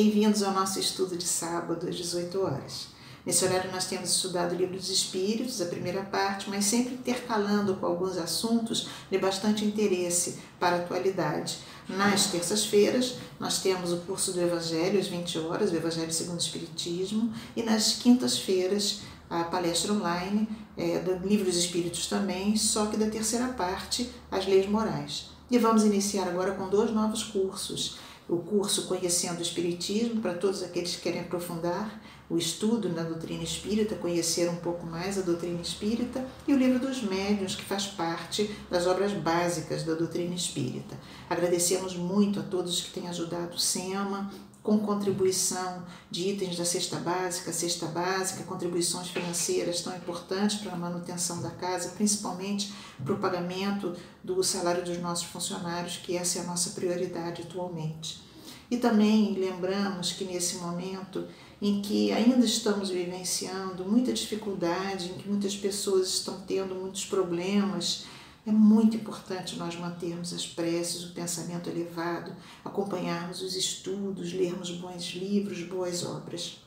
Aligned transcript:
Bem-vindos 0.00 0.44
ao 0.44 0.54
nosso 0.54 0.78
estudo 0.78 1.16
de 1.16 1.26
sábado 1.26 1.88
às 1.88 1.96
18 1.96 2.40
horas. 2.40 2.86
Nesse 3.26 3.44
horário 3.44 3.72
nós 3.72 3.86
temos 3.86 4.10
estudado 4.10 4.52
o 4.52 4.54
Livro 4.54 4.76
dos 4.76 4.90
Espíritos, 4.90 5.60
a 5.60 5.64
primeira 5.64 6.04
parte, 6.04 6.48
mas 6.48 6.66
sempre 6.66 6.94
intercalando 6.94 7.74
com 7.74 7.84
alguns 7.84 8.16
assuntos 8.16 8.88
de 9.10 9.18
bastante 9.18 9.64
interesse 9.64 10.38
para 10.60 10.76
a 10.76 10.78
atualidade. 10.78 11.58
Nas 11.88 12.26
terças-feiras 12.26 13.16
nós 13.40 13.60
temos 13.60 13.92
o 13.92 13.96
curso 13.96 14.32
do 14.32 14.40
Evangelho 14.40 15.00
às 15.00 15.08
20 15.08 15.36
horas, 15.40 15.72
o 15.72 15.74
Evangelho 15.74 16.12
segundo 16.12 16.38
o 16.38 16.42
Espiritismo, 16.42 17.34
e 17.56 17.64
nas 17.64 17.94
quintas-feiras 17.94 19.00
a 19.28 19.42
palestra 19.42 19.92
online 19.92 20.48
é, 20.76 21.00
do 21.00 21.26
Livro 21.26 21.46
dos 21.46 21.56
Espíritos 21.56 22.06
também, 22.06 22.56
só 22.56 22.86
que 22.86 22.96
da 22.96 23.10
terceira 23.10 23.48
parte, 23.48 24.08
as 24.30 24.46
leis 24.46 24.68
morais. 24.68 25.30
E 25.50 25.58
vamos 25.58 25.82
iniciar 25.82 26.28
agora 26.28 26.52
com 26.52 26.68
dois 26.68 26.92
novos 26.92 27.24
cursos 27.24 27.98
o 28.28 28.38
curso 28.38 28.86
Conhecendo 28.86 29.38
o 29.38 29.42
Espiritismo, 29.42 30.20
para 30.20 30.34
todos 30.34 30.62
aqueles 30.62 30.96
que 30.96 31.02
querem 31.02 31.20
aprofundar 31.20 32.00
o 32.30 32.36
estudo 32.36 32.90
na 32.90 33.02
doutrina 33.02 33.42
espírita, 33.42 33.94
conhecer 33.94 34.50
um 34.50 34.56
pouco 34.56 34.86
mais 34.86 35.18
a 35.18 35.22
doutrina 35.22 35.62
espírita, 35.62 36.26
e 36.46 36.52
o 36.52 36.58
livro 36.58 36.78
dos 36.78 37.02
médiuns, 37.02 37.56
que 37.56 37.64
faz 37.64 37.86
parte 37.86 38.54
das 38.70 38.86
obras 38.86 39.12
básicas 39.12 39.82
da 39.82 39.94
doutrina 39.94 40.34
espírita. 40.34 40.94
Agradecemos 41.30 41.96
muito 41.96 42.38
a 42.38 42.42
todos 42.42 42.82
que 42.82 42.90
têm 42.90 43.08
ajudado 43.08 43.54
o 43.54 43.58
SEMA, 43.58 44.30
com 44.68 44.80
contribuição 44.80 45.82
de 46.10 46.28
itens 46.28 46.58
da 46.58 46.64
cesta 46.66 46.96
básica, 46.96 47.54
cesta 47.54 47.86
básica, 47.86 48.44
contribuições 48.44 49.08
financeiras 49.08 49.80
tão 49.80 49.96
importantes 49.96 50.58
para 50.58 50.72
a 50.72 50.76
manutenção 50.76 51.40
da 51.40 51.48
casa, 51.48 51.92
principalmente 51.96 52.70
para 53.02 53.14
o 53.14 53.18
pagamento 53.18 53.96
do 54.22 54.44
salário 54.44 54.84
dos 54.84 55.00
nossos 55.00 55.24
funcionários, 55.24 55.96
que 55.96 56.14
essa 56.14 56.40
é 56.40 56.42
a 56.42 56.44
nossa 56.44 56.72
prioridade 56.72 57.40
atualmente. 57.40 58.22
E 58.70 58.76
também 58.76 59.32
lembramos 59.32 60.12
que 60.12 60.24
nesse 60.24 60.56
momento 60.56 61.26
em 61.62 61.80
que 61.80 62.12
ainda 62.12 62.44
estamos 62.44 62.90
vivenciando 62.90 63.86
muita 63.86 64.12
dificuldade, 64.12 65.12
em 65.12 65.14
que 65.14 65.30
muitas 65.30 65.56
pessoas 65.56 66.08
estão 66.08 66.42
tendo 66.46 66.74
muitos 66.74 67.06
problemas, 67.06 68.04
é 68.46 68.50
muito 68.50 68.96
importante 68.96 69.56
nós 69.56 69.76
mantermos 69.76 70.32
as 70.32 70.46
preces, 70.46 71.04
o 71.04 71.12
pensamento 71.12 71.68
elevado, 71.68 72.34
acompanharmos 72.64 73.42
os 73.42 73.54
estudos, 73.54 74.32
lermos 74.32 74.70
bons 74.70 75.10
livros, 75.14 75.62
boas 75.62 76.04
obras. 76.04 76.62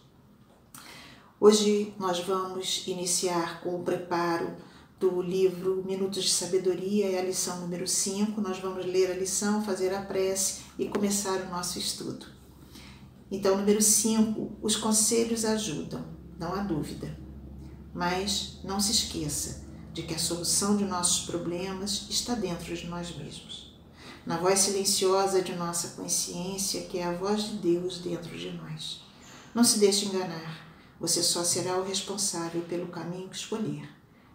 Hoje 1.39 1.93
nós 1.97 2.19
vamos 2.19 2.85
iniciar 2.87 3.61
com 3.61 3.75
o 3.75 3.83
preparo 3.83 4.55
do 4.99 5.19
livro 5.19 5.83
Minutos 5.83 6.25
de 6.25 6.29
Sabedoria, 6.29 7.09
é 7.09 7.19
a 7.19 7.23
lição 7.23 7.59
número 7.61 7.87
5. 7.87 8.39
Nós 8.39 8.59
vamos 8.59 8.85
ler 8.85 9.09
a 9.09 9.15
lição, 9.15 9.65
fazer 9.65 9.91
a 9.91 10.03
prece 10.03 10.61
e 10.77 10.87
começar 10.87 11.41
o 11.41 11.49
nosso 11.49 11.79
estudo. 11.79 12.27
Então, 13.31 13.57
número 13.57 13.81
5, 13.81 14.57
os 14.61 14.75
conselhos 14.75 15.43
ajudam, 15.43 16.05
não 16.37 16.53
há 16.53 16.61
dúvida. 16.61 17.17
Mas 17.91 18.59
não 18.63 18.79
se 18.79 18.91
esqueça, 18.91 19.60
de 19.93 20.03
que 20.03 20.13
a 20.13 20.19
solução 20.19 20.77
de 20.77 20.85
nossos 20.85 21.25
problemas 21.25 22.07
está 22.09 22.33
dentro 22.33 22.75
de 22.75 22.87
nós 22.87 23.15
mesmos. 23.15 23.73
Na 24.25 24.37
voz 24.37 24.59
silenciosa 24.59 25.41
de 25.41 25.53
nossa 25.55 25.89
consciência, 25.89 26.83
que 26.83 26.99
é 26.99 27.05
a 27.05 27.17
voz 27.17 27.43
de 27.43 27.55
Deus 27.55 27.97
dentro 27.99 28.37
de 28.37 28.51
nós. 28.51 29.01
Não 29.53 29.63
se 29.63 29.79
deixe 29.79 30.05
enganar, 30.05 30.65
você 30.99 31.21
só 31.21 31.43
será 31.43 31.77
o 31.77 31.83
responsável 31.83 32.61
pelo 32.63 32.87
caminho 32.87 33.27
que 33.27 33.35
escolher. 33.35 33.89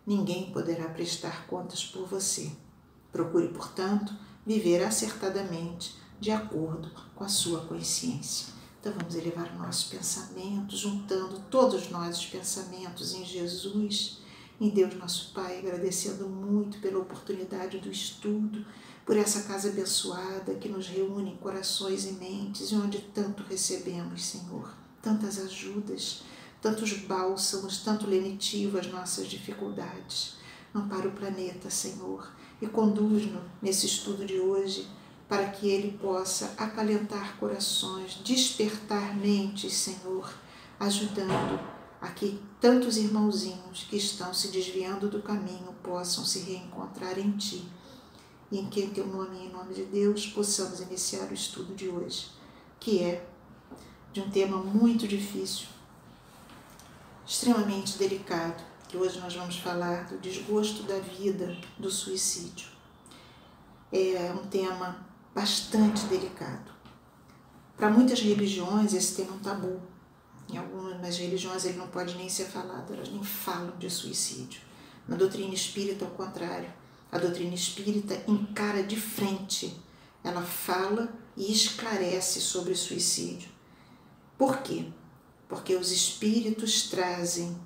Ninguém 0.07 0.51
poderá 0.53 0.89
prestar 0.89 1.47
contas 1.47 1.85
por 1.85 2.07
você. 2.07 2.51
Procure, 3.11 3.49
portanto, 3.49 4.15
viver 4.45 4.83
acertadamente, 4.85 5.95
de 6.21 6.31
acordo 6.31 6.91
com 7.15 7.25
a 7.25 7.29
sua 7.29 7.61
consciência. 7.63 8.49
Então 8.81 8.93
vamos 8.93 9.15
elevar 9.15 9.51
o 9.53 9.59
nosso 9.59 9.89
pensamento, 9.89 10.77
juntando 10.77 11.41
todos 11.51 11.89
nós 11.91 12.19
os 12.19 12.27
pensamentos 12.27 13.15
em 13.15 13.25
Jesus 13.25 14.19
em 14.61 14.71
Deus 14.71 14.95
nosso 14.95 15.33
Pai, 15.35 15.59
agradecendo 15.59 16.29
muito 16.29 16.79
pela 16.79 16.99
oportunidade 16.99 17.79
do 17.79 17.91
estudo, 17.91 18.65
por 19.05 19.17
essa 19.17 19.43
casa 19.43 19.69
abençoada 19.69 20.55
que 20.55 20.69
nos 20.69 20.89
reúne 20.89 21.33
em 21.33 21.37
corações 21.37 22.05
e 22.07 22.13
mentes, 22.13 22.73
e 22.73 22.75
onde 22.75 22.99
tanto 23.15 23.43
recebemos, 23.45 24.25
Senhor, 24.25 24.75
tantas 25.03 25.39
ajudas, 25.39 26.23
tantos 26.61 26.93
bálsamos, 26.95 27.79
tanto 27.79 28.07
lenitivo 28.07 28.79
às 28.79 28.87
nossas 28.89 29.29
dificuldades. 29.29 30.37
Ampara 30.75 31.09
o 31.09 31.13
planeta, 31.13 31.71
Senhor, 31.71 32.29
e 32.61 32.67
conduz-nos 32.67 33.43
nesse 33.63 33.87
estudo 33.87 34.25
de 34.25 34.41
hoje 34.41 34.89
para 35.29 35.49
que 35.49 35.69
ele 35.69 35.99
possa 35.99 36.55
acalentar 36.57 37.37
corações, 37.39 38.21
despertar 38.25 39.17
mentes, 39.17 39.73
Senhor, 39.75 40.33
ajudando 40.79 41.76
a 42.07 42.11
que 42.13 42.41
tantos 42.61 42.97
irmãozinhos 42.97 43.85
que 43.91 43.97
estão 43.97 44.33
se 44.33 44.49
desviando 44.49 45.09
do 45.09 45.21
caminho 45.21 45.75
possam 45.83 46.25
se 46.25 46.39
reencontrar 46.41 47.19
em 47.19 47.33
Ti 47.33 47.69
e 48.51 48.59
em 48.59 48.71
que 48.71 48.81
em 48.81 48.91
Teu 48.91 49.07
nome 49.07 49.37
e 49.37 49.47
em 49.47 49.53
nome 49.53 49.75
de 49.75 49.85
Deus 49.87 50.27
possamos 50.29 50.81
iniciar 50.81 51.29
o 51.29 51.35
estudo 51.35 51.75
de 51.75 51.89
hoje, 51.89 52.29
que 52.79 53.03
é 53.03 53.27
de 54.13 54.21
um 54.21 54.31
tema 54.31 54.59
muito 54.59 55.09
difícil, 55.09 55.67
extremamente 57.27 57.99
delicado, 57.99 58.63
que 58.89 58.97
hoje 58.97 59.19
nós 59.19 59.35
vamos 59.35 59.57
falar 59.57 60.05
do 60.05 60.19
desgosto 60.19 60.85
da 60.85 61.01
vida, 61.01 61.57
do 61.77 61.91
suicídio. 61.91 62.69
É 63.91 64.33
um 64.33 64.47
tema 64.47 65.05
bastante 65.35 66.07
delicado. 66.07 66.71
Para 67.77 67.91
muitas 67.91 68.21
religiões, 68.21 68.95
esse 68.95 69.17
tema 69.17 69.33
é 69.33 69.35
um 69.35 69.39
tabu 69.41 69.96
em 70.49 70.57
algumas 70.57 71.19
religiões 71.19 71.65
ele 71.65 71.79
não 71.79 71.89
pode 71.89 72.15
nem 72.15 72.29
ser 72.29 72.47
falado, 72.47 72.93
elas 72.93 73.09
nem 73.09 73.23
falam 73.23 73.77
de 73.79 73.91
suicídio. 73.91 74.61
Na 75.09 75.17
doutrina 75.17 75.55
espírita, 75.55 76.05
ao 76.05 76.11
contrário, 76.13 76.73
a 77.11 77.19
doutrina 77.19 77.55
espírita 77.55 78.23
encara 78.27 78.83
de 78.83 78.97
frente, 78.97 79.77
ela 80.23 80.43
fala 80.43 81.13
e 81.37 81.53
esclarece 81.53 82.41
sobre 82.41 82.73
o 82.73 82.77
suicídio. 82.77 83.49
Por 84.37 84.59
quê? 84.59 84.87
Porque 85.49 85.75
os 85.75 85.91
espíritos 85.91 86.89
trazem, 86.89 87.57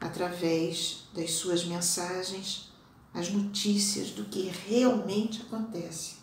através 0.00 1.04
das 1.14 1.32
suas 1.32 1.64
mensagens, 1.64 2.72
as 3.12 3.30
notícias 3.30 4.10
do 4.10 4.24
que 4.24 4.50
realmente 4.68 5.42
acontece 5.42 6.16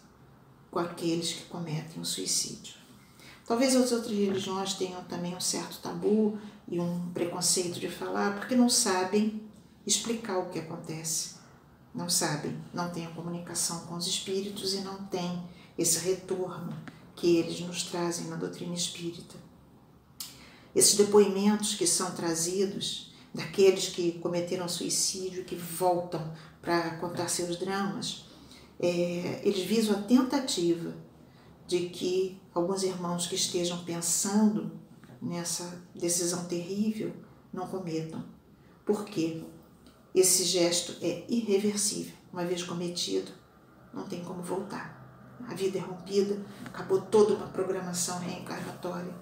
com 0.71 0.79
aqueles 0.79 1.33
que 1.33 1.43
cometem 1.45 2.01
o 2.01 2.05
suicídio. 2.05 2.76
Talvez 3.47 3.77
as 3.77 3.93
outras 3.93 4.11
religiões 4.11 4.73
tenham 4.73 5.01
também 5.05 5.33
um 5.33 5.39
certo 5.39 5.77
tabu 5.77 6.37
e 6.67 6.81
um 6.81 7.09
preconceito 7.13 7.79
de 7.79 7.89
falar, 7.89 8.37
porque 8.37 8.57
não 8.57 8.67
sabem 8.67 9.41
explicar 9.85 10.37
o 10.37 10.49
que 10.49 10.59
acontece. 10.59 11.37
Não 11.95 12.09
sabem, 12.09 12.57
não 12.73 12.91
têm 12.91 13.05
a 13.05 13.11
comunicação 13.11 13.79
com 13.85 13.95
os 13.95 14.05
espíritos 14.05 14.73
e 14.73 14.81
não 14.81 15.01
têm 15.05 15.41
esse 15.77 15.99
retorno 15.99 16.77
que 17.15 17.37
eles 17.37 17.61
nos 17.61 17.83
trazem 17.83 18.27
na 18.27 18.35
doutrina 18.35 18.75
espírita. 18.75 19.35
Esses 20.75 20.95
depoimentos 20.95 21.73
que 21.73 21.87
são 21.87 22.11
trazidos 22.11 23.13
daqueles 23.33 23.87
que 23.87 24.19
cometeram 24.19 24.67
suicídio, 24.67 25.45
que 25.45 25.55
voltam 25.55 26.33
para 26.61 26.97
contar 26.97 27.29
seus 27.29 27.55
dramas, 27.55 28.25
é, 28.77 29.39
eles 29.43 29.65
visam 29.65 29.97
a 29.97 30.01
tentativa 30.01 31.06
de 31.67 31.89
que 31.89 32.41
alguns 32.53 32.83
irmãos 32.83 33.27
que 33.27 33.35
estejam 33.35 33.83
pensando 33.83 34.71
nessa 35.21 35.81
decisão 35.93 36.45
terrível 36.45 37.11
não 37.51 37.67
cometam. 37.67 38.23
Por 38.85 39.03
quê? 39.03 39.43
Esse 40.15 40.43
gesto 40.45 40.95
é 41.01 41.25
irreversível. 41.27 42.13
Uma 42.31 42.45
vez 42.45 42.63
cometido, 42.63 43.31
não 43.93 44.07
tem 44.07 44.23
como 44.23 44.41
voltar. 44.41 44.95
A 45.47 45.53
vida 45.53 45.77
é 45.77 45.81
rompida, 45.81 46.41
acabou 46.65 47.01
toda 47.01 47.33
uma 47.33 47.47
programação 47.47 48.19
reencarnatória. 48.19 49.13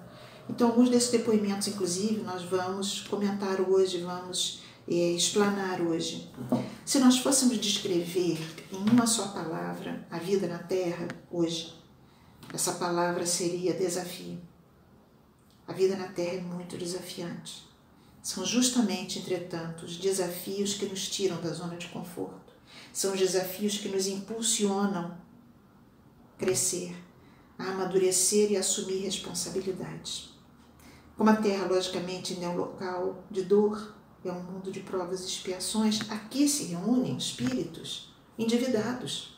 Então, 0.48 0.68
alguns 0.68 0.88
desses 0.88 1.10
depoimentos, 1.10 1.68
inclusive, 1.68 2.22
nós 2.22 2.42
vamos 2.44 3.00
comentar 3.02 3.60
hoje, 3.60 3.98
vamos 3.98 4.62
é, 4.88 5.12
explanar 5.12 5.80
hoje. 5.80 6.30
Se 6.84 6.98
nós 6.98 7.18
fôssemos 7.18 7.58
descrever 7.58 8.38
em 8.72 8.90
uma 8.90 9.06
só 9.06 9.28
palavra 9.28 10.06
a 10.10 10.18
vida 10.18 10.46
na 10.46 10.58
Terra 10.58 11.08
hoje, 11.30 11.74
essa 12.52 12.72
palavra 12.72 13.26
seria 13.26 13.74
desafio. 13.74 14.38
A 15.66 15.72
vida 15.72 15.96
na 15.96 16.08
Terra 16.08 16.36
é 16.36 16.40
muito 16.40 16.76
desafiante. 16.76 17.66
São 18.22 18.44
justamente, 18.44 19.18
entretanto, 19.18 19.84
os 19.84 19.96
desafios 19.96 20.74
que 20.74 20.86
nos 20.86 21.08
tiram 21.08 21.40
da 21.40 21.50
zona 21.50 21.76
de 21.76 21.88
conforto. 21.88 22.52
São 22.92 23.12
os 23.12 23.18
desafios 23.18 23.78
que 23.78 23.88
nos 23.88 24.06
impulsionam 24.06 25.16
a 26.34 26.38
crescer, 26.38 26.96
a 27.58 27.64
amadurecer 27.70 28.52
e 28.52 28.56
a 28.56 28.60
assumir 28.60 28.98
responsabilidades. 28.98 30.30
Como 31.16 31.30
a 31.30 31.36
Terra, 31.36 31.66
logicamente, 31.66 32.34
ainda 32.34 32.46
é 32.46 32.48
um 32.48 32.56
local 32.56 33.24
de 33.30 33.42
dor, 33.42 33.94
é 34.24 34.30
um 34.32 34.42
mundo 34.42 34.72
de 34.72 34.80
provas 34.80 35.22
e 35.22 35.26
expiações, 35.26 36.00
aqui 36.10 36.48
se 36.48 36.64
reúnem 36.64 37.16
espíritos 37.16 38.12
endividados 38.38 39.35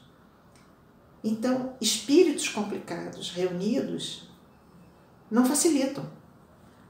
então, 1.22 1.74
espíritos 1.80 2.48
complicados 2.48 3.30
reunidos 3.30 4.28
não 5.30 5.44
facilitam. 5.44 6.08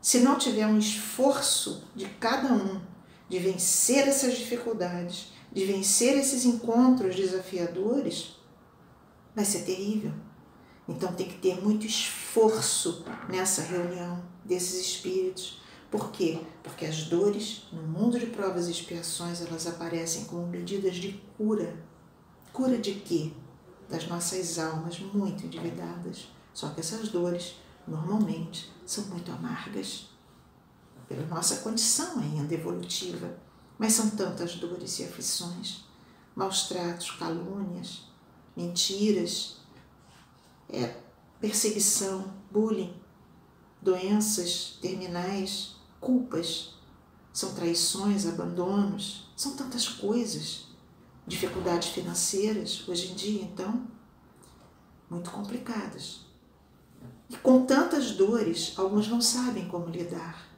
Se 0.00 0.20
não 0.20 0.38
tiver 0.38 0.66
um 0.66 0.78
esforço 0.78 1.84
de 1.94 2.06
cada 2.06 2.52
um 2.52 2.80
de 3.28 3.38
vencer 3.38 4.06
essas 4.06 4.36
dificuldades, 4.36 5.32
de 5.52 5.64
vencer 5.64 6.16
esses 6.16 6.44
encontros 6.44 7.16
desafiadores, 7.16 8.36
vai 9.34 9.44
ser 9.44 9.62
terrível. 9.62 10.12
Então 10.88 11.12
tem 11.12 11.28
que 11.28 11.38
ter 11.38 11.60
muito 11.62 11.86
esforço 11.86 13.04
nessa 13.28 13.62
reunião 13.62 14.22
desses 14.44 14.80
espíritos. 14.80 15.60
Por 15.90 16.10
quê? 16.10 16.38
Porque 16.62 16.86
as 16.86 17.04
dores 17.04 17.66
no 17.72 17.82
mundo 17.82 18.18
de 18.18 18.26
provas 18.26 18.68
e 18.68 18.70
expiações 18.70 19.40
elas 19.40 19.66
aparecem 19.66 20.24
como 20.24 20.46
medidas 20.46 20.96
de 20.96 21.20
cura. 21.36 21.76
Cura 22.52 22.78
de 22.78 22.94
quê? 22.94 23.32
Das 23.88 24.06
nossas 24.06 24.58
almas 24.58 24.98
muito 24.98 25.46
endividadas. 25.46 26.28
Só 26.52 26.68
que 26.70 26.80
essas 26.80 27.08
dores 27.08 27.56
normalmente 27.86 28.70
são 28.84 29.04
muito 29.04 29.30
amargas. 29.32 30.08
Pela 31.08 31.26
nossa 31.26 31.58
condição 31.58 32.18
ainda 32.18 32.52
evolutiva, 32.52 33.38
mas 33.78 33.94
são 33.94 34.10
tantas 34.10 34.56
dores 34.56 34.98
e 34.98 35.04
aflições, 35.04 35.84
maus 36.36 36.68
tratos, 36.68 37.12
calúnias, 37.12 38.02
mentiras, 38.54 39.56
é, 40.68 41.00
perseguição, 41.40 42.34
bullying, 42.50 42.94
doenças 43.80 44.78
terminais, 44.82 45.76
culpas, 46.00 46.74
são 47.32 47.54
traições, 47.54 48.26
abandonos, 48.26 49.30
são 49.36 49.56
tantas 49.56 49.88
coisas, 49.88 50.67
dificuldades 51.28 51.90
financeiras 51.90 52.88
hoje 52.88 53.12
em 53.12 53.14
dia, 53.14 53.42
então, 53.42 53.86
muito 55.10 55.30
complicadas. 55.30 56.26
E 57.28 57.36
com 57.36 57.66
tantas 57.66 58.12
dores, 58.12 58.72
alguns 58.76 59.06
não 59.06 59.20
sabem 59.20 59.68
como 59.68 59.86
lidar 59.86 60.48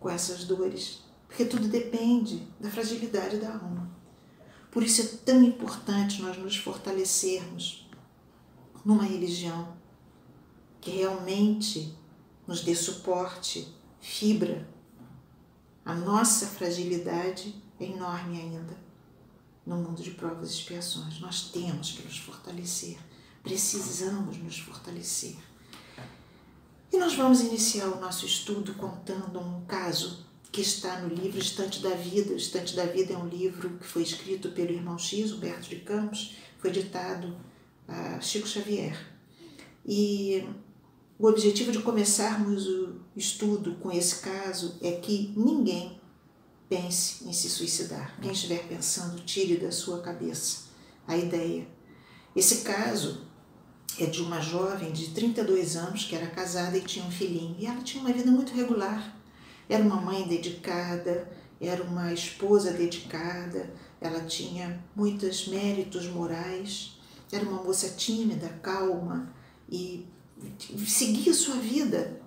com 0.00 0.10
essas 0.10 0.44
dores, 0.44 1.04
porque 1.28 1.44
tudo 1.44 1.68
depende 1.68 2.48
da 2.58 2.68
fragilidade 2.68 3.36
da 3.36 3.54
alma. 3.54 3.88
Por 4.72 4.82
isso 4.82 5.02
é 5.02 5.04
tão 5.24 5.42
importante 5.44 6.20
nós 6.20 6.36
nos 6.36 6.56
fortalecermos 6.56 7.88
numa 8.84 9.04
religião 9.04 9.76
que 10.80 10.90
realmente 10.90 11.96
nos 12.46 12.62
dê 12.62 12.74
suporte, 12.74 13.72
fibra. 14.00 14.68
A 15.84 15.94
nossa 15.94 16.46
fragilidade 16.46 17.54
é 17.78 17.84
enorme 17.84 18.40
ainda 18.40 18.81
no 19.66 19.76
mundo 19.76 20.02
de 20.02 20.10
provas 20.12 20.50
e 20.50 20.54
expiações. 20.54 21.20
Nós 21.20 21.50
temos 21.50 21.92
que 21.92 22.02
nos 22.02 22.18
fortalecer, 22.18 22.98
precisamos 23.42 24.36
nos 24.38 24.58
fortalecer. 24.58 25.36
E 26.92 26.98
nós 26.98 27.14
vamos 27.14 27.40
iniciar 27.40 27.86
o 27.86 28.00
nosso 28.00 28.26
estudo 28.26 28.74
contando 28.74 29.40
um 29.40 29.64
caso 29.64 30.26
que 30.50 30.60
está 30.60 31.00
no 31.00 31.14
livro 31.14 31.40
Estante 31.40 31.80
da 31.80 31.94
Vida. 31.94 32.34
Estante 32.34 32.76
da 32.76 32.84
Vida 32.84 33.14
é 33.14 33.16
um 33.16 33.26
livro 33.26 33.78
que 33.78 33.86
foi 33.86 34.02
escrito 34.02 34.50
pelo 34.50 34.72
irmão 34.72 34.98
X, 34.98 35.32
Humberto 35.32 35.70
de 35.70 35.76
Campos, 35.76 36.36
foi 36.58 36.70
ditado 36.70 37.34
a 37.88 38.20
Chico 38.20 38.46
Xavier. 38.46 38.94
E 39.86 40.46
o 41.18 41.26
objetivo 41.26 41.72
de 41.72 41.78
começarmos 41.80 42.66
o 42.66 43.00
estudo 43.16 43.76
com 43.76 43.90
esse 43.90 44.16
caso 44.16 44.76
é 44.82 44.92
que 44.92 45.32
ninguém 45.34 45.98
pense 46.72 47.28
em 47.28 47.34
se 47.34 47.50
suicidar. 47.50 48.16
Quem 48.18 48.32
estiver 48.32 48.66
pensando, 48.66 49.20
tire 49.26 49.58
da 49.58 49.70
sua 49.70 50.00
cabeça 50.00 50.70
a 51.06 51.14
ideia. 51.14 51.68
Esse 52.34 52.62
caso 52.62 53.26
é 54.00 54.06
de 54.06 54.22
uma 54.22 54.40
jovem 54.40 54.90
de 54.90 55.10
32 55.10 55.76
anos 55.76 56.04
que 56.04 56.16
era 56.16 56.28
casada 56.28 56.78
e 56.78 56.80
tinha 56.80 57.04
um 57.04 57.10
filhinho. 57.10 57.54
E 57.58 57.66
ela 57.66 57.82
tinha 57.82 58.02
uma 58.02 58.10
vida 58.10 58.30
muito 58.30 58.54
regular. 58.54 59.14
Era 59.68 59.84
uma 59.84 60.00
mãe 60.00 60.26
dedicada, 60.26 61.30
era 61.60 61.82
uma 61.82 62.10
esposa 62.10 62.72
dedicada, 62.72 63.70
ela 64.00 64.24
tinha 64.24 64.82
muitos 64.96 65.48
méritos 65.48 66.06
morais, 66.06 66.98
era 67.30 67.44
uma 67.44 67.62
moça 67.62 67.90
tímida, 67.90 68.48
calma 68.62 69.30
e 69.70 70.06
seguia 70.86 71.34
sua 71.34 71.56
vida 71.56 72.20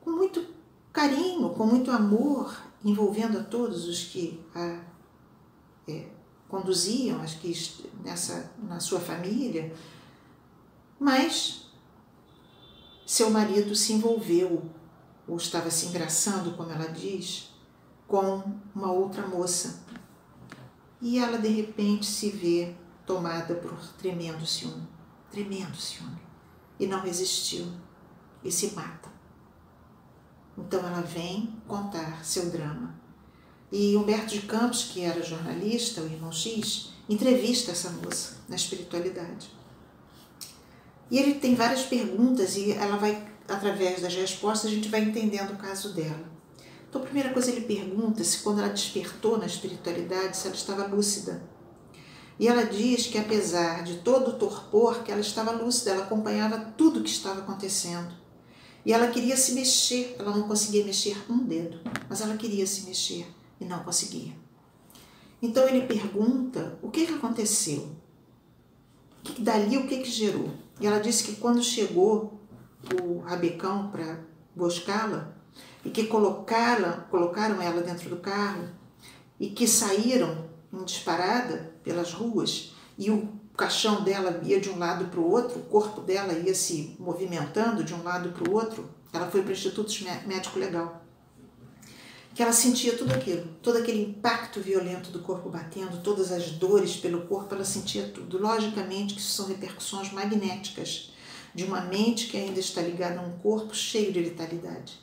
com 0.00 0.10
muito 0.10 0.42
carinho, 0.90 1.50
com 1.50 1.66
muito 1.66 1.90
amor, 1.90 2.65
envolvendo 2.88 3.38
a 3.38 3.42
todos 3.42 3.86
os 3.86 4.04
que 4.04 4.42
a 4.54 4.80
é, 5.88 6.08
conduziam, 6.48 7.20
as 7.20 7.34
que 7.34 7.52
nessa 8.02 8.52
na 8.62 8.80
sua 8.80 9.00
família 9.00 9.72
mas 10.98 11.66
seu 13.04 13.30
marido 13.30 13.74
se 13.74 13.92
envolveu, 13.92 14.64
ou 15.28 15.36
estava 15.36 15.70
se 15.70 15.86
engraçando, 15.86 16.56
como 16.56 16.70
ela 16.70 16.86
diz, 16.86 17.50
com 18.06 18.42
uma 18.74 18.90
outra 18.90 19.26
moça. 19.26 19.84
E 21.00 21.18
ela 21.18 21.38
de 21.38 21.48
repente 21.48 22.06
se 22.06 22.30
vê 22.30 22.74
tomada 23.04 23.54
por 23.54 23.76
tremendo 23.98 24.46
ciúme, 24.46 24.88
tremendo 25.30 25.76
ciúme, 25.76 26.18
e 26.80 26.86
não 26.86 27.00
resistiu 27.00 27.66
e 28.42 28.50
se 28.50 28.74
mata. 28.74 29.05
Então 30.56 30.80
ela 30.80 31.02
vem 31.02 31.54
contar 31.66 32.24
seu 32.24 32.50
drama. 32.50 32.94
E 33.70 33.96
Humberto 33.96 34.34
de 34.34 34.42
Campos, 34.42 34.84
que 34.84 35.02
era 35.02 35.22
jornalista, 35.22 36.00
o 36.00 36.06
irmão 36.06 36.32
X, 36.32 36.92
entrevista 37.08 37.72
essa 37.72 37.90
moça 37.90 38.36
na 38.48 38.56
espiritualidade. 38.56 39.50
E 41.10 41.18
ele 41.18 41.34
tem 41.34 41.54
várias 41.54 41.82
perguntas 41.82 42.56
e 42.56 42.72
ela 42.72 42.96
vai, 42.96 43.26
através 43.48 44.00
das 44.00 44.14
respostas, 44.14 44.70
a 44.70 44.74
gente 44.74 44.88
vai 44.88 45.02
entendendo 45.02 45.52
o 45.52 45.56
caso 45.56 45.92
dela. 45.94 46.24
Então, 46.88 47.00
a 47.00 47.04
primeira 47.04 47.32
coisa 47.32 47.50
ele 47.50 47.62
pergunta 47.62 48.24
se 48.24 48.38
quando 48.38 48.60
ela 48.60 48.68
despertou 48.68 49.38
na 49.38 49.46
espiritualidade, 49.46 50.36
se 50.36 50.46
ela 50.46 50.56
estava 50.56 50.86
lúcida. 50.86 51.42
E 52.38 52.48
ela 52.48 52.64
diz 52.64 53.06
que 53.06 53.18
apesar 53.18 53.82
de 53.82 53.98
todo 53.98 54.30
o 54.30 54.38
torpor, 54.38 55.02
que 55.02 55.10
ela 55.10 55.20
estava 55.20 55.50
lúcida, 55.50 55.92
ela 55.92 56.04
acompanhava 56.04 56.58
tudo 56.76 57.00
o 57.00 57.02
que 57.02 57.10
estava 57.10 57.40
acontecendo. 57.40 58.14
E 58.86 58.92
ela 58.92 59.08
queria 59.08 59.36
se 59.36 59.52
mexer, 59.52 60.14
ela 60.16 60.30
não 60.30 60.46
conseguia 60.46 60.84
mexer 60.84 61.16
um 61.28 61.38
dedo, 61.38 61.80
mas 62.08 62.20
ela 62.20 62.36
queria 62.36 62.64
se 62.64 62.86
mexer 62.86 63.26
e 63.60 63.64
não 63.64 63.82
conseguia. 63.82 64.32
Então 65.42 65.68
ele 65.68 65.88
pergunta 65.88 66.78
o 66.80 66.88
que, 66.88 67.04
que 67.04 67.14
aconteceu, 67.14 67.90
dali 69.40 69.76
o 69.76 69.88
que, 69.88 69.98
que 69.98 70.08
gerou. 70.08 70.52
E 70.80 70.86
ela 70.86 71.00
disse 71.00 71.24
que 71.24 71.34
quando 71.34 71.60
chegou 71.64 72.40
o 73.02 73.18
rabecão 73.18 73.90
para 73.90 74.20
buscá-la, 74.54 75.34
e 75.84 75.90
que 75.90 76.06
colocaram, 76.06 77.00
colocaram 77.10 77.60
ela 77.60 77.82
dentro 77.82 78.08
do 78.08 78.18
carro, 78.18 78.68
e 79.40 79.50
que 79.50 79.66
saíram 79.66 80.48
em 80.72 80.84
disparada 80.84 81.74
pelas 81.82 82.12
ruas, 82.12 82.72
e 82.96 83.10
o 83.10 83.28
caixão 83.56 84.02
dela 84.02 84.40
ia 84.44 84.60
de 84.60 84.68
um 84.68 84.78
lado 84.78 85.06
para 85.06 85.20
o 85.20 85.30
outro, 85.30 85.58
o 85.58 85.64
corpo 85.64 86.00
dela 86.00 86.32
ia 86.32 86.54
se 86.54 86.96
movimentando 86.98 87.82
de 87.82 87.94
um 87.94 88.02
lado 88.02 88.30
para 88.30 88.48
o 88.48 88.54
outro, 88.54 88.88
ela 89.12 89.30
foi 89.30 89.42
para 89.42 89.50
o 89.50 89.52
Instituto 89.52 89.92
Médico 90.26 90.58
Legal 90.58 91.06
que 92.36 92.42
ela 92.42 92.52
sentia 92.52 92.94
tudo 92.94 93.14
aquilo, 93.14 93.48
todo 93.62 93.78
aquele 93.78 94.02
impacto 94.02 94.60
violento 94.60 95.10
do 95.10 95.20
corpo 95.20 95.48
batendo, 95.48 96.02
todas 96.02 96.30
as 96.30 96.50
dores 96.50 96.94
pelo 96.94 97.22
corpo, 97.22 97.54
ela 97.54 97.64
sentia 97.64 98.08
tudo. 98.08 98.36
Logicamente 98.36 99.14
que 99.14 99.20
isso 99.20 99.32
são 99.32 99.46
repercussões 99.46 100.12
magnéticas 100.12 101.14
de 101.54 101.64
uma 101.64 101.80
mente 101.80 102.26
que 102.26 102.36
ainda 102.36 102.60
está 102.60 102.82
ligada 102.82 103.20
a 103.20 103.22
um 103.22 103.38
corpo 103.38 103.74
cheio 103.74 104.12
de 104.12 104.20
letalidade. 104.20 105.00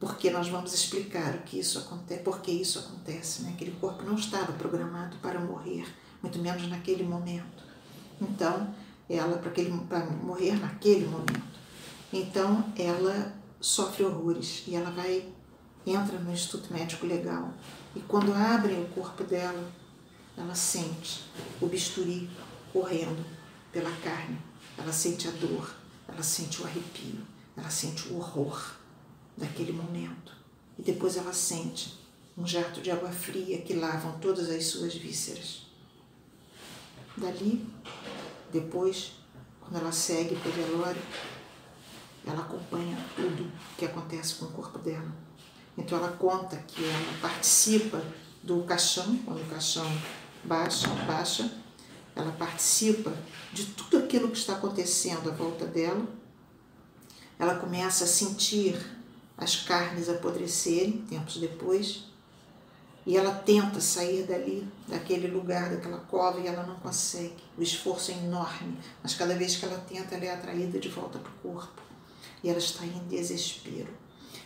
Porque 0.00 0.28
nós 0.28 0.48
vamos 0.48 0.74
explicar 0.74 1.36
o 1.36 1.42
que 1.42 1.60
isso 1.60 1.78
acontece, 1.78 2.24
por 2.24 2.40
que 2.40 2.50
isso 2.50 2.80
acontece, 2.80 3.42
né? 3.42 3.52
Aquele 3.54 3.70
corpo 3.80 4.02
não 4.02 4.16
estava 4.16 4.52
programado 4.54 5.18
para 5.18 5.38
morrer, 5.38 5.86
muito 6.20 6.40
menos 6.40 6.66
naquele 6.66 7.04
momento. 7.04 7.59
Então, 8.20 8.74
ela 9.08 9.38
para 9.38 10.06
morrer 10.06 10.52
naquele 10.60 11.06
momento. 11.06 11.50
Então, 12.12 12.64
ela 12.76 13.34
sofre 13.60 14.04
horrores 14.04 14.64
e 14.66 14.74
ela 14.74 14.90
vai 14.90 15.28
entra 15.86 16.18
no 16.18 16.32
Instituto 16.32 16.72
Médico 16.72 17.06
Legal 17.06 17.52
e 17.96 18.00
quando 18.00 18.32
abrem 18.32 18.82
o 18.82 18.88
corpo 18.88 19.24
dela, 19.24 19.70
ela 20.36 20.54
sente 20.54 21.24
o 21.60 21.66
bisturi 21.66 22.28
correndo 22.72 23.24
pela 23.72 23.90
carne, 23.96 24.38
ela 24.78 24.92
sente 24.92 25.26
a 25.28 25.30
dor, 25.32 25.74
ela 26.08 26.22
sente 26.22 26.62
o 26.62 26.64
arrepio, 26.64 27.20
ela 27.56 27.70
sente 27.70 28.08
o 28.08 28.16
horror 28.16 28.74
daquele 29.36 29.72
momento. 29.72 30.32
E 30.78 30.82
depois 30.82 31.16
ela 31.16 31.32
sente 31.32 31.98
um 32.36 32.46
jato 32.46 32.80
de 32.80 32.90
água 32.90 33.10
fria 33.10 33.60
que 33.60 33.74
lavam 33.74 34.18
todas 34.18 34.48
as 34.48 34.66
suas 34.66 34.94
vísceras. 34.94 35.69
Dali, 37.20 37.66
depois, 38.52 39.12
quando 39.60 39.76
ela 39.76 39.92
segue 39.92 40.34
para 40.36 40.48
o 40.48 40.52
velório, 40.52 41.02
ela 42.26 42.40
acompanha 42.40 42.96
tudo 43.14 43.50
que 43.76 43.84
acontece 43.84 44.34
com 44.34 44.46
o 44.46 44.52
corpo 44.52 44.78
dela 44.78 45.10
então 45.80 45.98
ela 45.98 46.12
conta 46.12 46.56
que 46.56 46.84
ela 46.84 47.18
participa 47.20 48.02
do 48.42 48.62
caixão, 48.64 49.16
quando 49.24 49.42
o 49.42 49.46
caixão 49.46 49.86
baixa, 50.44 50.88
baixa, 51.06 51.50
ela 52.14 52.32
participa 52.32 53.12
de 53.52 53.66
tudo 53.66 53.98
aquilo 53.98 54.30
que 54.30 54.38
está 54.38 54.54
acontecendo 54.54 55.30
à 55.30 55.32
volta 55.32 55.66
dela. 55.66 56.06
ela 57.38 57.54
começa 57.54 58.04
a 58.04 58.06
sentir 58.06 58.76
as 59.38 59.56
carnes 59.56 60.08
apodrecerem 60.08 61.04
tempos 61.08 61.38
depois 61.38 62.09
e 63.06 63.16
ela 63.16 63.34
tenta 63.34 63.80
sair 63.80 64.24
dali, 64.24 64.66
daquele 64.86 65.28
lugar, 65.28 65.70
daquela 65.70 65.98
cova, 65.98 66.38
e 66.38 66.46
ela 66.46 66.64
não 66.64 66.76
consegue. 66.76 67.42
O 67.56 67.62
esforço 67.62 68.10
é 68.10 68.14
enorme, 68.14 68.78
mas 69.02 69.14
cada 69.14 69.34
vez 69.34 69.56
que 69.56 69.64
ela 69.64 69.78
tenta, 69.78 70.14
ela 70.14 70.24
é 70.24 70.34
atraída 70.34 70.78
de 70.78 70.88
volta 70.88 71.18
para 71.18 71.30
o 71.30 71.52
corpo. 71.52 71.82
E 72.42 72.48
ela 72.48 72.58
está 72.58 72.84
em 72.84 73.06
desespero. 73.08 73.92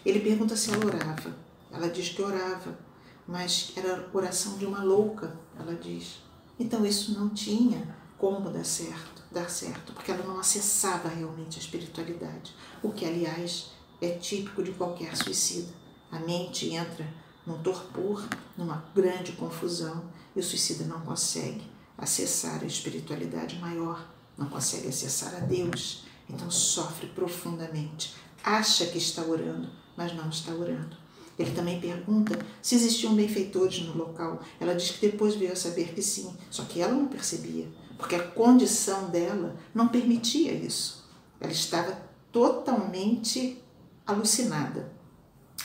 Ele 0.05 0.21
pergunta 0.21 0.57
se 0.57 0.71
ela 0.73 0.87
orava. 0.87 1.35
Ela 1.73 1.89
diz 1.89 2.11
que 2.11 2.23
orava, 2.23 2.79
mas 3.27 3.73
era 3.77 4.09
oração 4.13 4.57
de 4.57 4.65
uma 4.65 4.83
louca, 4.83 5.37
ela 5.59 5.75
diz. 5.75 6.21
Então 6.59 6.87
isso 6.87 7.19
não 7.19 7.31
tinha 7.31 7.97
como 8.17 8.49
dar 8.51 8.65
certo, 8.65 9.25
dar 9.33 9.51
certo, 9.51 9.93
porque 9.93 10.13
ela 10.13 10.25
não 10.25 10.39
acessava 10.39 11.09
realmente 11.09 11.59
a 11.59 11.63
espiritualidade, 11.63 12.55
o 12.83 12.93
que 12.93 13.05
aliás 13.05 13.73
é 14.01 14.11
típico 14.11 14.63
de 14.63 14.73
qualquer 14.73 15.17
suicida. 15.17 15.73
A 16.13 16.21
mente 16.21 16.73
entra 16.73 17.07
num 17.47 17.59
torpor, 17.59 18.27
numa 18.57 18.85
grande 18.95 19.33
confusão, 19.33 20.05
e 20.35 20.41
o 20.41 20.43
suicida 20.43 20.85
não 20.85 21.01
consegue 21.01 21.63
acessar 21.97 22.63
a 22.63 22.67
espiritualidade 22.67 23.59
maior, 23.59 24.09
não 24.37 24.49
consegue 24.49 24.89
acessar 24.89 25.35
a 25.35 25.41
Deus, 25.41 26.05
então 26.29 26.51
sofre 26.51 27.07
profundamente. 27.09 28.15
Acha 28.43 28.87
que 28.87 28.99
está 28.99 29.23
orando, 29.23 29.71
mas 29.97 30.15
não 30.15 30.29
está 30.29 30.53
orando. 30.53 30.97
Ele 31.39 31.51
também 31.51 31.81
pergunta 31.81 32.39
se 32.63 32.75
existiam 32.75 33.15
benfeitores 33.15 33.81
no 33.81 33.97
local. 33.97 34.41
Ela 34.61 34.75
diz 34.75 34.91
que 34.91 35.11
depois 35.11 35.35
veio 35.35 35.53
a 35.53 35.57
saber 35.57 35.93
que 35.93 36.03
sim, 36.03 36.35
só 36.51 36.65
que 36.65 36.81
ela 36.81 36.93
não 36.93 37.09
percebia, 37.09 37.69
porque 37.99 38.15
a 38.15 38.27
condição 38.29 39.11
dela 39.11 39.57
não 39.75 39.89
permitia 39.89 40.53
isso. 40.53 41.05
Ela 41.41 41.53
estava 41.53 41.99
totalmente 42.31 43.63
alucinada. 44.07 44.93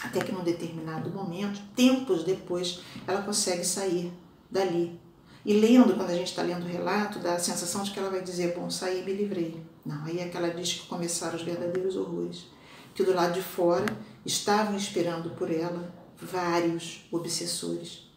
Até 0.01 0.23
que 0.23 0.31
num 0.31 0.43
determinado 0.43 1.09
momento, 1.09 1.61
tempos 1.75 2.23
depois, 2.23 2.81
ela 3.05 3.21
consegue 3.21 3.65
sair 3.65 4.13
dali. 4.49 4.99
E 5.45 5.53
lendo, 5.53 5.95
quando 5.95 6.09
a 6.09 6.15
gente 6.15 6.27
está 6.27 6.41
lendo 6.41 6.63
o 6.65 6.69
relato, 6.69 7.19
dá 7.19 7.33
a 7.33 7.39
sensação 7.39 7.83
de 7.83 7.91
que 7.91 7.99
ela 7.99 8.09
vai 8.09 8.21
dizer: 8.21 8.55
Bom, 8.55 8.69
saí 8.69 9.01
e 9.01 9.03
me 9.03 9.13
livrei. 9.13 9.63
Não, 9.85 10.03
aí 10.05 10.19
é 10.19 10.27
que 10.27 10.37
ela 10.37 10.49
diz 10.49 10.73
que 10.73 10.87
começaram 10.87 11.35
os 11.35 11.43
verdadeiros 11.43 11.95
horrores. 11.95 12.45
Que 12.93 13.03
do 13.03 13.13
lado 13.13 13.33
de 13.33 13.41
fora 13.41 13.85
estavam 14.25 14.75
esperando 14.75 15.29
por 15.31 15.49
ela 15.49 15.93
vários 16.21 17.05
obsessores, 17.11 18.09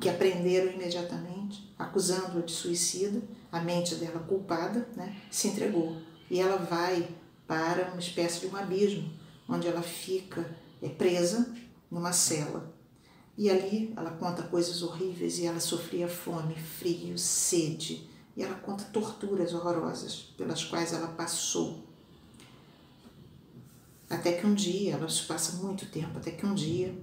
que 0.00 0.08
aprenderam 0.08 0.72
imediatamente, 0.72 1.70
acusando-a 1.78 2.40
de 2.40 2.52
suicida, 2.52 3.22
a 3.50 3.60
mente 3.60 3.96
dela 3.96 4.20
culpada, 4.20 4.88
né, 4.96 5.14
se 5.30 5.48
entregou. 5.48 5.96
E 6.30 6.40
ela 6.40 6.56
vai 6.56 7.06
para 7.46 7.90
uma 7.90 7.98
espécie 7.98 8.40
de 8.40 8.46
um 8.46 8.56
abismo, 8.56 9.10
onde 9.46 9.68
ela 9.68 9.82
fica 9.82 10.48
é 10.82 10.88
presa 10.88 11.54
numa 11.90 12.12
cela. 12.12 12.74
E 13.38 13.48
ali 13.48 13.92
ela 13.96 14.10
conta 14.10 14.42
coisas 14.42 14.82
horríveis 14.82 15.38
e 15.38 15.46
ela 15.46 15.60
sofria 15.60 16.08
fome, 16.08 16.54
frio, 16.54 17.16
sede. 17.16 18.10
E 18.36 18.42
ela 18.42 18.54
conta 18.56 18.84
torturas 18.84 19.54
horrorosas 19.54 20.32
pelas 20.36 20.64
quais 20.64 20.92
ela 20.92 21.08
passou. 21.08 21.82
Até 24.10 24.32
que 24.32 24.46
um 24.46 24.54
dia, 24.54 24.94
ela 24.94 25.08
se 25.08 25.22
passa 25.22 25.56
muito 25.62 25.86
tempo, 25.86 26.18
até 26.18 26.30
que 26.30 26.44
um 26.44 26.54
dia 26.54 26.94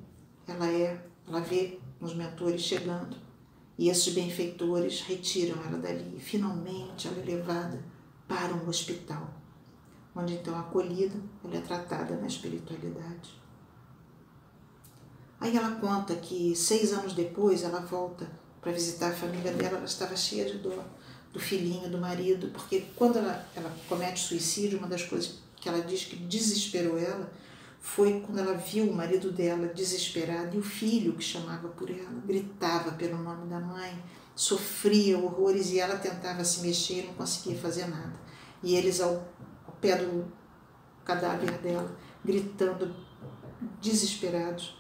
ela 0.47 0.67
é, 0.67 1.03
ela 1.27 1.39
vê 1.39 1.79
os 1.99 2.13
mentores 2.13 2.61
chegando 2.61 3.17
e 3.77 3.89
esses 3.89 4.13
benfeitores 4.13 5.01
retiram 5.01 5.63
ela 5.63 5.77
dali. 5.77 6.17
E 6.17 6.19
finalmente 6.19 7.07
ela 7.07 7.19
é 7.19 7.23
levada 7.23 7.83
para 8.27 8.53
um 8.53 8.67
hospital, 8.67 9.33
onde 10.15 10.33
então 10.33 10.57
acolhida 10.57 11.19
ela 11.43 11.55
é 11.55 11.61
tratada 11.61 12.15
na 12.17 12.27
espiritualidade. 12.27 13.38
Aí 15.39 15.55
ela 15.55 15.71
conta 15.75 16.15
que 16.15 16.55
seis 16.55 16.91
anos 16.91 17.13
depois 17.13 17.63
ela 17.63 17.79
volta 17.79 18.29
para 18.61 18.71
visitar 18.71 19.09
a 19.11 19.15
família 19.15 19.53
dela, 19.53 19.77
ela 19.77 19.85
estava 19.85 20.15
cheia 20.15 20.45
de 20.45 20.57
dor 20.57 20.83
do 21.31 21.39
filhinho, 21.39 21.89
do 21.89 21.97
marido, 21.97 22.49
porque 22.49 22.85
quando 22.95 23.19
ela, 23.19 23.47
ela 23.55 23.73
comete 23.87 24.19
suicídio, 24.19 24.79
uma 24.79 24.87
das 24.87 25.03
coisas 25.03 25.39
que 25.55 25.69
ela 25.69 25.81
diz 25.81 26.03
que 26.05 26.15
desesperou 26.15 26.97
ela 26.97 27.31
foi 27.79 28.19
quando 28.19 28.39
ela 28.39 28.55
viu 28.55 28.89
o 28.89 28.93
marido 28.93 29.31
dela 29.31 29.67
desesperado 29.67 30.57
e 30.57 30.59
o 30.59 30.63
filho 30.63 31.13
que 31.13 31.23
chamava 31.23 31.69
por 31.69 31.89
ela, 31.89 32.21
gritava 32.25 32.91
pelo 32.91 33.17
nome 33.17 33.47
da 33.47 33.59
mãe, 33.59 33.97
sofria 34.35 35.17
horrores 35.17 35.69
e 35.69 35.79
ela 35.79 35.97
tentava 35.97 36.43
se 36.43 36.61
mexer 36.61 37.03
e 37.03 37.07
não 37.07 37.13
conseguia 37.13 37.57
fazer 37.57 37.87
nada. 37.87 38.13
E 38.61 38.75
eles 38.75 38.99
ao, 38.99 39.13
ao 39.65 39.73
pé 39.79 39.95
do 39.95 40.25
cadáver 41.05 41.57
dela, 41.59 41.97
gritando 42.23 42.93
desesperados 43.81 44.78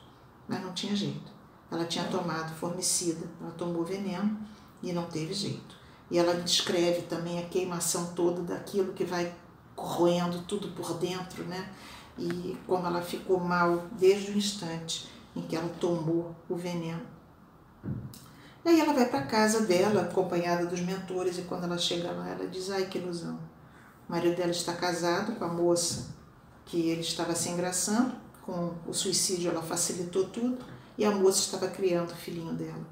mas 0.49 0.61
não 0.61 0.73
tinha 0.73 0.95
jeito. 0.95 1.31
Ela 1.71 1.85
tinha 1.85 2.05
tomado 2.05 2.53
formicida, 2.55 3.27
ela 3.39 3.51
tomou 3.51 3.85
veneno 3.85 4.37
e 4.81 4.91
não 4.91 5.05
teve 5.05 5.33
jeito. 5.33 5.77
E 6.09 6.17
ela 6.17 6.33
descreve 6.33 7.03
também 7.03 7.37
a 7.37 7.45
queimação 7.45 8.13
toda 8.13 8.41
daquilo 8.41 8.93
que 8.93 9.05
vai 9.05 9.31
corroendo 9.75 10.41
tudo 10.41 10.69
por 10.69 10.95
dentro, 10.95 11.43
né? 11.43 11.71
E 12.17 12.57
como 12.65 12.87
ela 12.87 13.01
ficou 13.01 13.39
mal 13.39 13.85
desde 13.91 14.31
o 14.31 14.37
instante 14.37 15.07
em 15.35 15.43
que 15.43 15.55
ela 15.55 15.69
tomou 15.79 16.35
o 16.49 16.55
veneno. 16.55 17.05
E 18.65 18.69
aí 18.69 18.79
ela 18.79 18.93
vai 18.93 19.05
para 19.05 19.21
casa 19.21 19.61
dela, 19.61 20.01
acompanhada 20.01 20.65
dos 20.65 20.81
mentores, 20.81 21.37
e 21.37 21.43
quando 21.43 21.63
ela 21.65 21.77
chega 21.77 22.11
lá, 22.11 22.27
ela 22.27 22.47
diz: 22.47 22.69
Ai, 22.71 22.87
que 22.87 22.97
ilusão. 22.97 23.39
O 24.07 24.11
marido 24.11 24.35
dela 24.35 24.51
está 24.51 24.73
casado 24.73 25.33
com 25.35 25.45
a 25.45 25.47
moça 25.47 26.07
que 26.65 26.89
ele 26.89 27.01
estava 27.01 27.33
se 27.35 27.49
engraçando, 27.49 28.15
com 28.49 28.73
o 28.89 28.93
suicídio 28.93 29.51
ela 29.51 29.61
facilitou 29.61 30.25
tudo 30.25 30.57
e 30.97 31.05
a 31.05 31.11
moça 31.11 31.39
estava 31.39 31.67
criando 31.67 32.11
o 32.11 32.15
filhinho 32.15 32.53
dela. 32.53 32.87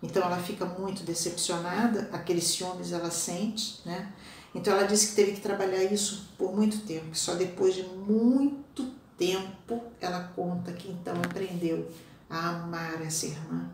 Então 0.00 0.22
ela 0.22 0.38
fica 0.38 0.64
muito 0.64 1.02
decepcionada, 1.02 2.08
aqueles 2.12 2.44
ciúmes 2.44 2.92
ela 2.92 3.10
sente, 3.10 3.82
né? 3.84 4.12
Então 4.54 4.72
ela 4.72 4.86
disse 4.86 5.08
que 5.08 5.16
teve 5.16 5.32
que 5.32 5.40
trabalhar 5.40 5.82
isso 5.84 6.30
por 6.38 6.54
muito 6.54 6.78
tempo, 6.86 7.10
que 7.10 7.18
só 7.18 7.34
depois 7.34 7.74
de 7.74 7.82
muito 7.82 8.86
tempo 9.18 9.82
ela 10.00 10.32
conta 10.34 10.72
que 10.72 10.88
então 10.90 11.14
aprendeu 11.16 11.90
a 12.28 12.48
amar 12.50 13.02
essa 13.02 13.26
irmã 13.26 13.68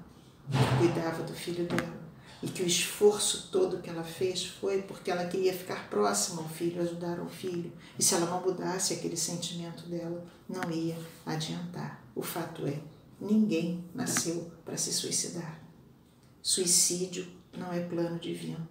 que 0.50 0.78
cuidava 0.78 1.22
do 1.22 1.32
filho 1.32 1.66
dela 1.66 1.95
e 2.42 2.48
que 2.48 2.62
o 2.62 2.66
esforço 2.66 3.48
todo 3.50 3.80
que 3.80 3.88
ela 3.88 4.04
fez 4.04 4.46
foi 4.46 4.82
porque 4.82 5.10
ela 5.10 5.26
queria 5.26 5.52
ficar 5.52 5.88
próxima 5.88 6.42
ao 6.42 6.48
filho, 6.48 6.82
ajudar 6.82 7.20
o 7.20 7.28
filho. 7.28 7.72
E 7.98 8.02
se 8.02 8.14
ela 8.14 8.26
não 8.26 8.42
mudasse 8.42 8.94
aquele 8.94 9.16
sentimento 9.16 9.88
dela, 9.88 10.24
não 10.48 10.70
ia 10.70 10.96
adiantar. 11.24 12.04
O 12.14 12.22
fato 12.22 12.66
é, 12.66 12.78
ninguém 13.20 13.84
nasceu 13.94 14.50
para 14.64 14.76
se 14.76 14.92
suicidar. 14.92 15.60
Suicídio 16.42 17.26
não 17.56 17.72
é 17.72 17.80
plano 17.80 18.18
divino. 18.18 18.68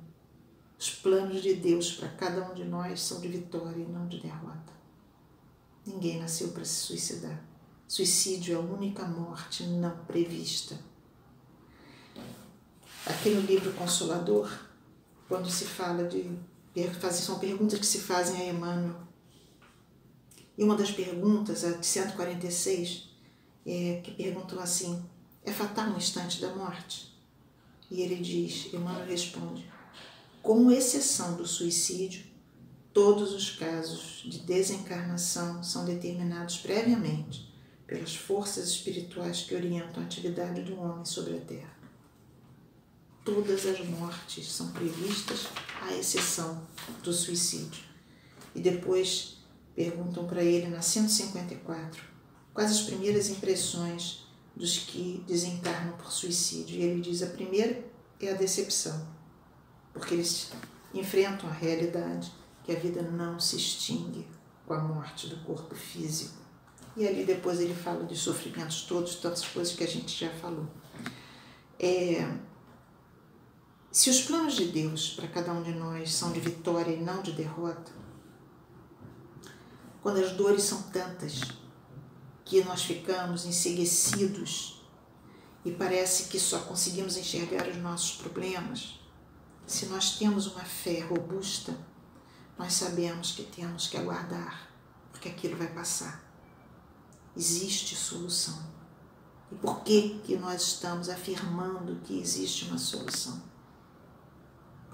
Os 0.78 0.92
planos 0.92 1.42
de 1.42 1.56
Deus 1.56 1.94
para 1.94 2.10
cada 2.10 2.50
um 2.50 2.54
de 2.54 2.64
nós 2.64 3.02
são 3.02 3.20
de 3.20 3.28
vitória 3.28 3.82
e 3.82 3.92
não 3.92 4.08
de 4.08 4.20
derrota. 4.20 4.74
Ninguém 5.86 6.20
nasceu 6.20 6.50
para 6.50 6.66
se 6.66 6.76
suicidar. 6.76 7.44
Suicídio 7.88 8.56
é 8.56 8.58
a 8.58 8.60
única 8.60 9.06
morte 9.06 9.64
não 9.64 10.06
prevista 10.06 10.78
aqui 13.06 13.30
no 13.30 13.42
livro 13.42 13.72
Consolador, 13.74 14.52
quando 15.28 15.50
se 15.50 15.66
fala 15.66 16.08
de. 16.08 16.30
São 17.14 17.40
perguntas 17.40 17.80
que 17.80 17.86
se 17.86 18.02
fazem 18.02 18.42
a 18.42 18.46
Emmanuel. 18.50 19.00
E 20.58 20.64
uma 20.64 20.76
das 20.76 20.92
perguntas, 20.92 21.64
a 21.64 21.72
de 21.72 21.86
146, 21.86 23.10
é, 23.66 24.02
que 24.04 24.12
perguntam 24.12 24.60
assim: 24.60 25.02
é 25.44 25.52
fatal 25.52 25.90
um 25.90 25.98
instante 25.98 26.42
da 26.42 26.54
morte? 26.54 27.14
E 27.90 28.02
ele 28.02 28.16
diz, 28.16 28.74
Emmanuel 28.74 29.06
responde: 29.06 29.72
com 30.42 30.70
exceção 30.70 31.38
do 31.38 31.48
suicídio, 31.48 32.26
todos 32.92 33.34
os 33.34 33.52
casos 33.52 34.24
de 34.26 34.40
desencarnação 34.40 35.64
são 35.64 35.86
determinados 35.86 36.58
previamente 36.58 37.54
pelas 37.88 38.16
forças 38.16 38.68
espirituais 38.68 39.44
que 39.44 39.56
orientam 39.56 40.04
a 40.04 40.06
atividade 40.06 40.62
do 40.64 40.78
homem 40.78 41.06
sobre 41.06 41.38
a 41.38 41.42
Terra 41.42 41.75
todas 43.26 43.66
as 43.66 43.80
mortes 43.88 44.52
são 44.52 44.72
previstas, 44.72 45.48
à 45.82 45.92
exceção 45.94 46.62
do 47.04 47.12
suicídio. 47.12 47.84
E 48.54 48.62
depois 48.62 49.40
perguntam 49.76 50.26
para 50.26 50.44
ele, 50.44 50.68
na 50.68 50.82
154, 50.82 52.02
quais 52.54 52.72
as 52.72 52.82
primeiras 52.82 53.28
impressões 53.30 54.24
dos 54.56 54.78
que 54.78 55.24
desencarnam 55.28 55.98
por 55.98 56.12
suicídio. 56.12 56.78
E 56.78 56.84
ele 56.84 57.02
diz: 57.02 57.24
a 57.24 57.28
primeira 57.28 57.84
é 58.22 58.32
a 58.32 58.36
decepção, 58.36 59.06
porque 59.92 60.14
eles 60.14 60.52
enfrentam 60.94 61.50
a 61.50 61.54
realidade 61.54 62.32
que 62.64 62.72
a 62.72 62.80
vida 62.80 63.02
não 63.02 63.40
se 63.40 63.58
extingue 63.58 64.26
com 64.66 64.74
a 64.74 64.80
morte 64.80 65.28
do 65.28 65.38
corpo 65.44 65.76
físico. 65.76 66.46
E 66.96 67.06
ali 67.06 67.26
depois 67.26 67.60
ele 67.60 67.74
fala 67.74 68.06
de 68.06 68.16
sofrimentos 68.16 68.84
todos, 68.84 69.16
tantas 69.16 69.46
coisas 69.46 69.76
que 69.76 69.84
a 69.84 69.88
gente 69.88 70.18
já 70.18 70.30
falou. 70.30 70.66
É, 71.78 72.26
se 73.96 74.10
os 74.10 74.24
planos 74.24 74.56
de 74.58 74.66
Deus 74.66 75.12
para 75.12 75.26
cada 75.26 75.54
um 75.54 75.64
de 75.64 75.72
nós 75.72 76.14
são 76.14 76.34
de 76.34 76.42
vitória 76.42 76.92
e 76.92 77.02
não 77.02 77.22
de 77.22 77.32
derrota, 77.32 77.94
quando 80.02 80.18
as 80.18 80.34
dores 80.34 80.64
são 80.64 80.82
tantas 80.92 81.40
que 82.44 82.62
nós 82.66 82.84
ficamos 82.84 83.46
enseguecidos 83.46 84.86
e 85.64 85.72
parece 85.72 86.28
que 86.28 86.38
só 86.38 86.60
conseguimos 86.60 87.16
enxergar 87.16 87.70
os 87.70 87.78
nossos 87.78 88.18
problemas, 88.18 89.00
se 89.66 89.86
nós 89.86 90.18
temos 90.18 90.46
uma 90.46 90.66
fé 90.66 91.00
robusta, 91.00 91.74
nós 92.58 92.74
sabemos 92.74 93.32
que 93.32 93.44
temos 93.44 93.88
que 93.88 93.96
aguardar, 93.96 94.70
porque 95.10 95.30
aquilo 95.30 95.56
vai 95.56 95.68
passar. 95.68 96.22
Existe 97.34 97.96
solução. 97.96 98.62
E 99.50 99.56
por 99.56 99.86
que, 99.86 100.20
que 100.26 100.36
nós 100.36 100.64
estamos 100.64 101.08
afirmando 101.08 102.02
que 102.04 102.20
existe 102.20 102.66
uma 102.66 102.78
solução? 102.78 103.55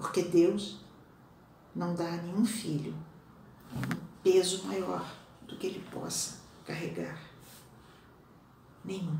Porque 0.02 0.20
Deus 0.20 0.80
não 1.72 1.94
dá 1.94 2.08
a 2.08 2.16
nenhum 2.16 2.44
filho 2.44 2.92
um 3.72 4.06
peso 4.20 4.66
maior 4.66 5.08
do 5.46 5.56
que 5.56 5.68
ele 5.68 5.88
possa 5.92 6.40
carregar. 6.66 7.22
Nenhum. 8.84 9.16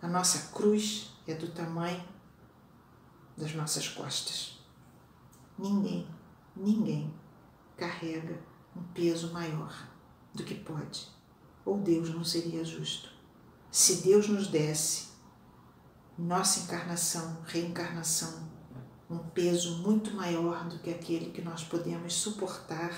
A 0.00 0.08
nossa 0.08 0.50
cruz 0.54 1.12
é 1.28 1.34
do 1.34 1.48
tamanho 1.48 2.02
das 3.36 3.54
nossas 3.54 3.86
costas. 3.88 4.58
Ninguém, 5.58 6.08
ninguém 6.56 7.12
carrega 7.76 8.40
um 8.74 8.82
peso 8.94 9.34
maior 9.34 9.86
do 10.32 10.44
que 10.44 10.54
pode. 10.54 11.08
Ou 11.66 11.76
Deus 11.76 12.08
não 12.08 12.24
seria 12.24 12.64
justo. 12.64 13.10
Se 13.70 13.96
Deus 13.96 14.28
nos 14.30 14.48
desse 14.48 15.10
nossa 16.16 16.60
encarnação, 16.60 17.42
reencarnação, 17.46 18.49
um 19.10 19.18
peso 19.18 19.78
muito 19.78 20.14
maior 20.14 20.68
do 20.68 20.78
que 20.78 20.88
aquele 20.88 21.32
que 21.32 21.42
nós 21.42 21.64
podemos 21.64 22.14
suportar, 22.14 22.96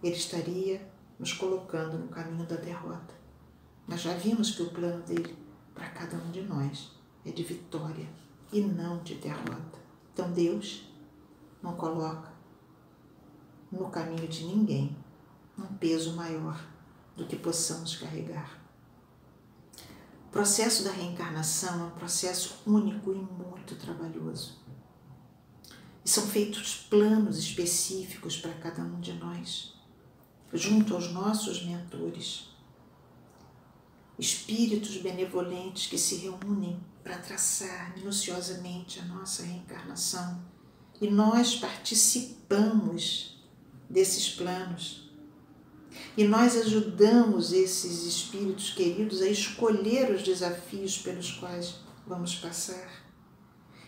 ele 0.00 0.14
estaria 0.14 0.88
nos 1.18 1.32
colocando 1.32 1.98
no 1.98 2.08
caminho 2.08 2.46
da 2.46 2.54
derrota. 2.54 3.12
Nós 3.88 4.02
já 4.02 4.14
vimos 4.14 4.52
que 4.52 4.62
o 4.62 4.70
plano 4.70 5.02
dele 5.02 5.36
para 5.74 5.88
cada 5.90 6.16
um 6.16 6.30
de 6.30 6.42
nós 6.42 6.92
é 7.24 7.32
de 7.32 7.42
vitória 7.42 8.08
e 8.52 8.60
não 8.60 9.02
de 9.02 9.16
derrota. 9.16 9.78
Então 10.12 10.30
Deus 10.32 10.88
não 11.60 11.74
coloca 11.74 12.32
no 13.72 13.90
caminho 13.90 14.28
de 14.28 14.44
ninguém 14.44 14.96
um 15.58 15.66
peso 15.76 16.14
maior 16.14 16.64
do 17.16 17.26
que 17.26 17.36
possamos 17.36 17.96
carregar. 17.96 18.60
O 20.28 20.30
processo 20.30 20.84
da 20.84 20.92
reencarnação 20.92 21.80
é 21.80 21.84
um 21.84 21.90
processo 21.90 22.62
único 22.66 23.12
e 23.12 23.16
muito 23.16 23.74
trabalhoso. 23.76 24.66
E 26.06 26.08
são 26.08 26.24
feitos 26.24 26.86
planos 26.88 27.36
específicos 27.36 28.36
para 28.36 28.52
cada 28.52 28.80
um 28.80 29.00
de 29.00 29.12
nós, 29.14 29.74
junto 30.52 30.94
aos 30.94 31.10
nossos 31.10 31.64
mentores, 31.64 32.50
espíritos 34.16 34.98
benevolentes 34.98 35.88
que 35.88 35.98
se 35.98 36.14
reúnem 36.18 36.78
para 37.02 37.18
traçar 37.18 37.92
minuciosamente 37.96 39.00
a 39.00 39.04
nossa 39.06 39.42
reencarnação. 39.42 40.40
E 41.00 41.10
nós 41.10 41.56
participamos 41.56 43.44
desses 43.90 44.28
planos. 44.28 45.10
E 46.16 46.22
nós 46.22 46.56
ajudamos 46.56 47.52
esses 47.52 48.04
espíritos 48.04 48.70
queridos 48.70 49.20
a 49.20 49.28
escolher 49.28 50.14
os 50.14 50.22
desafios 50.22 50.98
pelos 50.98 51.32
quais 51.32 51.80
vamos 52.06 52.36
passar. 52.36 53.04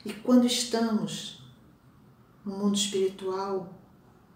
E 0.05 0.13
quando 0.13 0.49
estamos 0.49 1.38
no 2.49 2.57
mundo 2.57 2.77
espiritual, 2.77 3.75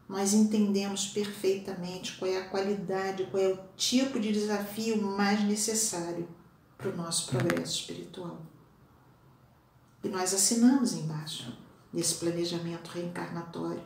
nós 0.06 0.34
entendemos 0.34 1.06
perfeitamente 1.06 2.18
qual 2.18 2.30
é 2.30 2.38
a 2.38 2.48
qualidade, 2.50 3.26
qual 3.30 3.42
é 3.42 3.48
o 3.48 3.58
tipo 3.74 4.20
de 4.20 4.30
desafio 4.30 5.00
mais 5.00 5.42
necessário 5.44 6.28
para 6.76 6.90
o 6.90 6.96
nosso 6.96 7.30
progresso 7.30 7.80
espiritual. 7.80 8.42
E 10.04 10.08
nós 10.08 10.34
assinamos 10.34 10.92
embaixo 10.92 11.56
nesse 11.90 12.16
planejamento 12.16 12.88
reencarnatório. 12.88 13.84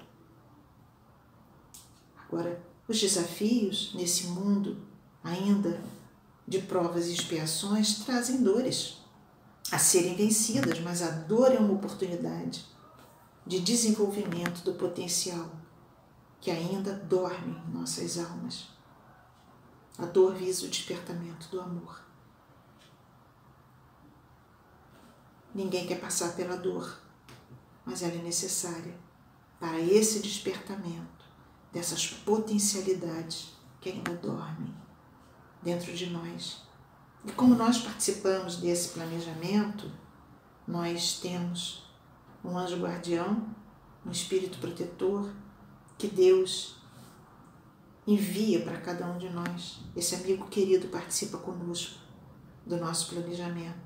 Agora, 2.19 2.61
os 2.89 3.01
desafios 3.01 3.93
nesse 3.95 4.27
mundo 4.29 4.79
ainda 5.23 5.81
de 6.49 6.59
provas 6.61 7.07
e 7.07 7.13
expiações 7.13 8.01
trazem 8.05 8.43
dores 8.43 8.99
a 9.71 9.79
serem 9.79 10.17
vencidas, 10.17 10.81
mas 10.81 11.03
a 11.03 11.11
dor 11.11 11.53
é 11.53 11.59
uma 11.59 11.75
oportunidade 11.75 12.76
de 13.47 13.61
desenvolvimento 13.61 14.65
do 14.65 14.75
potencial 14.75 15.49
que 16.41 16.51
ainda 16.51 16.93
dorme 16.93 17.57
em 17.57 17.71
nossas 17.71 18.19
almas. 18.19 18.69
A 19.99 20.05
dor 20.05 20.35
visa 20.35 20.67
o 20.67 20.69
despertamento 20.69 21.49
do 21.49 21.61
amor. 21.61 22.05
Ninguém 25.55 25.87
quer 25.87 26.01
passar 26.01 26.35
pela 26.35 26.57
dor, 26.57 27.01
mas 27.85 28.03
ela 28.03 28.15
é 28.15 28.23
necessária 28.23 28.99
para 29.59 29.81
esse 29.81 30.21
despertamento 30.21 31.25
dessas 31.73 32.09
potencialidades 32.09 33.55
que 33.81 33.89
ainda 33.91 34.15
dormem 34.17 34.75
dentro 35.63 35.95
de 35.95 36.11
nós. 36.11 36.63
E 37.25 37.33
como 37.33 37.55
nós 37.55 37.79
participamos 37.79 38.57
desse 38.57 38.91
planejamento, 38.91 39.91
nós 40.67 41.19
temos 41.21 41.86
um 42.47 42.57
anjo 42.57 42.81
guardião, 42.81 43.45
um 44.05 44.11
espírito 44.11 44.59
protetor 44.59 45.29
que 45.99 46.07
Deus 46.07 46.77
envia 48.07 48.63
para 48.63 48.81
cada 48.81 49.07
um 49.07 49.19
de 49.19 49.29
nós. 49.29 49.81
Esse 49.97 50.15
amigo 50.15 50.47
querido 50.47 50.89
participa 50.89 51.39
conosco 51.39 51.99
do 52.65 52.77
nosso 52.77 53.09
planejamento. 53.11 53.85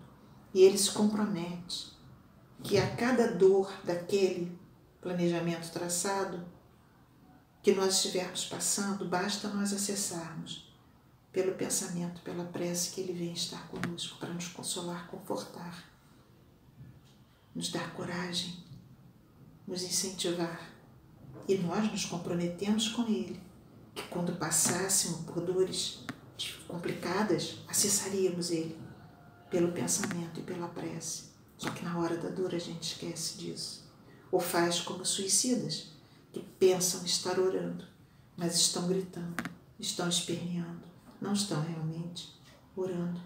E 0.53 0.63
ele 0.63 0.77
se 0.77 0.93
compromete 0.93 1.93
que 2.63 2.77
a 2.77 2.97
cada 2.97 3.33
dor 3.33 3.73
daquele 3.83 4.59
planejamento 5.01 5.73
traçado 5.73 6.45
que 7.63 7.73
nós 7.73 7.97
estivermos 7.97 8.45
passando, 8.47 9.05
basta 9.07 9.49
nós 9.49 9.73
acessarmos 9.73 10.71
pelo 11.33 11.55
pensamento, 11.55 12.21
pela 12.23 12.45
prece 12.45 12.91
que 12.91 13.01
ele 13.01 13.13
vem 13.13 13.33
estar 13.33 13.69
conosco 13.69 14.19
para 14.19 14.33
nos 14.33 14.49
consolar, 14.49 15.07
confortar, 15.09 15.85
nos 17.55 17.71
dar 17.71 17.93
coragem, 17.95 18.57
nos 19.67 19.83
incentivar. 19.83 20.71
E 21.49 21.57
nós 21.59 21.91
nos 21.91 22.05
comprometemos 22.05 22.89
com 22.89 23.03
ele 23.03 23.41
que 23.95 24.03
quando 24.05 24.37
passássemos 24.39 25.21
por 25.21 25.41
dores 25.41 26.05
complicadas, 26.67 27.59
acessaríamos 27.69 28.51
ele 28.51 28.79
pelo 29.51 29.73
pensamento 29.73 30.41
e 30.41 30.43
pela 30.43 30.69
prece. 30.69 31.31
Só 31.59 31.71
que 31.71 31.85
na 31.85 31.99
hora 31.99 32.17
da 32.17 32.29
dor 32.29 32.55
a 32.55 32.59
gente 32.59 32.95
esquece 32.95 33.39
disso. 33.39 33.91
Ou 34.31 34.41
faz 34.41 34.81
como 34.81 35.05
suicidas, 35.05 35.89
que 36.33 36.41
pensam 36.41 37.05
estar 37.05 37.39
orando, 37.39 37.85
mas 38.37 38.55
estão 38.55 38.87
gritando, 38.87 39.35
estão 39.79 40.09
esperneando, 40.09 40.83
não 41.21 41.33
estão 41.33 41.61
realmente 41.61 42.33
orando. 42.77 43.21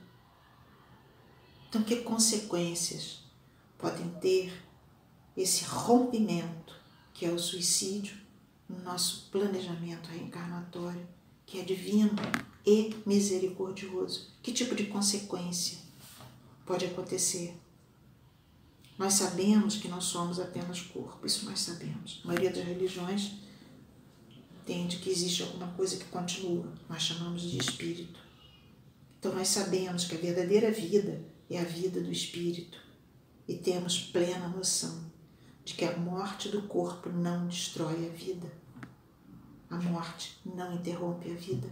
Então, 1.68 1.82
que 1.82 1.96
consequências 1.96 3.23
podem 3.84 4.08
ter 4.12 4.50
esse 5.36 5.62
rompimento 5.64 6.74
que 7.12 7.26
é 7.26 7.30
o 7.30 7.38
suicídio 7.38 8.16
no 8.66 8.82
nosso 8.82 9.28
planejamento 9.30 10.08
reencarnatório, 10.08 11.06
que 11.44 11.60
é 11.60 11.62
divino 11.62 12.14
e 12.64 12.96
misericordioso? 13.04 14.32
Que 14.42 14.52
tipo 14.52 14.74
de 14.74 14.86
consequência 14.86 15.76
pode 16.64 16.86
acontecer. 16.86 17.54
Nós 18.96 19.12
sabemos 19.12 19.76
que 19.76 19.88
não 19.88 20.00
somos 20.00 20.40
apenas 20.40 20.80
corpo, 20.80 21.26
isso 21.26 21.44
nós 21.44 21.60
sabemos. 21.60 22.22
A 22.24 22.28
maioria 22.28 22.50
das 22.50 22.64
religiões 22.64 23.32
entende 24.62 24.96
que 24.96 25.10
existe 25.10 25.42
alguma 25.42 25.68
coisa 25.74 25.98
que 25.98 26.06
continua, 26.06 26.72
nós 26.88 27.02
chamamos 27.02 27.42
de 27.42 27.58
espírito. 27.58 28.18
Então 29.18 29.34
nós 29.34 29.48
sabemos 29.48 30.06
que 30.06 30.14
a 30.14 30.18
verdadeira 30.18 30.70
vida 30.70 31.22
é 31.50 31.60
a 31.60 31.64
vida 31.64 32.00
do 32.00 32.10
espírito 32.10 32.83
e 33.46 33.56
temos 33.56 34.00
plena 34.00 34.48
noção 34.48 35.12
de 35.64 35.74
que 35.74 35.84
a 35.84 35.96
morte 35.96 36.48
do 36.48 36.62
corpo 36.62 37.08
não 37.08 37.46
destrói 37.46 38.06
a 38.06 38.12
vida. 38.12 38.50
A 39.70 39.76
morte 39.76 40.40
não 40.44 40.74
interrompe 40.74 41.30
a 41.30 41.34
vida. 41.34 41.70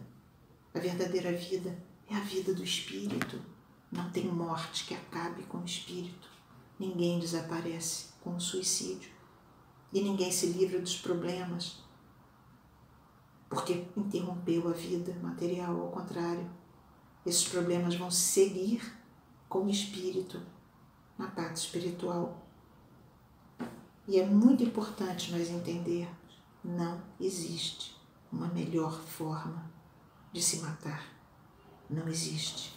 A 0.74 0.78
verdadeira 0.78 1.32
vida 1.32 1.76
é 2.10 2.14
a 2.14 2.20
vida 2.20 2.54
do 2.54 2.64
espírito. 2.64 3.40
Não 3.90 4.10
tem 4.10 4.26
morte 4.26 4.86
que 4.86 4.94
acabe 4.94 5.42
com 5.44 5.58
o 5.58 5.64
espírito. 5.64 6.28
Ninguém 6.78 7.20
desaparece 7.20 8.06
com 8.22 8.34
o 8.34 8.40
suicídio. 8.40 9.10
E 9.92 10.00
ninguém 10.00 10.32
se 10.32 10.46
livra 10.46 10.80
dos 10.80 10.96
problemas 10.96 11.82
porque 13.50 13.84
interrompeu 13.94 14.66
a 14.68 14.72
vida 14.72 15.14
material. 15.22 15.78
Ao 15.78 15.90
contrário, 15.90 16.50
esses 17.26 17.46
problemas 17.46 17.94
vão 17.94 18.10
seguir 18.10 18.98
com 19.46 19.66
o 19.66 19.70
espírito 19.70 20.40
na 21.22 21.28
parte 21.28 21.56
espiritual. 21.56 22.44
E 24.08 24.18
é 24.18 24.26
muito 24.26 24.64
importante 24.64 25.30
nós 25.30 25.48
entendermos: 25.48 26.42
não 26.64 27.00
existe 27.20 27.96
uma 28.30 28.48
melhor 28.48 29.00
forma 29.00 29.70
de 30.32 30.42
se 30.42 30.58
matar. 30.58 31.06
Não 31.88 32.08
existe. 32.08 32.76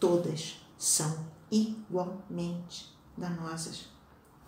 Todas 0.00 0.60
são 0.78 1.26
igualmente 1.50 2.96
danosas. 3.16 3.88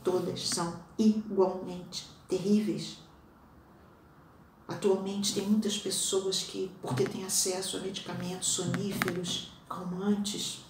Todas 0.03 0.49
são 0.49 0.81
igualmente 0.99 2.09
terríveis. 2.29 2.99
Atualmente 4.67 5.35
tem 5.35 5.47
muitas 5.47 5.77
pessoas 5.79 6.43
que, 6.43 6.71
porque 6.81 7.05
têm 7.05 7.25
acesso 7.25 7.79
a 7.79 7.81
medicamentos 7.81 8.49
soníferos, 8.49 9.53
calmantes, 9.69 10.68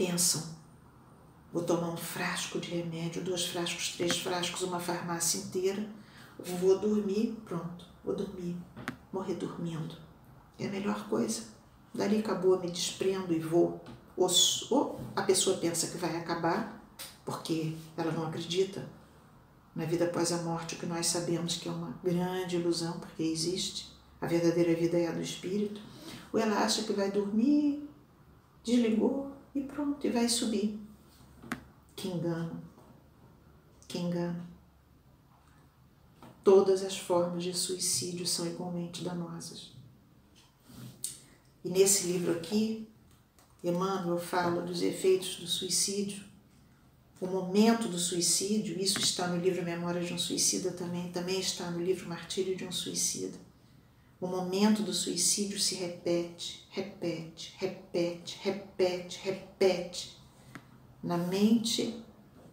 pensam: 0.00 0.42
vou 1.52 1.62
tomar 1.62 1.90
um 1.90 1.96
frasco 1.96 2.58
de 2.58 2.70
remédio, 2.70 3.22
dois 3.22 3.44
frascos, 3.44 3.94
três 3.96 4.18
frascos, 4.18 4.62
uma 4.62 4.80
farmácia 4.80 5.38
inteira, 5.38 5.86
vou 6.38 6.78
dormir, 6.78 7.36
pronto, 7.44 7.84
vou 8.02 8.16
dormir, 8.16 8.56
morrer 9.12 9.34
dormindo. 9.34 9.94
É 10.58 10.66
a 10.66 10.70
melhor 10.70 11.06
coisa. 11.10 11.42
Dali 11.94 12.20
acabou, 12.20 12.58
me 12.58 12.70
desprendo 12.70 13.34
e 13.34 13.38
vou. 13.38 13.84
Ou, 14.16 15.00
a 15.14 15.22
pessoa 15.22 15.58
pensa 15.58 15.88
que 15.88 15.98
vai 15.98 16.16
acabar, 16.16 16.82
porque 17.24 17.76
ela 17.96 18.12
não 18.12 18.26
acredita 18.26 18.88
na 19.74 19.84
vida 19.84 20.06
após 20.06 20.32
a 20.32 20.42
morte, 20.42 20.76
o 20.76 20.78
que 20.78 20.86
nós 20.86 21.06
sabemos 21.06 21.56
que 21.56 21.68
é 21.68 21.72
uma 21.72 21.98
grande 22.02 22.56
ilusão, 22.56 22.98
porque 23.00 23.22
existe. 23.22 23.90
A 24.20 24.26
verdadeira 24.26 24.74
vida 24.74 24.98
é 24.98 25.08
a 25.08 25.12
do 25.12 25.20
espírito. 25.20 25.80
Ou 26.32 26.38
ela 26.38 26.58
acha 26.58 26.84
que 26.84 26.92
vai 26.92 27.10
dormir, 27.10 27.88
desligou 28.62 29.29
e 29.54 29.60
pronto, 29.60 30.06
e 30.06 30.10
vai 30.10 30.28
subir. 30.28 30.78
Que 31.96 32.08
engano. 32.08 32.62
Que 33.86 33.98
engano. 33.98 34.46
Todas 36.42 36.82
as 36.82 36.96
formas 36.96 37.42
de 37.42 37.52
suicídio 37.52 38.26
são 38.26 38.46
igualmente 38.46 39.04
danosas. 39.04 39.72
E 41.64 41.68
nesse 41.68 42.06
livro 42.06 42.32
aqui, 42.32 42.88
Emmanuel 43.62 44.18
fala 44.18 44.62
dos 44.62 44.80
efeitos 44.80 45.36
do 45.36 45.46
suicídio, 45.46 46.24
o 47.20 47.26
momento 47.26 47.86
do 47.86 47.98
suicídio, 47.98 48.80
isso 48.80 48.98
está 48.98 49.28
no 49.28 49.36
livro 49.36 49.62
Memória 49.62 50.02
de 50.02 50.14
um 50.14 50.18
Suicida 50.18 50.70
também, 50.70 51.12
também 51.12 51.38
está 51.38 51.70
no 51.70 51.78
livro 51.78 52.08
Martírio 52.08 52.56
de 52.56 52.64
um 52.64 52.72
Suicida. 52.72 53.36
O 54.20 54.26
momento 54.26 54.82
do 54.82 54.92
suicídio 54.92 55.58
se 55.58 55.74
repete, 55.76 56.66
repete, 56.68 57.54
repete, 57.56 58.38
repete, 58.42 59.18
repete 59.22 60.20
na 61.02 61.16
mente 61.16 62.04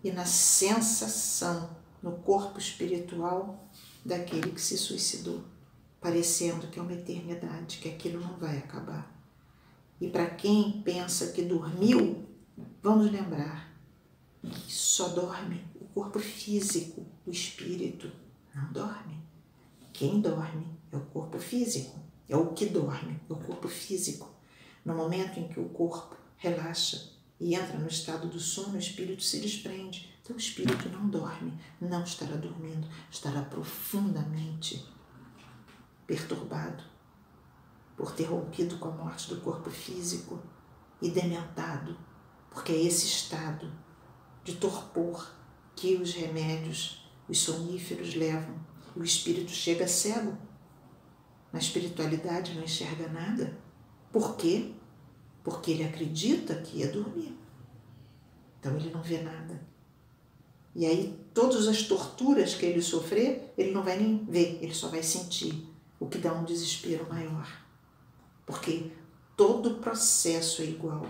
e 0.02 0.10
na 0.12 0.26
sensação, 0.26 1.76
no 2.02 2.14
corpo 2.20 2.58
espiritual 2.58 3.70
daquele 4.06 4.52
que 4.52 4.62
se 4.62 4.78
suicidou, 4.78 5.44
parecendo 6.00 6.68
que 6.68 6.80
é 6.80 6.82
uma 6.82 6.94
eternidade, 6.94 7.80
que 7.80 7.90
aquilo 7.90 8.22
não 8.22 8.38
vai 8.38 8.60
acabar. 8.60 9.14
E 10.00 10.08
para 10.08 10.30
quem 10.30 10.82
pensa 10.84 11.34
que 11.34 11.42
dormiu, 11.42 12.26
vamos 12.82 13.12
lembrar 13.12 13.74
que 14.42 14.72
só 14.72 15.10
dorme 15.10 15.66
o 15.76 15.86
corpo 15.86 16.20
físico, 16.20 17.06
o 17.26 17.32
espírito 17.32 18.10
não 18.56 18.72
dorme. 18.72 19.22
Quem 19.92 20.22
dorme 20.22 20.77
é 20.92 20.98
o 20.98 21.06
corpo 21.06 21.40
físico, 21.40 22.00
é 22.28 22.36
o 22.36 22.54
que 22.54 22.66
dorme, 22.68 23.20
é 23.30 23.34
o 23.34 23.38
corpo 23.38 23.68
físico. 23.68 24.34
No 24.84 24.96
momento 24.96 25.40
em 25.40 25.48
que 25.48 25.60
o 25.60 25.70
corpo 25.70 26.16
relaxa 26.38 27.12
e 27.40 27.56
entra 27.56 27.78
no 27.78 27.88
estado 27.88 28.28
do 28.28 28.40
sono, 28.40 28.76
o 28.76 28.80
espírito 28.80 29.22
se 29.22 29.40
desprende. 29.40 30.14
Então 30.22 30.36
o 30.36 30.40
espírito 30.40 30.90
não 30.90 31.10
dorme, 31.10 31.54
não 31.80 32.04
estará 32.04 32.36
dormindo, 32.36 32.88
estará 33.10 33.42
profundamente 33.42 34.86
perturbado 36.06 36.84
por 37.96 38.12
ter 38.12 38.26
rompido 38.26 38.78
com 38.78 38.90
a 38.90 38.92
morte 38.92 39.30
do 39.30 39.42
corpo 39.42 39.70
físico 39.70 40.42
e 41.02 41.10
dementado, 41.10 41.98
porque 42.50 42.72
é 42.72 42.84
esse 42.84 43.06
estado 43.06 43.72
de 44.44 44.56
torpor 44.56 45.34
que 45.76 45.96
os 45.96 46.14
remédios, 46.14 47.10
os 47.28 47.40
soníferos 47.40 48.16
levam. 48.16 48.56
O 48.96 49.04
espírito 49.04 49.52
chega 49.52 49.88
cego. 49.88 50.38
Na 51.58 51.64
espiritualidade 51.64 52.54
não 52.54 52.64
enxerga 52.64 53.08
nada. 53.08 53.58
Por 54.12 54.36
quê? 54.36 54.74
Porque 55.44 55.72
ele 55.72 55.84
acredita 55.84 56.54
que 56.62 56.78
ia 56.78 56.92
dormir. 56.92 57.36
Então 58.60 58.76
ele 58.76 58.92
não 58.92 59.02
vê 59.02 59.24
nada. 59.24 59.60
E 60.76 60.86
aí 60.86 61.20
todas 61.34 61.68
as 61.68 61.82
torturas 61.82 62.54
que 62.54 62.64
ele 62.64 62.80
sofrer, 62.80 63.56
ele 63.58 63.72
não 63.72 63.82
vai 63.82 63.98
nem 63.98 64.24
ver, 64.26 64.60
ele 64.62 64.72
só 64.72 64.90
vai 64.90 65.02
sentir, 65.02 65.68
o 66.00 66.06
que 66.06 66.20
dá 66.20 66.32
um 66.32 66.44
desespero 66.44 67.10
maior. 67.10 67.52
Porque 68.46 68.92
todo 69.36 69.80
processo 69.80 70.62
é 70.62 70.66
igual 70.66 71.08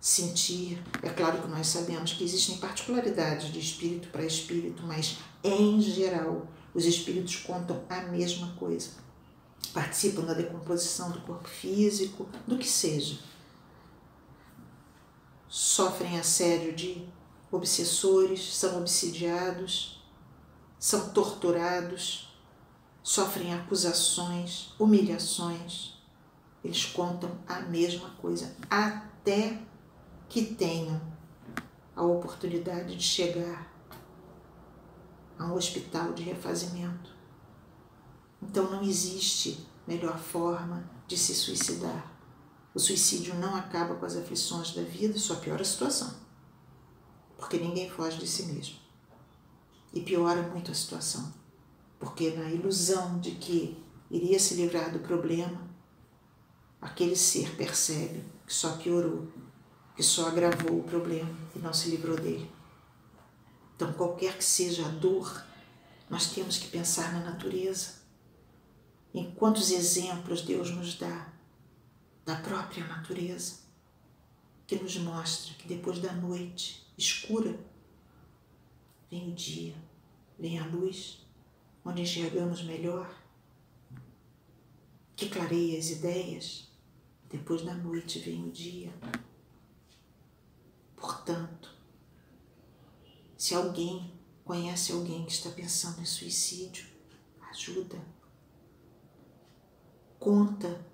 sentir. 0.00 0.80
É 1.02 1.08
claro 1.08 1.42
que 1.42 1.48
nós 1.48 1.66
sabemos 1.66 2.12
que 2.12 2.22
existem 2.22 2.58
particularidades 2.58 3.52
de 3.52 3.58
espírito 3.58 4.08
para 4.10 4.24
espírito, 4.24 4.84
mas 4.84 5.18
em 5.42 5.80
geral 5.80 6.46
os 6.72 6.84
espíritos 6.84 7.34
contam 7.38 7.82
a 7.88 8.02
mesma 8.02 8.54
coisa. 8.54 9.09
Participam 9.72 10.22
da 10.22 10.34
decomposição 10.34 11.10
do 11.10 11.20
corpo 11.20 11.48
físico, 11.48 12.28
do 12.46 12.58
que 12.58 12.68
seja. 12.68 13.18
Sofrem 15.48 16.18
assédio 16.18 16.72
de 16.72 17.06
obsessores, 17.50 18.54
são 18.54 18.78
obsidiados, 18.78 20.02
são 20.78 21.10
torturados, 21.10 22.32
sofrem 23.02 23.52
acusações, 23.54 24.72
humilhações. 24.78 25.94
Eles 26.64 26.84
contam 26.86 27.30
a 27.46 27.60
mesma 27.60 28.10
coisa, 28.20 28.54
até 28.68 29.60
que 30.28 30.44
tenham 30.44 31.00
a 31.96 32.02
oportunidade 32.02 32.96
de 32.96 33.02
chegar 33.02 33.70
a 35.38 35.44
um 35.46 35.54
hospital 35.54 36.12
de 36.12 36.22
refazimento. 36.22 37.19
Então 38.42 38.70
não 38.70 38.82
existe 38.82 39.66
melhor 39.86 40.18
forma 40.18 40.88
de 41.06 41.16
se 41.16 41.34
suicidar. 41.34 42.10
O 42.74 42.78
suicídio 42.78 43.34
não 43.34 43.54
acaba 43.54 43.94
com 43.94 44.06
as 44.06 44.16
aflições 44.16 44.72
da 44.72 44.82
vida, 44.82 45.18
só 45.18 45.36
piora 45.36 45.62
a 45.62 45.64
situação. 45.64 46.14
Porque 47.36 47.58
ninguém 47.58 47.90
foge 47.90 48.18
de 48.18 48.26
si 48.26 48.44
mesmo. 48.46 48.76
E 49.92 50.00
piora 50.00 50.42
muito 50.42 50.70
a 50.70 50.74
situação. 50.74 51.32
Porque 51.98 52.30
na 52.30 52.48
ilusão 52.50 53.18
de 53.18 53.32
que 53.32 53.82
iria 54.10 54.38
se 54.38 54.54
livrar 54.54 54.92
do 54.92 55.00
problema, 55.00 55.60
aquele 56.80 57.16
ser 57.16 57.56
percebe 57.56 58.24
que 58.46 58.54
só 58.54 58.76
piorou 58.76 59.28
que 60.00 60.06
só 60.06 60.28
agravou 60.28 60.78
o 60.78 60.82
problema 60.82 61.30
e 61.54 61.58
não 61.58 61.74
se 61.74 61.90
livrou 61.90 62.16
dele. 62.16 62.50
Então, 63.76 63.92
qualquer 63.92 64.38
que 64.38 64.44
seja 64.44 64.86
a 64.86 64.88
dor, 64.88 65.44
nós 66.08 66.30
temos 66.30 66.56
que 66.56 66.68
pensar 66.68 67.12
na 67.12 67.20
natureza. 67.20 67.99
Em 69.12 69.30
quantos 69.32 69.70
exemplos 69.70 70.42
Deus 70.42 70.70
nos 70.70 70.96
dá 70.96 71.32
da 72.24 72.36
própria 72.36 72.86
natureza, 72.86 73.60
que 74.66 74.76
nos 74.76 74.96
mostra 74.98 75.54
que 75.54 75.66
depois 75.66 75.98
da 75.98 76.12
noite 76.12 76.86
escura 76.96 77.58
vem 79.10 79.32
o 79.32 79.34
dia, 79.34 79.74
vem 80.38 80.58
a 80.58 80.66
luz, 80.66 81.26
onde 81.84 82.02
enxergamos 82.02 82.62
melhor, 82.62 83.12
que 85.16 85.28
clareia 85.28 85.78
as 85.78 85.90
ideias. 85.90 86.68
Depois 87.28 87.62
da 87.62 87.74
noite 87.74 88.18
vem 88.20 88.48
o 88.48 88.50
dia. 88.50 88.92
Portanto, 90.96 91.72
se 93.36 93.54
alguém 93.54 94.12
conhece 94.44 94.92
alguém 94.92 95.24
que 95.24 95.32
está 95.32 95.50
pensando 95.50 96.00
em 96.00 96.06
suicídio, 96.06 96.86
ajuda. 97.50 98.00
Conta 100.20 100.86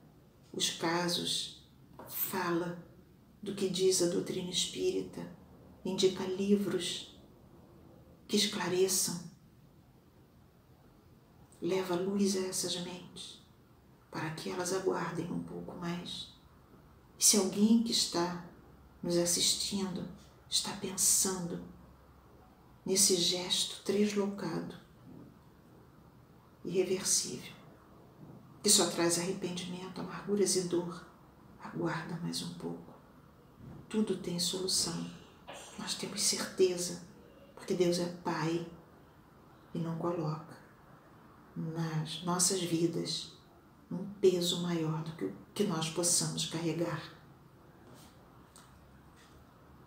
os 0.53 0.71
casos, 0.71 1.69
fala 2.09 2.81
do 3.43 3.57
que 3.57 3.69
diz 3.69 4.01
a 4.01 4.07
doutrina 4.07 4.49
espírita, 4.49 5.21
indica 5.85 6.23
livros 6.23 7.19
que 8.29 8.37
esclareçam, 8.37 9.21
leva 11.61 11.97
luz 11.97 12.37
a 12.37 12.47
essas 12.47 12.77
mentes 12.77 13.45
para 14.13 14.31
que 14.31 14.49
elas 14.49 14.73
aguardem 14.73 15.29
um 15.33 15.43
pouco 15.43 15.77
mais. 15.77 16.33
E 17.19 17.25
se 17.25 17.37
alguém 17.37 17.83
que 17.83 17.91
está 17.91 18.49
nos 19.03 19.17
assistindo 19.17 20.09
está 20.49 20.71
pensando 20.77 21.65
nesse 22.85 23.17
gesto 23.17 23.83
translocado, 23.83 24.77
irreversível, 26.65 27.57
que 28.67 28.71
só 28.71 28.91
traz 28.91 29.17
arrependimento, 29.21 30.01
amarguras 30.01 30.57
e 30.57 30.63
dor, 30.63 31.07
aguarda 31.63 32.17
mais 32.17 32.43
um 32.43 32.53
pouco. 32.55 32.93
Tudo 33.89 34.17
tem 34.17 34.41
solução. 34.41 35.09
Nós 35.79 35.95
temos 35.95 36.21
certeza, 36.21 37.01
porque 37.55 37.75
Deus 37.75 38.01
é 38.01 38.07
Pai 38.25 38.67
e 39.73 39.79
não 39.79 39.97
coloca 39.99 40.59
nas 41.55 42.25
nossas 42.25 42.61
vidas 42.61 43.35
um 43.89 44.05
peso 44.21 44.61
maior 44.63 45.01
do 45.05 45.13
que 45.13 45.27
o 45.27 45.37
que 45.55 45.63
nós 45.63 45.89
possamos 45.91 46.47
carregar. 46.47 47.01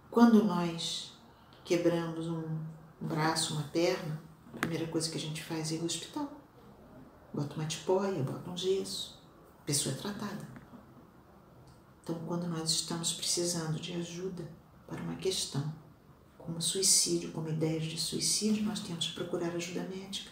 Quando 0.09 0.45
nós 0.45 1.17
quebramos 1.65 2.29
um 2.29 2.65
braço, 3.01 3.55
uma 3.55 3.63
perna, 3.63 4.23
a 4.55 4.57
primeira 4.57 4.87
coisa 4.87 5.11
que 5.11 5.17
a 5.17 5.21
gente 5.21 5.43
faz 5.43 5.69
é 5.69 5.75
ir 5.75 5.79
ao 5.79 5.85
hospital. 5.85 6.38
Bota 7.33 7.55
uma 7.55 7.65
tipóia, 7.65 8.23
bota 8.23 8.49
um 8.49 8.57
gesso, 8.57 9.21
a 9.61 9.65
pessoa 9.65 9.93
é 9.93 9.97
tratada. 9.97 10.47
Então, 12.03 12.19
quando 12.25 12.47
nós 12.47 12.71
estamos 12.71 13.13
precisando 13.13 13.79
de 13.79 13.93
ajuda 13.93 14.49
para 14.87 15.01
uma 15.01 15.15
questão, 15.15 15.71
como 16.49 16.59
suicídio, 16.59 17.31
como 17.31 17.49
ideias 17.49 17.85
de 17.85 17.99
suicídio, 17.99 18.63
nós 18.63 18.79
temos 18.79 19.09
que 19.09 19.13
procurar 19.13 19.55
ajuda 19.55 19.83
médica. 19.83 20.31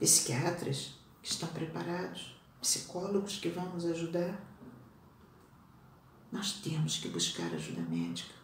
Psiquiatras 0.00 0.98
que 1.22 1.30
estão 1.30 1.48
preparados, 1.50 2.36
psicólogos 2.60 3.38
que 3.38 3.48
vão 3.48 3.72
nos 3.72 3.84
ajudar. 3.86 4.42
Nós 6.32 6.54
temos 6.54 6.98
que 6.98 7.08
buscar 7.08 7.46
ajuda 7.54 7.82
médica. 7.82 8.34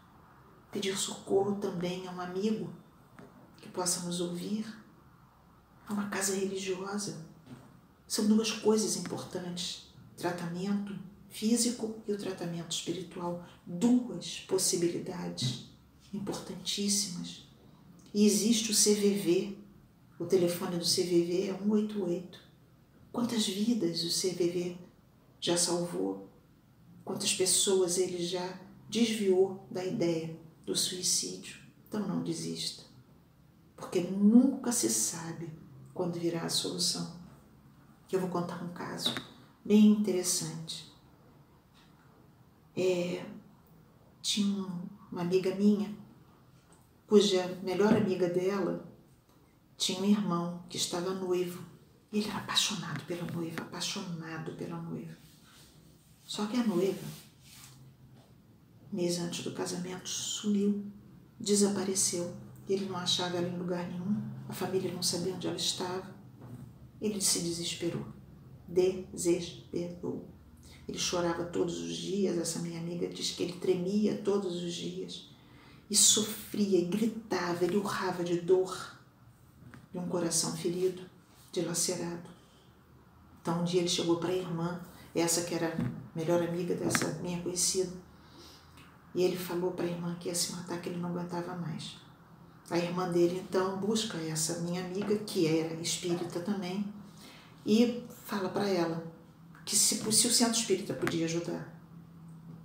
Pedir 0.71 0.97
socorro 0.97 1.57
também 1.57 2.07
a 2.07 2.13
um 2.13 2.21
amigo 2.21 2.73
que 3.61 3.69
possa 3.69 4.07
nos 4.07 4.21
ouvir, 4.21 4.65
a 5.89 5.93
uma 5.93 6.09
casa 6.09 6.37
religiosa. 6.37 7.30
São 8.11 8.27
duas 8.27 8.51
coisas 8.51 8.97
importantes: 8.97 9.85
tratamento 10.17 10.99
físico 11.29 11.95
e 12.09 12.13
o 12.13 12.19
tratamento 12.19 12.73
espiritual. 12.73 13.47
Duas 13.65 14.41
possibilidades 14.49 15.67
importantíssimas. 16.13 17.47
E 18.13 18.27
existe 18.27 18.73
o 18.73 18.75
CVV, 18.75 19.57
o 20.19 20.25
telefone 20.25 20.77
do 20.77 20.85
CVV 20.85 21.51
é 21.51 21.57
188. 21.57 22.41
Quantas 23.13 23.47
vidas 23.47 24.03
o 24.03 24.09
CVV 24.09 24.77
já 25.41 25.57
salvou? 25.57 26.29
Quantas 27.05 27.33
pessoas 27.33 27.97
ele 27.97 28.27
já 28.27 28.61
desviou 28.89 29.65
da 29.71 29.85
ideia 29.85 30.37
do 30.67 30.75
suicídio? 30.75 31.59
Então 31.87 32.05
não 32.09 32.25
desista, 32.25 32.83
porque 33.77 34.01
nunca 34.01 34.73
se 34.73 34.91
sabe 34.91 35.49
quando 35.95 36.19
virá 36.19 36.43
a 36.43 36.49
solução. 36.49 37.20
Eu 38.13 38.21
vou 38.21 38.29
contar 38.29 38.63
um 38.63 38.73
caso 38.73 39.15
bem 39.65 39.87
interessante. 39.87 40.93
É, 42.77 43.25
tinha 44.23 44.67
uma 45.11 45.21
amiga 45.21 45.55
minha, 45.55 45.95
cuja 47.07 47.47
melhor 47.63 47.95
amiga 47.95 48.29
dela 48.29 48.89
tinha 49.77 50.01
um 50.01 50.05
irmão 50.05 50.63
que 50.69 50.77
estava 50.77 51.15
noivo. 51.15 51.65
E 52.13 52.19
ele 52.19 52.29
era 52.29 52.39
apaixonado 52.39 53.05
pela 53.05 53.31
noiva, 53.33 53.63
apaixonado 53.63 54.53
pela 54.57 54.77
noiva. 54.77 55.17
Só 56.25 56.47
que 56.47 56.57
a 56.57 56.65
noiva, 56.65 57.07
mês 58.93 59.19
antes 59.19 59.45
do 59.45 59.53
casamento, 59.53 60.09
sumiu, 60.09 60.85
desapareceu. 61.39 62.35
Ele 62.69 62.87
não 62.87 62.97
achava 62.97 63.37
ela 63.37 63.49
em 63.49 63.59
lugar 63.59 63.89
nenhum, 63.89 64.21
a 64.49 64.53
família 64.53 64.93
não 64.93 65.03
sabia 65.03 65.35
onde 65.35 65.47
ela 65.47 65.57
estava. 65.57 66.20
Ele 67.01 67.21
se 67.21 67.41
desesperou, 67.41 68.07
desesperou. 68.69 70.29
Ele 70.89 70.99
chorava 70.99 71.45
todos 71.45 71.79
os 71.79 71.97
dias, 71.97 72.37
essa 72.37 72.59
minha 72.59 72.81
amiga 72.81 73.07
diz 73.09 73.31
que 73.31 73.43
ele 73.43 73.55
tremia 73.55 74.19
todos 74.19 74.63
os 74.63 74.75
dias 74.75 75.31
e 75.91 75.97
sofria 75.97 76.79
e 76.79 76.85
gritava, 76.85 77.65
ele 77.65 77.77
urrava 77.77 78.23
de 78.23 78.41
dor, 78.41 78.97
de 79.93 79.99
um 79.99 80.09
coração 80.09 80.57
ferido, 80.57 81.03
dilacerado. 81.53 82.31
Então 83.43 83.61
um 83.61 83.65
dia 83.65 83.81
ele 83.81 83.89
chegou 83.89 84.19
para 84.19 84.31
a 84.31 84.37
irmã, 84.37 84.81
essa 85.15 85.43
que 85.43 85.55
era 85.55 85.75
a 85.75 86.17
melhor 86.17 86.41
amiga 86.43 86.75
dessa 86.77 87.19
minha 87.21 87.43
conhecida, 87.43 87.93
e 89.15 89.23
ele 89.23 89.37
falou 89.37 89.73
para 89.73 89.85
a 89.85 89.89
irmã 89.89 90.17
que 90.21 90.29
ia 90.29 90.35
se 90.35 90.53
matar, 90.53 90.81
que 90.81 90.89
ele 90.89 91.01
não 91.01 91.11
aguentava 91.11 91.57
mais. 91.57 91.97
A 92.71 92.79
irmã 92.79 93.11
dele 93.11 93.43
então 93.45 93.79
busca 93.79 94.17
essa 94.19 94.61
minha 94.61 94.85
amiga, 94.85 95.17
que 95.19 95.45
era 95.45 95.75
espírita 95.75 96.39
também, 96.39 96.87
e 97.67 98.05
fala 98.25 98.49
para 98.49 98.69
ela 98.69 99.05
que 99.65 99.75
se, 99.75 99.97
se 100.13 100.27
o 100.29 100.31
centro 100.31 100.59
espírita 100.59 100.95
podia 100.95 101.25
ajudar. 101.25 101.69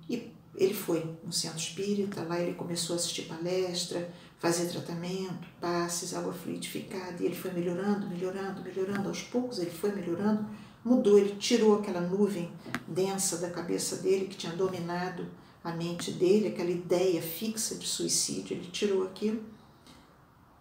E 0.08 0.32
ele 0.56 0.76
foi 0.76 1.04
no 1.24 1.34
centro 1.34 1.58
espírita, 1.58 2.22
lá 2.24 2.40
ele 2.40 2.54
começou 2.54 2.96
a 2.96 3.00
assistir 3.00 3.24
palestra, 3.24 4.14
fazer 4.38 4.68
tratamento, 4.68 5.48
passes, 5.60 6.14
água 6.14 6.32
fluidificada, 6.32 7.22
e 7.24 7.26
ele 7.26 7.36
foi 7.36 7.52
melhorando, 7.52 8.08
melhorando, 8.08 8.62
melhorando. 8.62 9.10
Aos 9.10 9.24
poucos 9.24 9.58
ele 9.58 9.72
foi 9.72 9.92
melhorando, 9.92 10.48
mudou, 10.84 11.18
ele 11.18 11.36
tirou 11.38 11.80
aquela 11.80 12.02
nuvem 12.02 12.52
densa 12.88 13.38
da 13.38 13.50
cabeça 13.50 13.98
dele 13.98 14.28
que 14.28 14.38
tinha 14.38 14.54
dominado 14.54 15.26
a 15.64 15.72
mente 15.72 16.12
dele, 16.12 16.50
aquela 16.50 16.70
ideia 16.70 17.20
fixa 17.24 17.74
de 17.74 17.88
suicídio, 17.88 18.56
ele 18.56 18.70
tirou 18.72 19.04
aquilo 19.04 19.55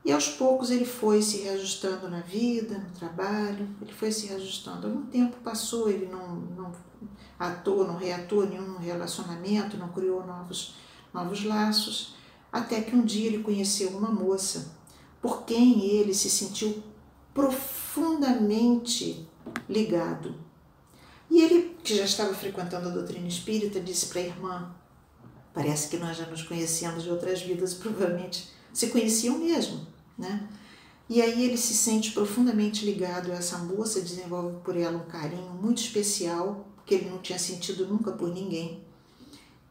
e 0.05 0.13
aos 0.13 0.29
poucos 0.29 0.71
ele 0.71 0.85
foi 0.85 1.23
se 1.23 1.39
reajustando 1.39 2.11
na 2.11 2.21
vida, 2.21 2.77
no 2.77 2.91
trabalho, 2.91 3.67
ele 3.81 3.93
foi 3.93 4.13
se 4.13 4.27
reajustando. 4.27 4.87
Algum 4.87 5.07
tempo 5.07 5.39
passou, 5.39 5.89
ele 5.89 6.05
não, 6.07 6.37
não 6.37 6.71
atuou, 7.39 7.87
não 7.87 7.97
reatuou 7.97 8.47
nenhum 8.47 8.77
relacionamento, 8.77 9.79
não 9.79 9.89
criou 9.89 10.27
novos, 10.27 10.75
novos 11.13 11.43
laços, 11.45 12.15
até 12.53 12.83
que 12.83 12.95
um 12.95 13.03
dia 13.03 13.29
ele 13.29 13.43
conheceu 13.43 13.89
uma 13.97 14.11
moça 14.11 14.77
por 15.23 15.45
quem 15.45 15.87
ele 15.87 16.13
se 16.13 16.29
sentiu 16.29 16.83
profundamente 17.33 19.27
ligado. 19.67 20.35
E 21.31 21.41
ele, 21.41 21.79
que 21.83 21.97
já 21.97 22.05
estava 22.05 22.35
frequentando 22.35 22.91
a 22.91 22.93
doutrina 22.93 23.27
espírita, 23.27 23.81
disse 23.81 24.09
para 24.09 24.21
a 24.21 24.25
irmã: 24.25 24.71
Parece 25.55 25.89
que 25.89 25.97
nós 25.97 26.19
já 26.19 26.27
nos 26.27 26.43
conhecemos 26.43 27.05
de 27.05 27.11
outras 27.11 27.41
vidas, 27.41 27.73
provavelmente 27.73 28.53
se 28.71 28.89
conheciam 28.89 29.39
mesmo 29.39 29.94
né? 30.17 30.49
E 31.09 31.21
aí 31.21 31.45
ele 31.45 31.57
se 31.57 31.75
sente 31.75 32.13
profundamente 32.13 32.85
ligado 32.85 33.31
a 33.31 33.35
essa 33.35 33.59
moça, 33.59 34.01
desenvolve 34.01 34.59
por 34.65 34.77
ela 34.77 34.97
um 34.97 35.07
carinho 35.07 35.51
muito 35.51 35.79
especial, 35.83 36.67
que 36.87 36.95
ele 36.95 37.11
não 37.11 37.19
tinha 37.19 37.39
sentido 37.39 37.87
nunca 37.87 38.13
por 38.13 38.33
ninguém. 38.33 38.83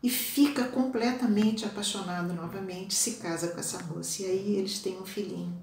E 0.02 0.10
fica 0.10 0.66
completamente 0.68 1.66
apaixonado 1.66 2.34
novamente, 2.34 2.94
se 2.94 3.14
casa 3.14 3.48
com 3.48 3.60
essa 3.60 3.82
moça. 3.84 4.22
E 4.22 4.26
aí 4.26 4.56
eles 4.56 4.80
têm 4.80 5.00
um 5.00 5.06
filhinho. 5.06 5.58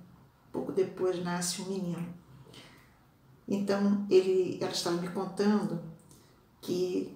Pouco 0.50 0.72
depois 0.72 1.22
nasce 1.22 1.62
um 1.62 1.66
menino. 1.66 2.14
Então 3.46 4.06
ele, 4.10 4.58
ela 4.60 4.72
estava 4.72 4.96
me 4.96 5.08
contando 5.08 5.80
que 6.60 7.14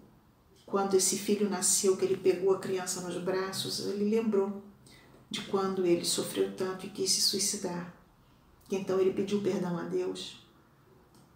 quando 0.66 0.94
esse 0.94 1.18
filho 1.18 1.48
nasceu, 1.48 1.96
que 1.96 2.04
ele 2.04 2.16
pegou 2.16 2.54
a 2.54 2.58
criança 2.58 3.00
nos 3.00 3.16
braços, 3.22 3.86
ele 3.86 4.10
lembrou 4.10 4.62
de 5.30 5.42
quando 5.42 5.84
ele 5.84 6.04
sofreu 6.04 6.54
tanto 6.54 6.86
e 6.86 6.90
quis 6.90 7.10
se 7.10 7.20
suicidar. 7.20 7.94
Então 8.70 9.00
ele 9.00 9.12
pediu 9.12 9.42
perdão 9.42 9.78
a 9.78 9.84
Deus 9.84 10.44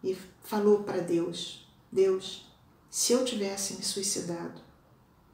e 0.02 0.16
falou 0.42 0.82
para 0.82 1.00
Deus: 1.00 1.68
Deus, 1.90 2.50
se 2.90 3.12
eu 3.12 3.24
tivesse 3.24 3.74
me 3.74 3.82
suicidado, 3.82 4.60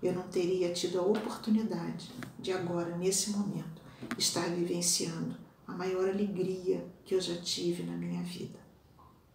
eu 0.02 0.12
não 0.12 0.28
teria 0.28 0.72
tido 0.72 0.98
a 0.98 1.02
oportunidade 1.02 2.10
de 2.38 2.52
agora, 2.52 2.96
nesse 2.96 3.30
momento, 3.30 3.80
estar 4.18 4.48
vivenciando 4.50 5.36
a 5.66 5.72
maior 5.72 6.08
alegria 6.08 6.84
que 7.04 7.14
eu 7.14 7.20
já 7.20 7.36
tive 7.36 7.82
na 7.84 7.96
minha 7.96 8.22
vida. 8.22 8.58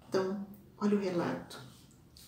Então, 0.07 0.45
olha 0.77 0.95
o 0.95 0.99
relato, 0.99 1.59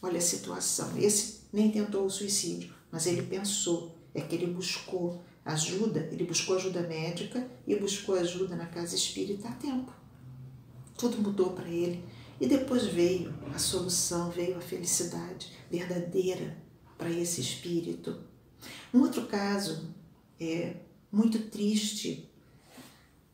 olha 0.02 0.18
a 0.18 0.22
situação. 0.22 0.98
Esse 0.98 1.42
nem 1.54 1.72
tentou 1.72 2.06
o 2.06 2.10
suicídio, 2.10 2.74
mas 2.92 3.06
ele 3.06 3.24
pensou, 3.24 3.96
é 4.14 4.22
que 4.22 4.36
ele 4.36 4.48
buscou 4.48 5.22
ajuda, 5.44 6.08
ele 6.12 6.24
buscou 6.24 6.56
ajuda 6.56 6.82
médica 6.82 7.50
e 7.66 7.76
buscou 7.76 8.16
ajuda 8.16 8.56
na 8.56 8.68
casa 8.68 8.96
espírita 8.96 9.48
a 9.48 9.54
tempo. 9.54 9.92
Tudo 10.98 11.18
mudou 11.18 11.52
para 11.52 11.68
ele 11.68 12.04
e 12.40 12.48
depois 12.48 12.86
veio 12.86 13.34
a 13.54 13.60
solução, 13.60 14.30
veio 14.30 14.58
a 14.58 14.62
felicidade 14.62 15.52
verdadeira 15.70 16.58
para 16.98 17.10
esse 17.10 17.42
espírito. 17.42 18.20
Um 18.94 19.02
outro 19.02 19.26
caso 19.26 19.90
é 20.40 20.76
muito 21.12 21.40
triste, 21.50 22.30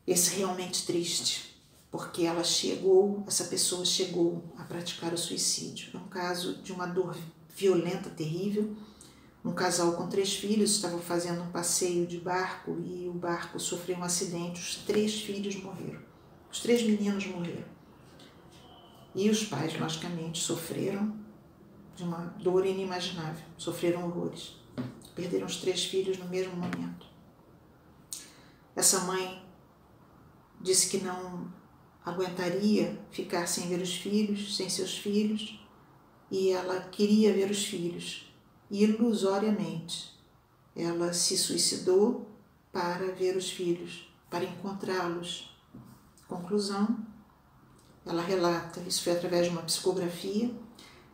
esse 0.06 0.36
realmente 0.36 0.86
triste, 0.86 1.54
porque 1.90 2.22
ela 2.22 2.42
chegou, 2.42 3.22
essa 3.26 3.44
pessoa 3.44 3.84
chegou 3.84 4.42
a 4.56 4.64
praticar 4.64 5.12
o 5.12 5.18
suicídio. 5.18 5.90
É 5.94 5.98
um 5.98 6.08
caso 6.08 6.56
de 6.62 6.72
uma 6.72 6.86
dor 6.86 7.16
violenta, 7.54 8.10
terrível, 8.10 8.74
um 9.48 9.54
casal 9.54 9.92
com 9.92 10.08
três 10.08 10.34
filhos 10.34 10.72
estava 10.72 10.98
fazendo 10.98 11.42
um 11.42 11.50
passeio 11.50 12.06
de 12.06 12.18
barco 12.18 12.78
e 12.84 13.08
o 13.08 13.12
barco 13.12 13.58
sofreu 13.58 13.96
um 13.96 14.04
acidente. 14.04 14.60
Os 14.60 14.76
três 14.76 15.22
filhos 15.22 15.56
morreram. 15.56 16.00
Os 16.52 16.60
três 16.60 16.82
meninos 16.82 17.26
morreram. 17.26 17.64
E 19.14 19.30
os 19.30 19.44
pais, 19.44 19.78
logicamente, 19.80 20.42
sofreram 20.42 21.16
de 21.96 22.04
uma 22.04 22.26
dor 22.42 22.66
inimaginável. 22.66 23.44
Sofreram 23.56 24.04
horrores. 24.06 24.56
Perderam 25.14 25.46
os 25.46 25.56
três 25.56 25.86
filhos 25.86 26.18
no 26.18 26.28
mesmo 26.28 26.54
momento. 26.54 27.06
Essa 28.76 29.00
mãe 29.00 29.42
disse 30.60 30.90
que 30.90 30.98
não 30.98 31.50
aguentaria 32.04 33.00
ficar 33.10 33.46
sem 33.46 33.66
ver 33.66 33.80
os 33.80 33.96
filhos, 33.96 34.56
sem 34.56 34.68
seus 34.68 34.96
filhos, 34.96 35.58
e 36.30 36.50
ela 36.50 36.80
queria 36.80 37.32
ver 37.32 37.50
os 37.50 37.64
filhos, 37.64 38.27
ilusoriamente. 38.70 40.16
Ela 40.76 41.12
se 41.12 41.36
suicidou 41.36 42.28
para 42.72 43.12
ver 43.12 43.36
os 43.36 43.50
filhos, 43.50 44.08
para 44.30 44.44
encontrá-los. 44.44 45.50
Conclusão: 46.28 46.98
ela 48.06 48.22
relata, 48.22 48.80
isso 48.80 49.02
foi 49.02 49.12
através 49.12 49.46
de 49.46 49.50
uma 49.50 49.62
psicografia, 49.62 50.50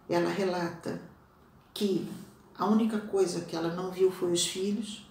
ela 0.08 0.30
relata 0.30 1.00
que 1.72 2.08
a 2.56 2.66
única 2.66 2.98
coisa 2.98 3.40
que 3.42 3.56
ela 3.56 3.74
não 3.74 3.90
viu 3.90 4.10
foi 4.10 4.32
os 4.32 4.46
filhos, 4.46 5.04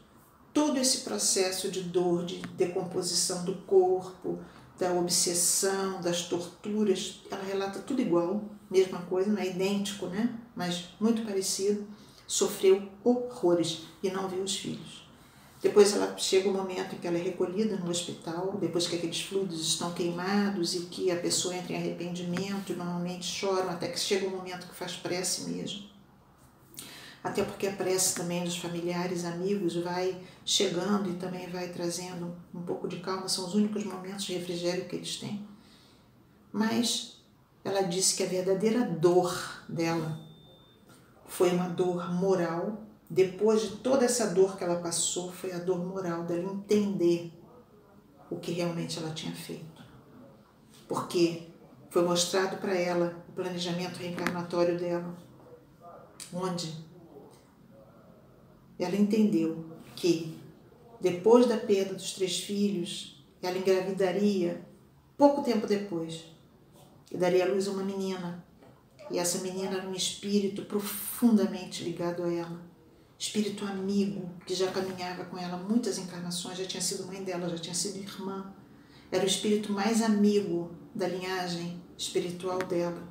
todo 0.53 0.77
esse 0.77 0.99
processo 0.99 1.69
de 1.69 1.82
dor, 1.82 2.25
de 2.25 2.38
decomposição 2.56 3.43
do 3.43 3.56
corpo, 3.63 4.39
da 4.79 4.93
obsessão, 4.93 6.01
das 6.01 6.23
torturas, 6.23 7.21
ela 7.29 7.43
relata 7.43 7.79
tudo 7.79 8.01
igual, 8.01 8.43
mesma 8.69 8.99
coisa, 9.01 9.32
não 9.32 9.41
é 9.41 9.47
idêntico, 9.47 10.08
né? 10.08 10.38
Mas 10.56 10.89
muito 10.99 11.23
parecido. 11.23 11.86
Sofreu 12.34 12.89
horrores 13.04 13.84
e 14.02 14.10
não 14.10 14.28
viu 14.28 14.41
os 14.41 14.56
filhos. 14.56 15.08
Depois 15.62 15.93
ela 15.93 16.17
chega 16.17 16.50
o 16.50 16.52
momento 16.52 16.96
em 16.96 16.98
que 16.98 17.06
ela 17.06 17.19
é 17.19 17.22
recolhida 17.22 17.78
no 17.78 17.91
hospital, 17.91 18.57
depois 18.60 18.88
que 18.88 18.95
aqueles 18.95 19.22
fluidos 19.22 19.62
estão 19.62 19.93
queimados 19.93 20.74
e 20.74 20.80
que 20.88 21.12
a 21.12 21.16
pessoa 21.18 21.55
entra 21.55 21.74
em 21.74 21.76
arrependimento, 21.76 22.74
normalmente 22.74 23.24
choram 23.24 23.70
até 23.70 23.88
que 23.88 23.99
chega 23.99 24.26
o 24.26 24.32
momento 24.32 24.68
que 24.68 24.74
faz 24.74 24.93
prece 24.93 25.51
mesmo. 25.51 25.84
Até 27.24 27.43
porque 27.43 27.68
a 27.68 27.74
prece 27.74 28.16
também 28.16 28.43
dos 28.43 28.57
familiares, 28.57 29.26
amigos, 29.26 29.76
vai 29.76 30.20
chegando 30.43 31.12
e 31.12 31.14
também 31.14 31.47
vai 31.51 31.68
trazendo 31.68 32.36
um 32.51 32.64
pouco 32.64 32.88
de 32.88 32.97
calma, 32.97 33.30
são 33.30 33.45
os 33.45 33.53
únicos 33.53 33.84
momentos 33.84 34.26
de 34.26 34.34
refrigério 34.34 34.86
que 34.86 34.95
eles 34.95 35.18
têm. 35.18 35.47
Mas 36.51 37.22
ela 37.64 37.84
disse 37.84 38.16
que 38.16 38.24
a 38.24 38.26
verdadeira 38.26 38.84
dor 38.84 39.64
dela 39.70 40.32
foi 41.34 41.49
uma 41.49 41.67
dor 41.67 42.13
moral 42.13 42.84
depois 43.09 43.61
de 43.61 43.77
toda 43.77 44.05
essa 44.05 44.27
dor 44.27 44.55
que 44.55 44.63
ela 44.63 44.79
passou, 44.79 45.31
foi 45.31 45.51
a 45.51 45.57
dor 45.57 45.84
moral 45.84 46.25
dela 46.25 46.51
entender 46.51 47.34
o 48.29 48.38
que 48.38 48.51
realmente 48.51 48.99
ela 48.99 49.11
tinha 49.15 49.34
feito. 49.34 49.84
Porque 50.88 51.49
foi 51.89 52.03
mostrado 52.03 52.57
para 52.57 52.75
ela 52.75 53.25
o 53.29 53.31
planejamento 53.31 53.97
reencarnatório 53.97 54.77
dela, 54.77 55.15
onde 56.31 56.71
ela 58.77 58.95
entendeu 58.95 59.65
que 59.95 60.39
depois 61.01 61.47
da 61.47 61.57
perda 61.57 61.95
dos 61.95 62.13
três 62.13 62.41
filhos, 62.41 63.25
ela 63.41 63.57
engravidaria 63.57 64.63
pouco 65.17 65.41
tempo 65.41 65.65
depois 65.65 66.25
e 67.11 67.17
daria 67.17 67.45
à 67.45 67.47
luz 67.47 67.67
a 67.67 67.71
uma 67.71 67.84
menina. 67.84 68.53
E 69.14 69.18
essa 69.18 69.38
menina 69.38 69.78
era 69.78 69.88
um 69.88 69.93
espírito 69.93 70.64
profundamente 70.64 71.84
ligado 71.84 72.24
a 72.24 72.34
ela 72.34 72.74
espírito 73.24 73.64
amigo 73.66 74.30
que 74.45 74.53
já 74.53 74.70
caminhava 74.70 75.24
com 75.24 75.38
ela 75.38 75.55
muitas 75.55 75.97
encarnações, 75.97 76.57
já 76.57 76.66
tinha 76.66 76.82
sido 76.82 77.07
mãe 77.07 77.24
dela, 77.24 77.47
já 77.47 77.57
tinha 77.57 77.74
sido 77.74 77.97
irmã. 77.97 78.53
Era 79.09 79.24
o 79.24 79.28
espírito 79.28 79.72
mais 79.72 80.01
amigo 80.01 80.72
da 80.93 81.07
linhagem 81.07 81.82
espiritual 81.97 82.59
dela 82.59 83.01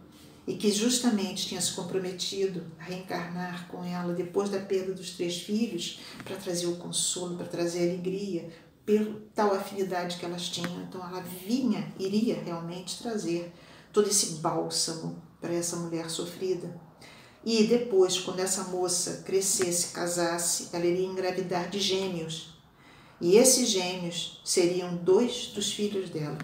e 0.47 0.55
que 0.55 0.71
justamente 0.71 1.47
tinha 1.47 1.61
se 1.63 1.73
comprometido 1.73 2.63
a 2.79 2.85
reencarnar 2.85 3.67
com 3.69 3.83
ela 3.83 4.13
depois 4.13 4.51
da 4.51 4.59
perda 4.59 4.93
dos 4.93 5.13
três 5.13 5.41
filhos 5.41 6.01
para 6.25 6.37
trazer 6.37 6.67
o 6.67 6.77
consolo, 6.77 7.39
para 7.39 7.47
trazer 7.47 7.79
a 7.79 7.93
alegria, 7.93 8.51
pela 8.85 9.19
tal 9.35 9.55
afinidade 9.55 10.19
que 10.19 10.27
elas 10.27 10.47
tinham. 10.47 10.83
Então 10.83 11.01
ela 11.01 11.23
vinha, 11.23 11.91
iria 11.99 12.39
realmente 12.43 12.99
trazer 12.99 13.51
todo 13.93 14.11
esse 14.11 14.41
bálsamo 14.41 15.32
para 15.43 15.53
essa 15.53 15.77
mulher 15.77 16.09
sofrida. 16.09 16.81
E 17.45 17.65
depois, 17.65 18.19
quando 18.19 18.39
essa 18.39 18.65
moça 18.65 19.23
crescesse, 19.27 19.93
casasse, 19.93 20.69
ela 20.73 20.87
iria 20.87 21.07
engravidar 21.07 21.69
de 21.69 21.81
gêmeos. 21.81 22.55
E 23.21 23.37
esses 23.37 23.69
gêmeos 23.69 24.41
seriam 24.45 24.95
dois 24.97 25.49
dos 25.49 25.73
filhos 25.73 26.09
dela 26.09 26.39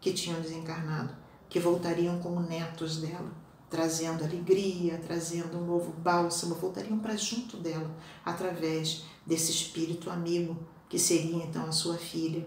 que 0.00 0.12
tinham 0.12 0.40
desencarnado, 0.40 1.14
que 1.48 1.60
voltariam 1.60 2.18
como 2.20 2.40
netos 2.40 2.96
dela, 2.96 3.30
trazendo 3.68 4.24
alegria, 4.24 4.98
trazendo 5.06 5.58
um 5.58 5.66
novo 5.66 5.92
bálsamo, 5.92 6.54
voltariam 6.54 6.98
para 6.98 7.16
junto 7.16 7.58
dela 7.58 7.94
através 8.24 9.04
desse 9.26 9.50
espírito 9.50 10.10
amigo 10.10 10.56
que 10.88 10.98
seria 10.98 11.44
então 11.44 11.66
a 11.66 11.72
sua 11.72 11.98
filha. 11.98 12.46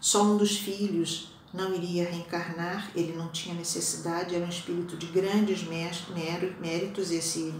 Só 0.00 0.22
um 0.22 0.38
dos 0.38 0.56
filhos 0.56 1.32
não 1.52 1.74
iria 1.74 2.08
reencarnar, 2.08 2.90
ele 2.94 3.12
não 3.16 3.28
tinha 3.28 3.54
necessidade, 3.54 4.34
era 4.34 4.44
um 4.44 4.48
espírito 4.48 4.96
de 4.96 5.06
grandes 5.06 5.64
méritos, 5.64 7.10
esse 7.10 7.52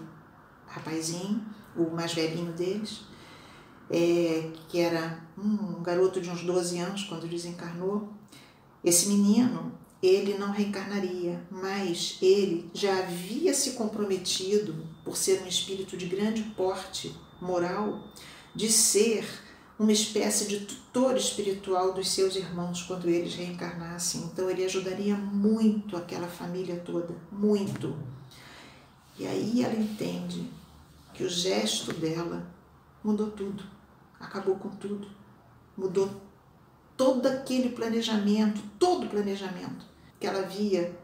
rapazinho, 0.67 1.45
o 1.77 1.91
mais 1.91 2.13
velhinho 2.13 2.53
deles, 2.53 3.03
é, 3.91 4.51
que 4.69 4.79
era 4.79 5.21
um 5.37 5.83
garoto 5.83 6.21
de 6.21 6.31
uns 6.31 6.43
12 6.43 6.79
anos 6.79 7.05
quando 7.05 7.29
desencarnou. 7.29 8.09
Esse 8.85 9.09
menino, 9.09 9.73
ele 10.01 10.39
não 10.39 10.53
reencarnaria, 10.53 11.43
mas 11.51 12.17
ele 12.23 12.71
já 12.73 12.97
havia 12.99 13.53
se 13.53 13.73
comprometido, 13.73 14.87
por 15.05 15.17
ser 15.17 15.43
um 15.43 15.49
espírito 15.49 15.97
de 15.97 16.07
grande 16.07 16.43
porte 16.57 17.15
moral, 17.41 18.05
de 18.55 18.71
ser 18.71 19.25
uma 19.81 19.93
espécie 19.93 20.47
de 20.47 20.61
tutor 20.67 21.17
espiritual 21.17 21.95
dos 21.95 22.11
seus 22.11 22.37
irmãos 22.37 22.83
quando 22.83 23.09
eles 23.09 23.35
reencarnassem. 23.35 24.21
Então 24.25 24.51
ele 24.51 24.63
ajudaria 24.63 25.17
muito 25.17 25.97
aquela 25.97 26.29
família 26.29 26.77
toda, 26.81 27.17
muito. 27.33 27.97
E 29.19 29.27
aí 29.27 29.65
ela 29.65 29.75
entende 29.75 30.51
que 31.15 31.25
o 31.25 31.31
gesto 31.31 31.95
dela 31.95 32.47
mudou 33.03 33.31
tudo, 33.31 33.65
acabou 34.21 34.57
com 34.57 34.69
tudo, 34.69 35.09
mudou 35.75 36.11
todo 36.95 37.25
aquele 37.25 37.71
planejamento, 37.71 38.61
todo 38.79 39.07
o 39.07 39.09
planejamento 39.09 39.87
que 40.21 40.27
ela 40.27 40.41
havia 40.41 40.95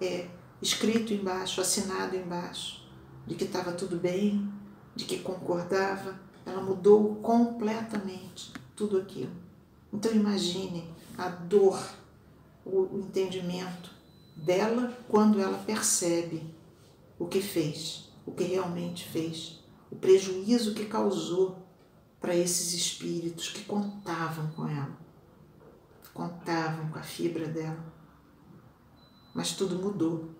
é, 0.00 0.26
escrito 0.62 1.12
embaixo, 1.12 1.60
assinado 1.60 2.16
embaixo, 2.16 2.82
de 3.26 3.34
que 3.34 3.44
estava 3.44 3.72
tudo 3.72 3.96
bem, 3.96 4.50
de 4.96 5.04
que 5.04 5.18
concordava 5.18 6.18
ela 6.44 6.62
mudou 6.62 7.16
completamente 7.16 8.52
tudo 8.74 8.98
aquilo. 8.98 9.32
Então 9.92 10.12
imagine 10.12 10.88
a 11.16 11.28
dor, 11.28 11.80
o, 12.64 12.98
entendimento 12.98 13.90
dela 14.34 14.96
quando 15.08 15.40
ela 15.40 15.58
percebe 15.58 16.42
o 17.18 17.26
que 17.26 17.40
fez, 17.40 18.10
o 18.26 18.32
que 18.32 18.44
realmente 18.44 19.08
fez, 19.08 19.60
o 19.90 19.96
prejuízo 19.96 20.74
que 20.74 20.86
causou 20.86 21.58
para 22.20 22.34
esses 22.34 22.72
espíritos 22.72 23.48
que 23.48 23.64
contavam 23.64 24.50
com 24.52 24.66
ela, 24.68 24.96
contavam 26.14 26.88
com 26.88 26.98
a 26.98 27.02
fibra 27.02 27.46
dela. 27.46 27.84
Mas 29.34 29.52
tudo 29.52 29.76
mudou. 29.76 30.30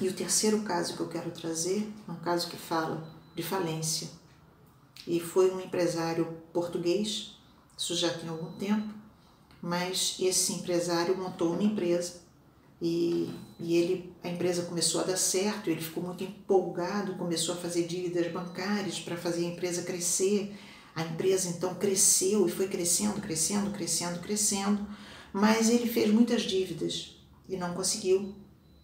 E 0.00 0.08
o 0.08 0.12
terceiro 0.12 0.62
caso 0.62 0.94
que 0.94 1.00
eu 1.00 1.08
quero 1.08 1.30
trazer 1.30 1.90
é 2.06 2.12
um 2.12 2.16
caso 2.16 2.48
que 2.48 2.56
fala 2.56 3.08
de 3.34 3.42
falência 3.42 4.08
e 5.06 5.20
foi 5.20 5.50
um 5.50 5.60
empresário 5.60 6.36
português, 6.52 7.36
isso 7.76 7.94
já 7.94 8.12
tem 8.12 8.28
algum 8.28 8.52
tempo, 8.52 8.94
mas 9.62 10.16
esse 10.20 10.52
empresário 10.52 11.16
montou 11.16 11.52
uma 11.52 11.62
empresa 11.62 12.26
e, 12.80 13.30
e 13.58 13.76
ele, 13.76 14.12
a 14.22 14.28
empresa 14.28 14.62
começou 14.62 15.00
a 15.00 15.04
dar 15.04 15.16
certo, 15.16 15.70
ele 15.70 15.80
ficou 15.80 16.02
muito 16.02 16.22
empolgado, 16.22 17.14
começou 17.14 17.54
a 17.54 17.58
fazer 17.58 17.86
dívidas 17.86 18.30
bancárias 18.30 18.98
para 19.00 19.16
fazer 19.16 19.46
a 19.46 19.48
empresa 19.48 19.82
crescer. 19.82 20.54
A 20.94 21.02
empresa 21.02 21.48
então 21.48 21.74
cresceu 21.74 22.46
e 22.46 22.50
foi 22.50 22.68
crescendo, 22.68 23.20
crescendo, 23.20 23.70
crescendo, 23.70 24.20
crescendo, 24.20 24.86
mas 25.32 25.68
ele 25.68 25.86
fez 25.86 26.10
muitas 26.10 26.42
dívidas 26.42 27.16
e 27.48 27.56
não 27.56 27.74
conseguiu 27.74 28.34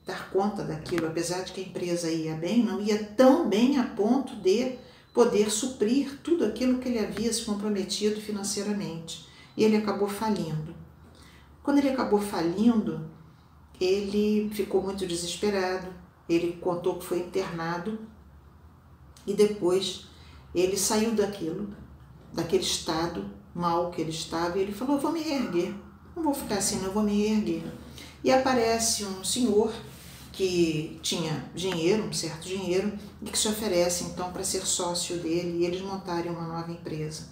dar 0.05 0.31
conta 0.31 0.63
daquilo, 0.63 1.07
apesar 1.07 1.43
de 1.43 1.53
que 1.53 1.61
a 1.61 1.65
empresa 1.65 2.11
ia 2.11 2.35
bem, 2.35 2.63
não 2.63 2.81
ia 2.83 3.03
tão 3.03 3.49
bem 3.49 3.79
a 3.79 3.85
ponto 3.85 4.37
de 4.37 4.79
poder 5.13 5.51
suprir 5.51 6.19
tudo 6.23 6.45
aquilo 6.45 6.79
que 6.79 6.89
ele 6.89 6.99
havia 6.99 7.33
se 7.33 7.45
comprometido 7.45 8.21
financeiramente. 8.21 9.29
E 9.57 9.65
ele 9.65 9.77
acabou 9.77 10.09
falindo. 10.09 10.75
Quando 11.63 11.79
ele 11.79 11.91
acabou 11.91 12.21
falindo, 12.21 13.09
ele 13.81 14.51
ficou 14.55 14.83
muito 14.83 15.07
desesperado. 15.07 15.89
Ele 16.29 16.59
contou 16.61 16.97
que 16.97 17.05
foi 17.05 17.19
internado 17.19 17.99
e 19.27 19.35
depois 19.35 20.07
ele 20.55 20.77
saiu 20.77 21.13
daquilo, 21.13 21.69
daquele 22.33 22.63
estado 22.63 23.31
mal 23.55 23.91
que 23.91 24.01
ele 24.01 24.11
estava, 24.11 24.59
e 24.59 24.63
ele 24.63 24.73
falou: 24.73 24.99
vou 24.99 25.13
me 25.13 25.21
reerguer, 25.21 25.75
não 26.15 26.23
vou 26.23 26.35
ficar 26.35 26.57
assim, 26.57 26.81
não, 26.81 26.93
vou 26.93 27.03
me 27.03 27.13
reerguer. 27.13 27.63
E 28.25 28.31
aparece 28.31 29.05
um 29.05 29.25
senhor 29.25 29.73
que 30.33 30.99
tinha 31.03 31.51
dinheiro, 31.55 32.05
um 32.05 32.13
certo 32.13 32.49
dinheiro, 32.49 32.93
e 33.21 33.31
que 33.31 33.39
se 33.39 33.47
oferece 33.47 34.05
então 34.05 34.33
para 34.33 34.43
ser 34.43 34.67
sócio 34.67 35.19
dele 35.19 35.59
e 35.59 35.67
eles 35.67 35.83
montarem 35.83 36.33
uma 36.33 36.49
nova 36.49 36.73
empresa. 36.73 37.29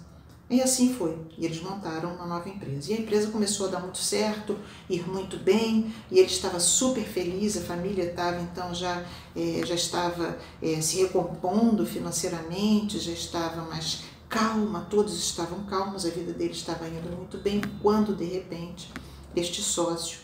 E 0.51 0.61
assim 0.61 0.93
foi. 0.93 1.17
E 1.37 1.45
eles 1.45 1.61
montaram 1.61 2.13
uma 2.13 2.25
nova 2.27 2.47
empresa. 2.49 2.91
E 2.91 2.95
a 2.95 2.99
empresa 2.99 3.31
começou 3.31 3.67
a 3.67 3.69
dar 3.69 3.79
muito 3.79 3.97
certo, 3.97 4.59
ir 4.89 5.07
muito 5.09 5.37
bem, 5.37 5.93
e 6.11 6.19
ele 6.19 6.27
estava 6.27 6.59
super 6.59 7.05
feliz, 7.05 7.55
a 7.55 7.61
família 7.61 8.03
estava 8.03 8.41
então 8.41 8.75
já, 8.75 9.03
é, 9.33 9.65
já 9.65 9.75
estava 9.75 10.37
é, 10.61 10.81
se 10.81 11.01
recompondo 11.01 11.85
financeiramente, 11.85 12.99
já 12.99 13.13
estava 13.13 13.61
mais 13.63 14.03
calma, 14.27 14.87
todos 14.89 15.17
estavam 15.17 15.63
calmos, 15.63 16.05
a 16.05 16.09
vida 16.09 16.33
dele 16.33 16.51
estava 16.51 16.85
indo 16.87 17.09
muito 17.15 17.37
bem, 17.37 17.61
quando 17.81 18.13
de 18.13 18.25
repente 18.25 18.91
este 19.33 19.61
sócio 19.61 20.19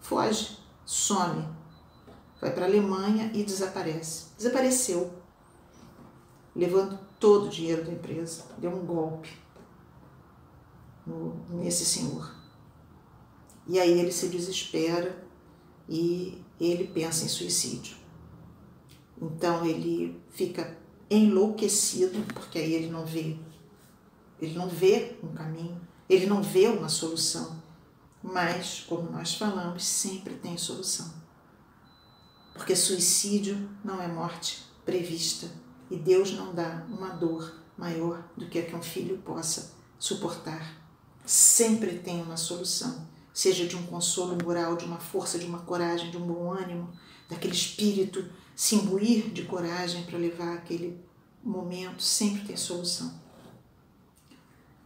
foge, 0.00 0.58
some, 0.84 1.46
vai 2.40 2.52
para 2.52 2.64
a 2.64 2.68
Alemanha 2.68 3.30
e 3.34 3.44
desaparece. 3.44 4.26
Desapareceu, 4.36 5.12
levando 6.56 6.98
todo 7.18 7.46
o 7.46 7.50
dinheiro 7.50 7.84
da 7.84 7.92
empresa, 7.92 8.44
deu 8.58 8.70
um 8.70 8.84
golpe 8.84 9.30
no, 11.06 11.34
nesse 11.50 11.84
senhor. 11.84 12.34
E 13.66 13.78
aí 13.78 14.00
ele 14.00 14.10
se 14.10 14.28
desespera 14.28 15.22
e 15.88 16.42
ele 16.58 16.86
pensa 16.88 17.24
em 17.24 17.28
suicídio. 17.28 17.96
Então 19.20 19.64
ele 19.66 20.20
fica 20.30 20.78
enlouquecido, 21.10 22.20
porque 22.32 22.58
aí 22.58 22.72
ele 22.72 22.88
não 22.88 23.04
vê, 23.04 23.36
ele 24.40 24.54
não 24.56 24.68
vê 24.68 25.18
um 25.22 25.34
caminho, 25.34 25.80
ele 26.08 26.26
não 26.26 26.42
vê 26.42 26.68
uma 26.68 26.88
solução. 26.88 27.60
Mas, 28.22 28.84
como 28.88 29.10
nós 29.10 29.34
falamos, 29.34 29.84
sempre 29.84 30.34
tem 30.34 30.56
solução. 30.56 31.19
Porque 32.60 32.76
suicídio 32.76 33.70
não 33.82 34.02
é 34.02 34.06
morte 34.06 34.62
prevista 34.84 35.50
e 35.90 35.96
Deus 35.96 36.32
não 36.32 36.54
dá 36.54 36.86
uma 36.90 37.08
dor 37.08 37.54
maior 37.74 38.22
do 38.36 38.50
que 38.50 38.58
a 38.58 38.62
que 38.62 38.76
um 38.76 38.82
filho 38.82 39.16
possa 39.24 39.72
suportar 39.98 40.76
sempre 41.24 42.00
tem 42.00 42.20
uma 42.20 42.36
solução, 42.36 43.08
seja 43.32 43.66
de 43.66 43.74
um 43.76 43.86
consolo 43.86 44.36
moral, 44.44 44.76
de 44.76 44.84
uma 44.84 44.98
força, 44.98 45.38
de 45.38 45.46
uma 45.46 45.60
coragem, 45.60 46.10
de 46.10 46.18
um 46.18 46.26
bom 46.26 46.52
ânimo, 46.52 46.92
daquele 47.30 47.54
espírito 47.54 48.30
se 48.54 48.74
imbuir 48.74 49.30
de 49.30 49.44
coragem 49.44 50.02
para 50.02 50.18
levar 50.18 50.52
aquele 50.52 51.02
momento, 51.42 52.02
sempre 52.02 52.44
tem 52.44 52.58
solução. 52.58 53.10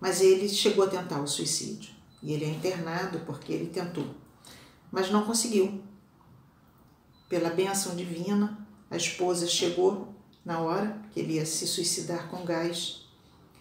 Mas 0.00 0.20
ele 0.20 0.48
chegou 0.48 0.84
a 0.84 0.88
tentar 0.88 1.20
o 1.20 1.26
suicídio 1.26 1.92
e 2.22 2.34
ele 2.34 2.44
é 2.44 2.50
internado 2.50 3.18
porque 3.26 3.52
ele 3.52 3.66
tentou, 3.66 4.14
mas 4.92 5.10
não 5.10 5.24
conseguiu. 5.24 5.82
Pela 7.28 7.50
benção 7.50 7.96
divina, 7.96 8.66
a 8.90 8.96
esposa 8.96 9.46
chegou 9.46 10.14
na 10.44 10.60
hora 10.60 11.00
que 11.12 11.20
ele 11.20 11.34
ia 11.34 11.46
se 11.46 11.66
suicidar 11.66 12.28
com 12.28 12.44
gás 12.44 13.06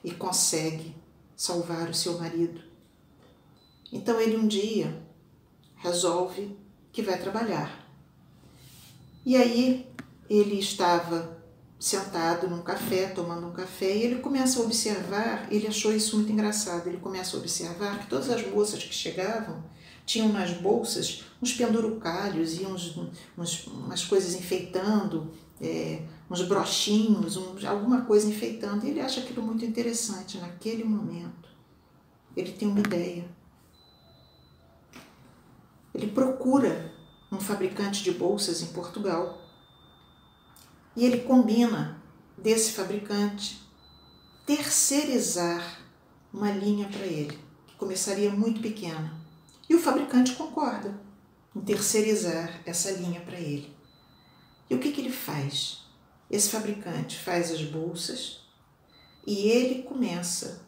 e 0.03 0.11
consegue 0.11 0.95
salvar 1.35 1.89
o 1.89 1.93
seu 1.93 2.17
marido. 2.17 2.61
Então 3.91 4.19
ele 4.19 4.35
um 4.35 4.47
dia 4.47 5.01
resolve 5.77 6.57
que 6.91 7.01
vai 7.01 7.19
trabalhar. 7.19 7.87
E 9.25 9.37
aí 9.37 9.89
ele 10.29 10.59
estava 10.59 11.41
sentado 11.79 12.47
num 12.47 12.61
café, 12.61 13.07
tomando 13.07 13.47
um 13.47 13.51
café, 13.51 13.95
e 13.95 14.03
ele 14.03 14.21
começa 14.21 14.59
a 14.59 14.63
observar, 14.63 15.47
ele 15.51 15.67
achou 15.67 15.93
isso 15.93 16.15
muito 16.15 16.31
engraçado, 16.31 16.87
ele 16.87 16.97
começa 16.97 17.35
a 17.35 17.39
observar 17.39 17.99
que 17.99 18.07
todas 18.07 18.29
as 18.29 18.47
moças 18.47 18.81
que 18.81 18.93
chegavam 18.93 19.61
tinham 20.05 20.29
nas 20.29 20.51
bolsas 20.51 21.23
uns 21.41 21.53
pendurucalhos 21.53 22.59
e 22.59 22.65
uns, 22.65 22.97
uns 23.37 23.67
umas 23.67 24.05
coisas 24.05 24.35
enfeitando, 24.35 25.31
é, 25.61 26.03
uns 26.29 26.41
brochinhos, 26.41 27.37
um, 27.37 27.55
alguma 27.67 28.01
coisa 28.01 28.27
enfeitando. 28.27 28.85
E 28.85 28.89
ele 28.89 29.01
acha 29.01 29.21
aquilo 29.21 29.41
muito 29.41 29.63
interessante 29.65 30.37
naquele 30.37 30.83
momento. 30.83 31.49
Ele 32.35 32.51
tem 32.51 32.67
uma 32.67 32.79
ideia. 32.79 33.25
Ele 35.93 36.07
procura 36.07 36.91
um 37.31 37.39
fabricante 37.39 38.03
de 38.03 38.11
bolsas 38.11 38.61
em 38.61 38.67
Portugal 38.67 39.41
e 40.95 41.05
ele 41.05 41.19
combina 41.21 42.01
desse 42.37 42.71
fabricante 42.71 43.61
terceirizar 44.45 45.79
uma 46.33 46.51
linha 46.51 46.87
para 46.87 47.05
ele, 47.05 47.37
que 47.67 47.75
começaria 47.75 48.31
muito 48.31 48.61
pequena. 48.61 49.22
E 49.69 49.75
o 49.75 49.79
fabricante 49.79 50.33
concorda 50.33 50.99
em 51.55 51.61
terceirizar 51.61 52.61
essa 52.65 52.91
linha 52.91 53.21
para 53.21 53.39
ele. 53.39 53.75
E 54.69 54.75
o 54.75 54.79
que, 54.79 54.91
que 54.91 55.01
ele 55.01 55.11
faz? 55.11 55.83
Esse 56.29 56.49
fabricante 56.49 57.19
faz 57.19 57.51
as 57.51 57.63
bolsas 57.63 58.41
e 59.25 59.47
ele 59.47 59.83
começa 59.83 60.65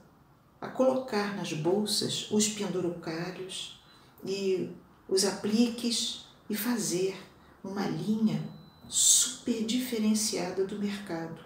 a 0.61 0.67
colocar 0.67 1.35
nas 1.35 1.53
bolsas 1.53 2.29
os 2.31 2.47
pendurucários 2.47 3.81
e 4.23 4.71
os 5.07 5.25
apliques 5.25 6.25
e 6.49 6.55
fazer 6.55 7.17
uma 7.63 7.87
linha 7.87 8.47
super 8.87 9.65
diferenciada 9.65 10.65
do 10.65 10.77
mercado. 10.77 11.43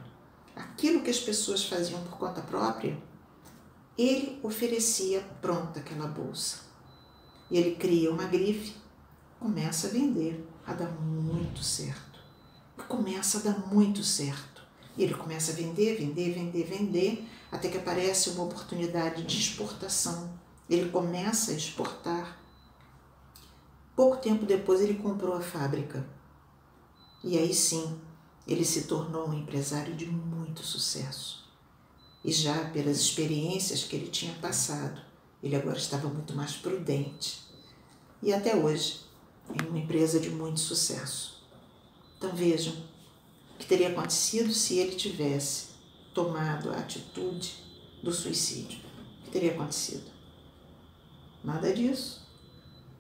Aquilo 0.56 1.02
que 1.02 1.10
as 1.10 1.20
pessoas 1.20 1.64
faziam 1.64 2.04
por 2.04 2.18
conta 2.18 2.42
própria, 2.42 2.98
ele 3.98 4.40
oferecia 4.44 5.22
pronta 5.42 5.80
aquela 5.80 6.08
bolsa. 6.08 6.69
E 7.50 7.58
ele 7.58 7.76
cria 7.76 8.12
uma 8.12 8.26
grife, 8.26 8.76
começa 9.40 9.88
a 9.88 9.90
vender, 9.90 10.48
a 10.66 10.74
dar 10.74 10.92
muito 10.92 11.64
certo. 11.64 12.20
Começa 12.88 13.40
a 13.40 13.42
dar 13.42 13.60
muito 13.68 14.04
certo. 14.04 14.62
E 14.98 15.04
ele 15.04 15.14
começa 15.14 15.52
a 15.52 15.56
vender, 15.56 15.98
vender, 15.98 16.34
vender, 16.34 16.64
vender, 16.64 17.30
até 17.52 17.70
que 17.70 17.78
aparece 17.78 18.30
uma 18.32 18.44
oportunidade 18.44 19.24
de 19.24 19.40
exportação. 19.40 20.38
Ele 20.70 20.90
começa 20.90 21.52
a 21.52 21.56
exportar. 21.56 22.40
Pouco 23.96 24.18
tempo 24.18 24.46
depois 24.46 24.82
ele 24.82 24.96
comprou 24.96 25.34
a 25.34 25.42
fábrica. 25.42 26.08
E 27.24 27.38
aí 27.38 27.54
sim, 27.54 28.00
ele 28.48 28.64
se 28.64 28.84
tornou 28.84 29.30
um 29.30 29.34
empresário 29.34 29.96
de 29.96 30.06
muito 30.06 30.64
sucesso. 30.64 31.48
E 32.24 32.32
já 32.32 32.70
pelas 32.70 32.98
experiências 32.98 33.84
que 33.84 33.96
ele 33.96 34.08
tinha 34.08 34.34
passado, 34.36 35.02
ele 35.42 35.56
agora 35.56 35.78
estava 35.78 36.08
muito 36.10 36.36
mais 36.36 36.54
prudente. 36.54 37.42
E 38.22 38.34
até 38.34 38.56
hoje, 38.56 39.02
em 39.50 39.68
uma 39.68 39.80
empresa 39.80 40.20
de 40.20 40.30
muito 40.30 40.60
sucesso. 40.60 41.42
Então 42.18 42.32
vejam 42.36 42.74
o 43.56 43.58
que 43.58 43.66
teria 43.66 43.90
acontecido 43.90 44.54
se 44.54 44.78
ele 44.78 44.96
tivesse 44.96 45.70
tomado 46.14 46.70
a 46.70 46.78
atitude 46.78 47.54
do 48.04 48.12
suicídio. 48.12 48.80
O 49.22 49.26
que 49.26 49.32
teria 49.32 49.52
acontecido? 49.52 50.12
Nada 51.44 51.74
disso. 51.74 52.28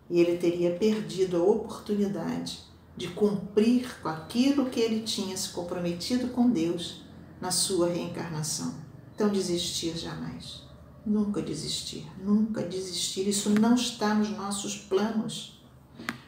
E 0.09 0.19
ele 0.19 0.37
teria 0.37 0.75
perdido 0.75 1.37
a 1.37 1.43
oportunidade 1.43 2.59
de 2.95 3.07
cumprir 3.09 4.01
com 4.01 4.09
aquilo 4.09 4.69
que 4.69 4.79
ele 4.79 5.03
tinha 5.03 5.37
se 5.37 5.49
comprometido 5.49 6.29
com 6.29 6.49
Deus 6.49 7.01
na 7.39 7.51
sua 7.51 7.89
reencarnação. 7.89 8.73
Então, 9.13 9.29
desistir 9.29 9.97
jamais. 9.97 10.58
Nunca 11.05 11.41
desistir, 11.41 12.05
nunca 12.21 12.61
desistir. 12.61 13.27
Isso 13.27 13.49
não 13.49 13.75
está 13.75 14.13
nos 14.13 14.29
nossos 14.29 14.77
planos. 14.77 15.61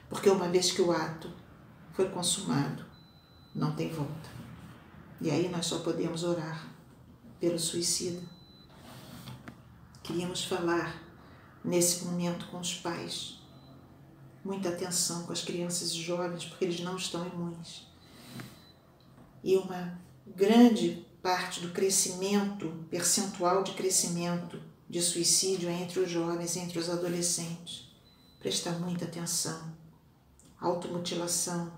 Porque 0.09 0.29
uma 0.29 0.49
vez 0.49 0.71
que 0.71 0.81
o 0.81 0.91
ato 0.91 1.29
foi 1.93 2.09
consumado, 2.09 2.85
não 3.53 3.75
tem 3.75 3.89
volta. 3.89 4.29
E 5.19 5.29
aí 5.29 5.49
nós 5.49 5.65
só 5.65 5.79
podemos 5.79 6.23
orar 6.23 6.67
pelo 7.39 7.59
suicida. 7.59 8.21
Queríamos 10.03 10.45
falar 10.45 11.01
nesse 11.63 12.05
momento 12.05 12.47
com 12.47 12.59
os 12.59 12.73
pais. 12.73 13.39
Muita 14.43 14.69
atenção 14.69 15.23
com 15.23 15.31
as 15.31 15.43
crianças 15.43 15.91
e 15.91 16.01
jovens, 16.01 16.45
porque 16.45 16.65
eles 16.65 16.79
não 16.79 16.95
estão 16.95 17.27
imunes. 17.27 17.87
E 19.43 19.55
uma 19.57 19.99
grande 20.35 21.05
parte 21.21 21.59
do 21.59 21.69
crescimento, 21.69 22.85
percentual 22.89 23.63
de 23.63 23.73
crescimento 23.73 24.59
de 24.89 25.01
suicídio 25.01 25.69
entre 25.69 25.99
os 25.99 26.09
jovens, 26.09 26.57
entre 26.57 26.79
os 26.79 26.89
adolescentes. 26.89 27.89
Prestar 28.39 28.79
muita 28.79 29.05
atenção. 29.05 29.71
Automutilação, 30.59 31.71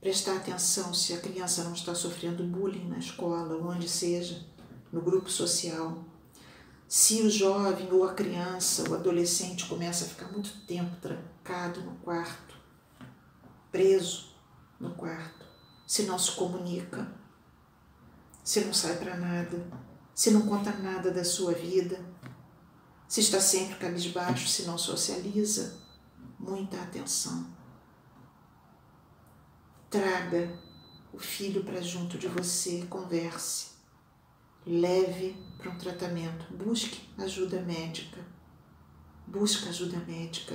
prestar 0.00 0.36
atenção 0.36 0.92
se 0.92 1.14
a 1.14 1.20
criança 1.20 1.64
não 1.64 1.72
está 1.72 1.94
sofrendo 1.94 2.44
bullying 2.44 2.88
na 2.88 2.98
escola, 2.98 3.56
onde 3.56 3.88
seja, 3.88 4.44
no 4.92 5.00
grupo 5.00 5.30
social. 5.30 6.04
Se 6.88 7.22
o 7.22 7.30
jovem 7.30 7.92
ou 7.92 8.04
a 8.04 8.14
criança, 8.14 8.88
o 8.88 8.94
adolescente 8.94 9.66
começa 9.66 10.04
a 10.04 10.08
ficar 10.08 10.30
muito 10.30 10.64
tempo 10.66 10.94
trancado 11.00 11.80
no 11.80 11.96
quarto, 11.96 12.56
preso 13.72 14.36
no 14.78 14.90
quarto, 14.90 15.44
se 15.86 16.04
não 16.04 16.18
se 16.18 16.32
comunica, 16.32 17.10
se 18.46 18.60
não 18.64 18.72
sai 18.72 18.96
para 18.96 19.16
nada, 19.16 19.66
se 20.14 20.30
não 20.30 20.42
conta 20.46 20.70
nada 20.70 21.10
da 21.10 21.24
sua 21.24 21.52
vida, 21.52 21.98
se 23.08 23.20
está 23.20 23.40
sempre 23.40 23.74
cabisbaixo, 23.74 24.46
se 24.48 24.62
não 24.62 24.78
socializa, 24.78 25.82
muita 26.38 26.80
atenção 26.80 27.56
Traga 29.88 30.52
o 31.12 31.18
filho 31.18 31.64
para 31.64 31.80
junto 31.80 32.18
de 32.18 32.28
você, 32.28 32.84
converse. 32.90 33.68
leve 34.66 35.34
para 35.56 35.70
um 35.70 35.78
tratamento. 35.78 36.52
Busque 36.52 37.08
ajuda 37.16 37.62
médica. 37.62 38.20
Busca 39.26 39.70
ajuda 39.70 39.96
médica 39.98 40.54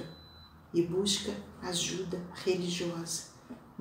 e 0.73 0.83
busca 0.83 1.33
ajuda 1.61 2.21
religiosa. 2.43 3.30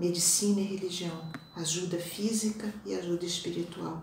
Medicina 0.00 0.62
e 0.62 0.64
religião, 0.64 1.30
ajuda 1.54 1.98
física 1.98 2.72
e 2.86 2.94
ajuda 2.94 3.26
espiritual. 3.26 4.02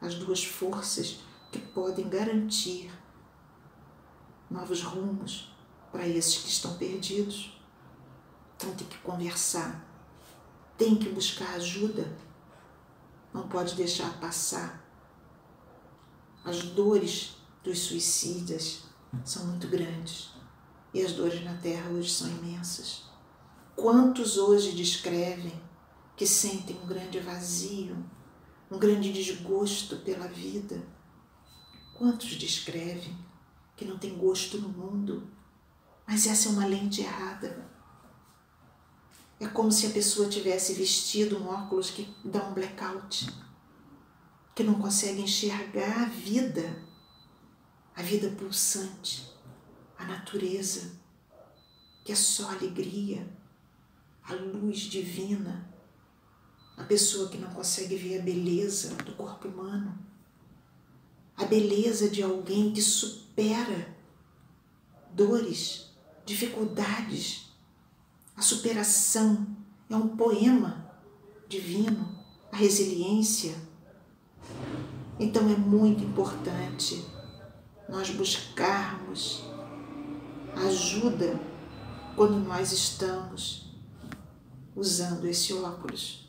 As 0.00 0.14
duas 0.14 0.42
forças 0.42 1.18
que 1.52 1.58
podem 1.58 2.08
garantir 2.08 2.90
novos 4.50 4.82
rumos 4.82 5.54
para 5.92 6.08
esses 6.08 6.38
que 6.38 6.48
estão 6.48 6.78
perdidos. 6.78 7.60
Então 8.56 8.74
tem 8.74 8.86
que 8.86 8.96
conversar, 9.00 9.86
tem 10.78 10.96
que 10.96 11.10
buscar 11.10 11.56
ajuda, 11.56 12.10
não 13.30 13.48
pode 13.48 13.74
deixar 13.74 14.18
passar. 14.18 14.82
As 16.42 16.62
dores 16.62 17.36
dos 17.62 17.80
suicidas 17.80 18.84
são 19.26 19.44
muito 19.44 19.68
grandes 19.68 20.30
e 20.94 21.02
as 21.02 21.12
dores 21.12 21.44
na 21.44 21.52
Terra 21.58 21.90
hoje 21.90 22.08
são 22.08 22.26
imensas. 22.30 23.07
Quantos 23.80 24.36
hoje 24.36 24.72
descrevem 24.72 25.52
que 26.16 26.26
sentem 26.26 26.76
um 26.82 26.86
grande 26.88 27.20
vazio, 27.20 27.96
um 28.68 28.76
grande 28.76 29.12
desgosto 29.12 29.98
pela 29.98 30.26
vida? 30.26 30.84
Quantos 31.96 32.30
descrevem 32.30 33.16
que 33.76 33.84
não 33.84 33.96
tem 33.96 34.18
gosto 34.18 34.58
no 34.58 34.68
mundo? 34.68 35.30
Mas 36.04 36.26
essa 36.26 36.48
é 36.48 36.52
uma 36.52 36.66
lente 36.66 37.02
errada. 37.02 37.70
É 39.38 39.46
como 39.46 39.70
se 39.70 39.86
a 39.86 39.90
pessoa 39.90 40.28
tivesse 40.28 40.72
vestido 40.72 41.38
um 41.38 41.46
óculos 41.46 41.92
que 41.92 42.12
dá 42.24 42.48
um 42.48 42.54
blackout, 42.54 43.32
que 44.56 44.64
não 44.64 44.74
consegue 44.74 45.22
enxergar 45.22 46.02
a 46.02 46.06
vida, 46.06 46.84
a 47.94 48.02
vida 48.02 48.28
pulsante, 48.30 49.32
a 49.96 50.04
natureza, 50.04 50.98
que 52.04 52.10
é 52.10 52.16
só 52.16 52.50
alegria, 52.50 53.37
a 54.28 54.34
luz 54.34 54.80
divina, 54.80 55.68
a 56.76 56.84
pessoa 56.84 57.28
que 57.28 57.38
não 57.38 57.50
consegue 57.50 57.96
ver 57.96 58.20
a 58.20 58.22
beleza 58.22 58.94
do 58.96 59.12
corpo 59.12 59.48
humano, 59.48 59.98
a 61.36 61.44
beleza 61.44 62.08
de 62.08 62.22
alguém 62.22 62.72
que 62.72 62.82
supera 62.82 63.96
dores, 65.14 65.90
dificuldades 66.26 67.48
a 68.38 68.40
superação 68.40 69.48
é 69.90 69.96
um 69.96 70.16
poema 70.16 70.88
divino, 71.48 72.08
a 72.52 72.56
resiliência. 72.56 73.52
Então 75.18 75.42
é 75.50 75.56
muito 75.56 76.04
importante 76.04 77.04
nós 77.88 78.10
buscarmos 78.10 79.42
ajuda 80.54 81.40
quando 82.14 82.38
nós 82.38 82.70
estamos 82.70 83.67
usando 84.78 85.26
esse 85.26 85.52
óculos 85.52 86.24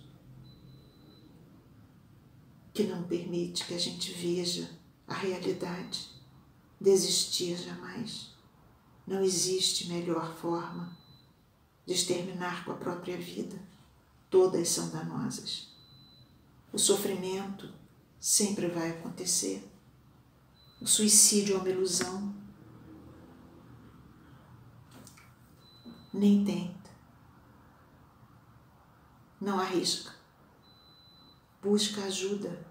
que 2.74 2.84
não 2.84 3.04
permite 3.04 3.64
que 3.66 3.76
a 3.76 3.80
gente 3.80 4.12
veja 4.12 4.72
a 5.08 5.14
realidade. 5.14 6.10
Desistir 6.82 7.56
jamais. 7.58 8.32
Não 9.06 9.22
existe 9.22 9.88
melhor 9.88 10.36
forma 10.36 10.98
de 11.86 11.94
exterminar 11.94 12.66
com 12.66 12.72
a 12.72 12.76
própria 12.76 13.18
vida. 13.18 13.62
Todas 14.32 14.68
são 14.70 14.90
danosas. 14.90 15.68
O 16.74 16.80
sofrimento 16.80 17.72
sempre 18.20 18.68
vai 18.68 18.92
acontecer. 18.92 19.64
O 20.82 20.88
suicídio 20.88 21.56
é 21.56 21.60
uma 21.60 21.70
ilusão. 21.70 22.34
Nem 26.12 26.44
tenta. 26.44 26.79
Não 29.40 29.60
arrisca. 29.60 30.14
Busca 31.62 32.04
ajuda. 32.04 32.66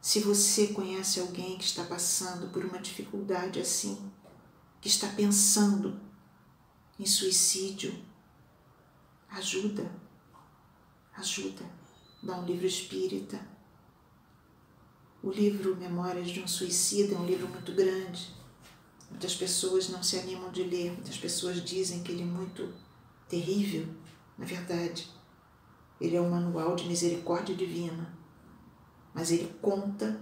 Se 0.00 0.20
você 0.20 0.68
conhece 0.68 1.20
alguém 1.20 1.56
que 1.56 1.64
está 1.64 1.84
passando 1.84 2.52
por 2.52 2.64
uma 2.64 2.78
dificuldade 2.78 3.60
assim, 3.60 4.10
que 4.80 4.88
está 4.88 5.08
pensando 5.08 6.00
em 6.98 7.06
suicídio, 7.06 8.04
Ajuda, 9.34 9.90
ajuda. 11.16 11.64
Dá 12.22 12.38
um 12.38 12.44
livro 12.44 12.66
espírita. 12.68 13.44
O 15.20 15.28
livro 15.28 15.74
Memórias 15.74 16.30
de 16.30 16.40
um 16.40 16.46
Suicida 16.46 17.16
é 17.16 17.18
um 17.18 17.26
livro 17.26 17.48
muito 17.48 17.72
grande. 17.72 18.32
Muitas 19.10 19.34
pessoas 19.34 19.88
não 19.88 20.04
se 20.04 20.20
animam 20.20 20.52
de 20.52 20.62
ler, 20.62 20.92
muitas 20.92 21.18
pessoas 21.18 21.64
dizem 21.64 22.04
que 22.04 22.12
ele 22.12 22.22
é 22.22 22.26
muito 22.26 22.72
terrível. 23.28 23.88
Na 24.38 24.44
verdade, 24.44 25.10
ele 26.00 26.16
é 26.16 26.20
um 26.20 26.30
manual 26.30 26.74
de 26.74 26.86
misericórdia 26.86 27.54
divina, 27.54 28.12
mas 29.14 29.30
ele 29.30 29.54
conta 29.60 30.20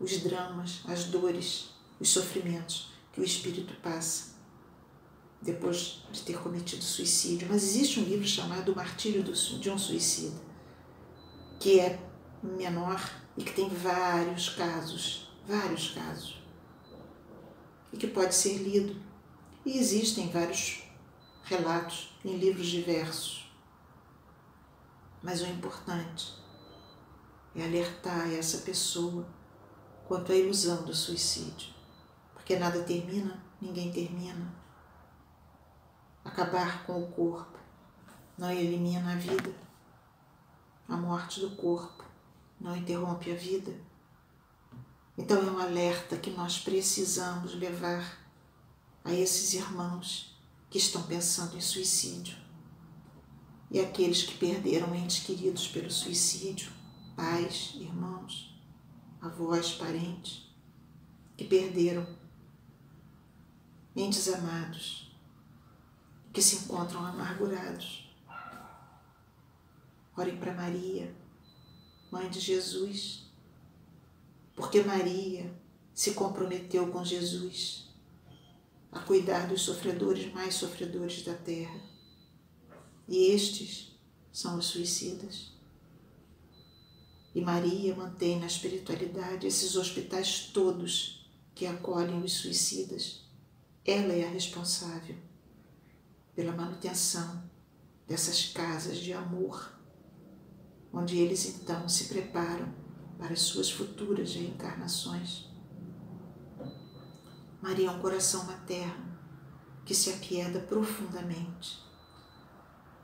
os 0.00 0.18
dramas, 0.20 0.82
as 0.86 1.04
dores, 1.04 1.70
os 2.00 2.08
sofrimentos 2.08 2.92
que 3.12 3.20
o 3.20 3.24
espírito 3.24 3.74
passa 3.82 4.38
depois 5.40 6.02
de 6.10 6.22
ter 6.22 6.38
cometido 6.38 6.82
suicídio. 6.82 7.48
Mas 7.50 7.62
existe 7.62 8.00
um 8.00 8.04
livro 8.04 8.26
chamado 8.26 8.72
O 8.72 8.76
Martírio 8.76 9.22
de 9.22 9.70
um 9.70 9.78
Suicida, 9.78 10.40
que 11.60 11.80
é 11.80 11.98
menor 12.42 13.00
e 13.36 13.42
que 13.42 13.52
tem 13.52 13.68
vários 13.68 14.50
casos, 14.50 15.30
vários 15.46 15.90
casos, 15.90 16.40
e 17.92 17.96
que 17.96 18.06
pode 18.06 18.34
ser 18.34 18.58
lido. 18.58 18.96
E 19.64 19.78
existem 19.78 20.28
vários 20.30 20.82
relatos 21.44 22.16
em 22.24 22.36
livros 22.36 22.66
diversos. 22.66 23.47
Mas 25.22 25.40
o 25.42 25.46
importante 25.46 26.34
é 27.54 27.64
alertar 27.64 28.32
essa 28.32 28.58
pessoa 28.58 29.26
quanto 30.06 30.32
à 30.32 30.34
ilusão 30.34 30.84
do 30.84 30.94
suicídio. 30.94 31.74
Porque 32.34 32.58
nada 32.58 32.82
termina, 32.82 33.42
ninguém 33.60 33.92
termina 33.92 34.54
acabar 36.24 36.84
com 36.84 37.02
o 37.02 37.08
corpo 37.08 37.58
não 38.38 38.52
elimina 38.52 39.12
a 39.12 39.16
vida. 39.16 39.52
A 40.88 40.96
morte 40.96 41.40
do 41.40 41.50
corpo 41.56 42.04
não 42.60 42.76
interrompe 42.76 43.32
a 43.32 43.34
vida. 43.34 43.74
Então 45.16 45.42
é 45.42 45.50
um 45.50 45.58
alerta 45.58 46.16
que 46.16 46.30
nós 46.30 46.60
precisamos 46.60 47.54
levar 47.54 48.18
a 49.04 49.12
esses 49.12 49.54
irmãos 49.54 50.38
que 50.70 50.78
estão 50.78 51.02
pensando 51.02 51.56
em 51.56 51.60
suicídio 51.60 52.36
e 53.70 53.80
aqueles 53.80 54.22
que 54.22 54.38
perderam 54.38 54.94
entes 54.94 55.24
queridos 55.24 55.68
pelo 55.68 55.90
suicídio, 55.90 56.72
pais, 57.14 57.72
irmãos, 57.74 58.54
avós, 59.20 59.72
parentes, 59.72 60.48
que 61.36 61.44
perderam 61.44 62.06
entes 63.94 64.28
amados 64.28 65.08
que 66.32 66.42
se 66.42 66.64
encontram 66.64 67.04
amargurados. 67.04 68.08
Orem 70.16 70.36
para 70.36 70.54
Maria, 70.54 71.14
Mãe 72.10 72.30
de 72.30 72.40
Jesus, 72.40 73.28
porque 74.54 74.82
Maria 74.82 75.52
se 75.92 76.14
comprometeu 76.14 76.88
com 76.90 77.04
Jesus 77.04 77.88
a 78.90 79.00
cuidar 79.00 79.46
dos 79.46 79.62
sofredores 79.62 80.32
mais 80.32 80.54
sofredores 80.54 81.22
da 81.22 81.34
terra. 81.34 81.87
E 83.08 83.32
estes 83.32 83.98
são 84.30 84.58
os 84.58 84.66
suicidas. 84.66 85.50
E 87.34 87.40
Maria 87.40 87.96
mantém 87.96 88.38
na 88.38 88.46
espiritualidade 88.46 89.46
esses 89.46 89.76
hospitais 89.76 90.50
todos 90.52 91.26
que 91.54 91.64
acolhem 91.64 92.22
os 92.22 92.34
suicidas. 92.34 93.22
Ela 93.82 94.12
é 94.12 94.26
a 94.26 94.30
responsável 94.30 95.16
pela 96.34 96.52
manutenção 96.52 97.42
dessas 98.06 98.52
casas 98.52 98.98
de 98.98 99.14
amor, 99.14 99.72
onde 100.92 101.16
eles 101.16 101.46
então 101.46 101.88
se 101.88 102.04
preparam 102.04 102.74
para 103.16 103.32
as 103.32 103.40
suas 103.40 103.70
futuras 103.70 104.34
reencarnações. 104.34 105.48
Maria 107.62 107.88
é 107.88 107.90
um 107.90 108.00
coração 108.00 108.44
materno 108.44 109.18
que 109.84 109.94
se 109.94 110.10
apieda 110.10 110.60
profundamente 110.60 111.87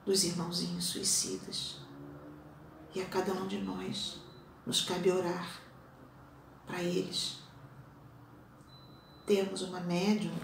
dos 0.04 0.24
irmãozinhos 0.24 0.84
suicidas. 0.84 1.76
E 2.94 3.00
a 3.00 3.06
cada 3.06 3.32
um 3.32 3.46
de 3.46 3.58
nós 3.58 4.18
nos 4.66 4.82
cabe 4.82 5.10
orar 5.10 5.60
para 6.66 6.82
eles. 6.82 7.38
Temos 9.26 9.62
uma 9.62 9.80
médium 9.80 10.34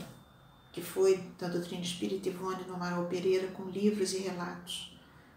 que 0.73 0.81
foi 0.81 1.17
da 1.39 1.49
doutrina 1.49 1.83
espírita 1.83 2.29
Ivone 2.29 2.65
no 2.65 2.75
Amaral 2.75 3.07
Pereira 3.07 3.49
com 3.49 3.65
livros 3.65 4.13
e 4.13 4.19
relatos, 4.19 4.97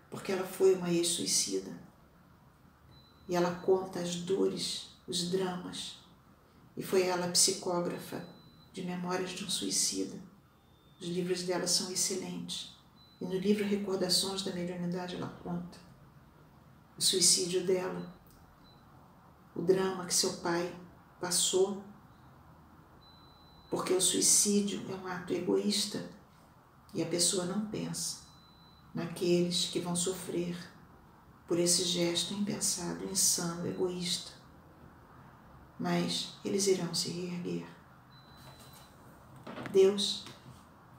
porque 0.09 0.31
ela 0.31 0.45
foi 0.45 0.75
uma 0.75 0.89
ex-suicida. 0.89 1.71
E 3.27 3.35
ela 3.35 3.55
conta 3.55 3.99
as 3.99 4.15
dores 4.15 4.93
os 5.07 5.29
dramas, 5.29 5.97
e 6.77 6.83
foi 6.83 7.03
ela 7.03 7.27
psicógrafa 7.27 8.25
de 8.71 8.83
Memórias 8.83 9.31
de 9.31 9.43
um 9.43 9.49
Suicida. 9.49 10.17
Os 10.99 11.07
livros 11.07 11.43
dela 11.43 11.67
são 11.67 11.91
excelentes. 11.91 12.72
E 13.23 13.25
no 13.25 13.39
livro 13.39 13.63
Recordações 13.63 14.43
da 14.43 14.51
Mediunidade 14.51 15.15
ela 15.15 15.33
conta 15.41 15.79
o 16.97 17.01
suicídio 17.01 17.65
dela, 17.65 18.13
o 19.55 19.61
drama 19.61 20.05
que 20.05 20.13
seu 20.13 20.33
pai 20.39 20.75
passou, 21.21 21.81
porque 23.69 23.93
o 23.93 24.01
suicídio 24.01 24.85
é 24.91 24.95
um 24.95 25.07
ato 25.07 25.31
egoísta 25.31 26.05
e 26.93 27.01
a 27.01 27.05
pessoa 27.05 27.45
não 27.45 27.65
pensa 27.67 28.23
naqueles 28.93 29.67
que 29.67 29.79
vão 29.79 29.95
sofrer 29.95 30.57
por 31.47 31.57
esse 31.57 31.85
gesto 31.85 32.33
impensado, 32.33 33.05
insano, 33.05 33.65
egoísta. 33.65 34.33
Mas 35.79 36.33
eles 36.43 36.67
irão 36.67 36.93
se 36.93 37.09
reerguer. 37.09 37.67
Deus 39.71 40.25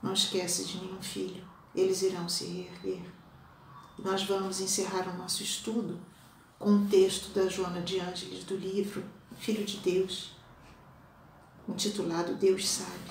não 0.03 0.15
esquece 0.15 0.65
de 0.65 0.79
nenhum 0.79 1.03
filho, 1.03 1.44
eles 1.75 2.03
irão 2.03 2.29
se 2.29 2.45
reerguer. 2.47 3.03
Nós 3.99 4.25
vamos 4.25 4.61
encerrar 4.61 5.09
o 5.09 5.17
nosso 5.17 5.43
estudo 5.43 5.99
com 6.59 6.71
um 6.71 6.87
texto 6.87 7.33
da 7.35 7.49
Joana 7.49 7.81
de 7.81 8.01
Ângeles 8.01 8.45
do 8.45 8.57
livro 8.57 9.05
Filho 9.37 9.65
de 9.65 9.79
Deus, 9.79 10.33
intitulado 11.69 12.35
Deus 12.35 12.69
Sabe. 12.69 13.11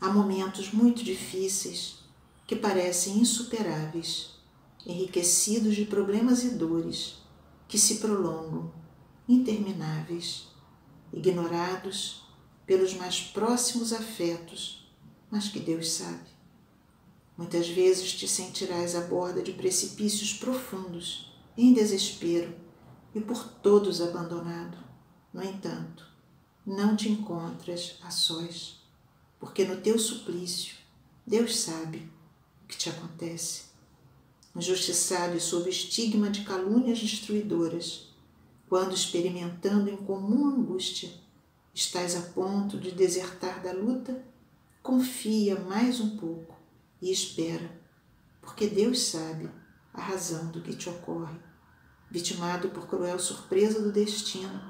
Há 0.00 0.08
momentos 0.08 0.72
muito 0.72 1.04
difíceis 1.04 1.98
que 2.46 2.56
parecem 2.56 3.18
insuperáveis, 3.18 4.30
enriquecidos 4.86 5.76
de 5.76 5.84
problemas 5.84 6.42
e 6.42 6.50
dores 6.50 7.18
que 7.68 7.78
se 7.78 7.96
prolongam, 7.98 8.72
intermináveis, 9.28 10.48
ignorados 11.12 12.22
pelos 12.66 12.94
mais 12.94 13.20
próximos 13.20 13.92
afetos, 13.92 14.90
mas 15.30 15.48
que 15.48 15.60
Deus 15.60 15.90
sabe. 15.90 16.29
Muitas 17.40 17.70
vezes 17.70 18.12
te 18.12 18.28
sentirás 18.28 18.94
à 18.94 19.00
borda 19.00 19.42
de 19.42 19.54
precipícios 19.54 20.34
profundos, 20.34 21.32
em 21.56 21.72
desespero 21.72 22.54
e 23.14 23.20
por 23.22 23.42
todos 23.62 24.02
abandonado. 24.02 24.76
No 25.32 25.42
entanto, 25.42 26.06
não 26.66 26.94
te 26.94 27.08
encontras 27.08 27.96
a 28.02 28.10
sós, 28.10 28.84
porque 29.38 29.64
no 29.64 29.80
teu 29.80 29.98
suplício 29.98 30.74
Deus 31.26 31.58
sabe 31.60 32.12
o 32.62 32.66
que 32.68 32.76
te 32.76 32.90
acontece. 32.90 33.70
Injustiçado 34.54 35.34
e 35.34 35.40
sob 35.40 35.70
estigma 35.70 36.28
de 36.28 36.44
calúnias 36.44 37.00
destruidoras, 37.00 38.10
quando 38.68 38.94
experimentando 38.94 39.88
em 39.88 39.96
comum 39.96 40.46
angústia, 40.46 41.10
estás 41.72 42.14
a 42.16 42.20
ponto 42.20 42.78
de 42.78 42.92
desertar 42.92 43.62
da 43.62 43.72
luta, 43.72 44.22
confia 44.82 45.58
mais 45.58 46.00
um 46.00 46.18
pouco 46.18 46.59
e 47.00 47.10
espera, 47.10 47.70
porque 48.40 48.66
Deus 48.66 49.02
sabe 49.02 49.50
a 49.92 50.00
razão 50.00 50.50
do 50.50 50.62
que 50.62 50.74
te 50.74 50.88
ocorre. 50.88 51.38
Vitimado 52.10 52.70
por 52.70 52.88
cruel 52.88 53.18
surpresa 53.18 53.80
do 53.80 53.92
destino, 53.92 54.60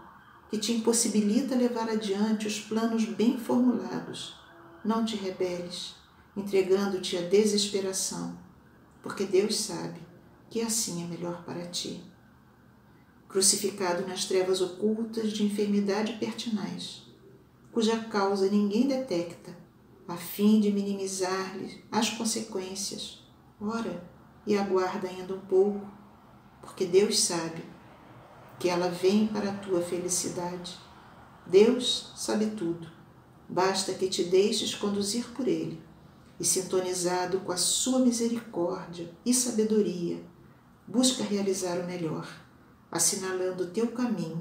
que 0.51 0.59
te 0.59 0.73
impossibilita 0.73 1.55
levar 1.55 1.89
adiante 1.89 2.47
os 2.47 2.61
planos 2.61 3.05
bem 3.05 3.39
formulados, 3.39 4.37
não 4.85 5.05
te 5.05 5.17
rebeles, 5.17 5.95
entregando-te 6.37 7.17
à 7.17 7.23
desesperação, 7.23 8.39
porque 9.03 9.25
Deus 9.25 9.57
sabe 9.57 10.01
que 10.51 10.61
assim 10.61 11.05
é 11.05 11.07
melhor 11.07 11.45
para 11.45 11.67
ti 11.67 12.11
crucificado 13.31 14.07
nas 14.09 14.25
trevas 14.25 14.61
ocultas 14.61 15.33
de 15.33 15.45
enfermidade 15.45 16.15
pertinaz, 16.15 17.03
cuja 17.71 17.97
causa 17.97 18.51
ninguém 18.51 18.89
detecta, 18.89 19.57
a 20.11 20.17
fim 20.17 20.61
de 20.61 20.73
minimizar-lhe 20.73 21.85
as 21.91 22.11
consequências. 22.11 23.23
Ora, 23.61 24.03
e 24.47 24.57
aguarda 24.57 25.09
ainda 25.09 25.35
um 25.35 25.41
pouco, 25.41 25.87
porque 26.61 26.85
Deus 26.85 27.21
sabe 27.21 27.65
que 28.59 28.69
ela 28.69 28.89
vem 28.89 29.27
para 29.27 29.51
a 29.51 29.55
tua 29.55 29.81
felicidade. 29.81 30.79
Deus 31.47 32.13
sabe 32.17 32.47
tudo. 32.47 32.89
Basta 33.49 33.95
que 33.95 34.09
te 34.09 34.25
deixes 34.25 34.75
conduzir 34.75 35.29
por 35.31 35.47
Ele 35.47 35.81
e, 36.39 36.45
sintonizado 36.45 37.41
com 37.41 37.53
a 37.53 37.57
sua 37.57 38.01
misericórdia 38.01 39.11
e 39.25 39.33
sabedoria, 39.33 40.23
busca 40.87 41.23
realizar 41.23 41.79
o 41.79 41.87
melhor 41.87 42.29
assinalando 42.91 43.69
teu 43.69 43.93
caminho 43.93 44.41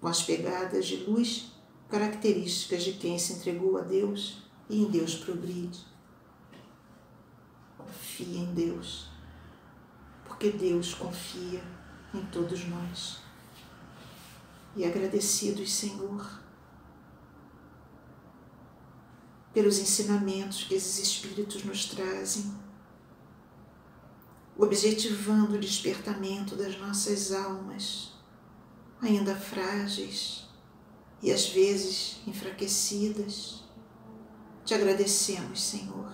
com 0.00 0.08
as 0.08 0.22
pegadas 0.22 0.86
de 0.86 0.96
luz 0.96 1.52
características 1.88 2.84
de 2.84 2.92
quem 2.92 3.18
se 3.18 3.32
entregou 3.32 3.78
a 3.78 3.80
Deus 3.80 4.47
e 4.68 4.82
em 4.82 4.90
Deus 4.90 5.14
progride. 5.14 5.78
Confia 7.76 8.40
em 8.40 8.54
Deus, 8.54 9.08
porque 10.24 10.50
Deus 10.50 10.94
confia 10.94 11.62
em 12.14 12.24
todos 12.26 12.66
nós. 12.66 13.20
E 14.76 14.84
agradecidos, 14.84 15.72
Senhor, 15.72 16.40
pelos 19.52 19.78
ensinamentos 19.78 20.64
que 20.64 20.74
esses 20.74 20.98
Espíritos 20.98 21.64
nos 21.64 21.86
trazem 21.86 22.54
objetivando 24.58 25.54
o 25.54 25.60
despertamento 25.60 26.56
das 26.56 26.76
nossas 26.78 27.30
almas, 27.30 28.12
ainda 29.00 29.36
frágeis 29.36 30.48
e 31.22 31.30
às 31.30 31.48
vezes 31.48 32.20
enfraquecidas. 32.26 33.62
Te 34.68 34.74
agradecemos, 34.74 35.62
Senhor, 35.62 36.12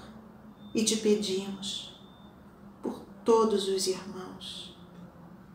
e 0.72 0.84
te 0.84 0.98
pedimos 0.98 1.92
por 2.80 3.00
todos 3.24 3.66
os 3.66 3.88
irmãos 3.88 4.78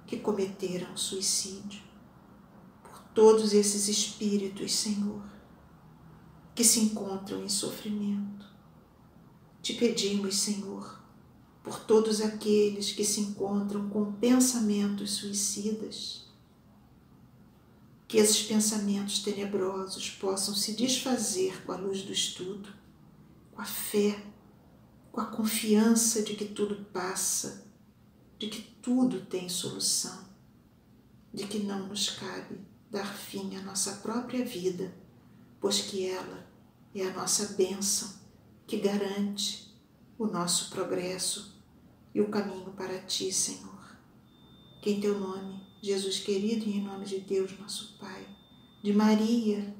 que 0.05 0.17
cometeram 0.17 0.97
suicídio, 0.97 1.81
por 2.83 2.99
todos 3.15 3.53
esses 3.53 3.87
espíritos, 3.87 4.73
Senhor, 4.73 5.23
que 6.53 6.61
se 6.61 6.81
encontram 6.81 7.41
em 7.41 7.47
sofrimento. 7.47 8.45
Te 9.61 9.75
pedimos, 9.75 10.35
Senhor, 10.35 11.01
por 11.63 11.79
todos 11.79 12.19
aqueles 12.19 12.91
que 12.91 13.05
se 13.05 13.21
encontram 13.21 13.87
com 13.87 14.11
pensamentos 14.11 15.11
suicidas. 15.11 16.27
Que 18.09 18.17
esses 18.17 18.43
pensamentos 18.43 19.19
tenebrosos 19.19 20.09
possam 20.09 20.53
se 20.53 20.73
desfazer 20.73 21.63
com 21.63 21.71
a 21.71 21.77
luz 21.77 22.01
do 22.01 22.11
estudo, 22.11 22.77
com 23.59 23.63
a 23.63 23.65
fé, 23.65 24.23
com 25.11 25.19
a 25.19 25.25
confiança 25.25 26.23
de 26.23 26.33
que 26.33 26.45
tudo 26.45 26.85
passa, 26.93 27.67
de 28.37 28.47
que 28.47 28.61
tudo 28.81 29.25
tem 29.25 29.49
solução, 29.49 30.29
de 31.33 31.45
que 31.45 31.59
não 31.59 31.89
nos 31.89 32.09
cabe 32.09 32.57
dar 32.89 33.05
fim 33.05 33.57
à 33.57 33.61
nossa 33.61 33.95
própria 33.97 34.45
vida, 34.45 34.95
pois 35.59 35.81
que 35.81 36.07
ela 36.07 36.47
é 36.95 37.05
a 37.05 37.13
nossa 37.13 37.53
bênção 37.55 38.17
que 38.65 38.77
garante 38.77 39.77
o 40.17 40.25
nosso 40.25 40.69
progresso 40.69 41.61
e 42.15 42.21
o 42.21 42.29
caminho 42.29 42.71
para 42.71 43.01
ti, 43.01 43.29
Senhor. 43.29 43.97
Que 44.81 44.91
em 44.91 45.01
teu 45.01 45.19
nome, 45.19 45.61
Jesus 45.83 46.19
querido, 46.19 46.63
e 46.63 46.77
em 46.77 46.81
nome 46.81 47.03
de 47.03 47.19
Deus, 47.19 47.59
nosso 47.59 47.97
Pai, 47.99 48.25
de 48.81 48.93
Maria, 48.93 49.75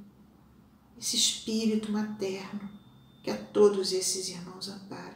esse 1.00 1.16
Espírito 1.16 1.94
materno 1.94 2.79
que 3.30 3.34
a 3.34 3.38
todos 3.38 3.94
esses 3.94 4.28
irmãos 4.30 4.68
ampara, 4.70 5.16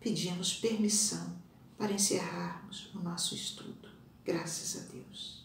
pedimos 0.00 0.54
permissão 0.54 1.36
para 1.76 1.92
encerrarmos 1.92 2.88
o 2.94 3.00
nosso 3.00 3.34
estudo. 3.34 3.88
Graças 4.24 4.80
a 4.80 4.92
Deus. 4.92 5.44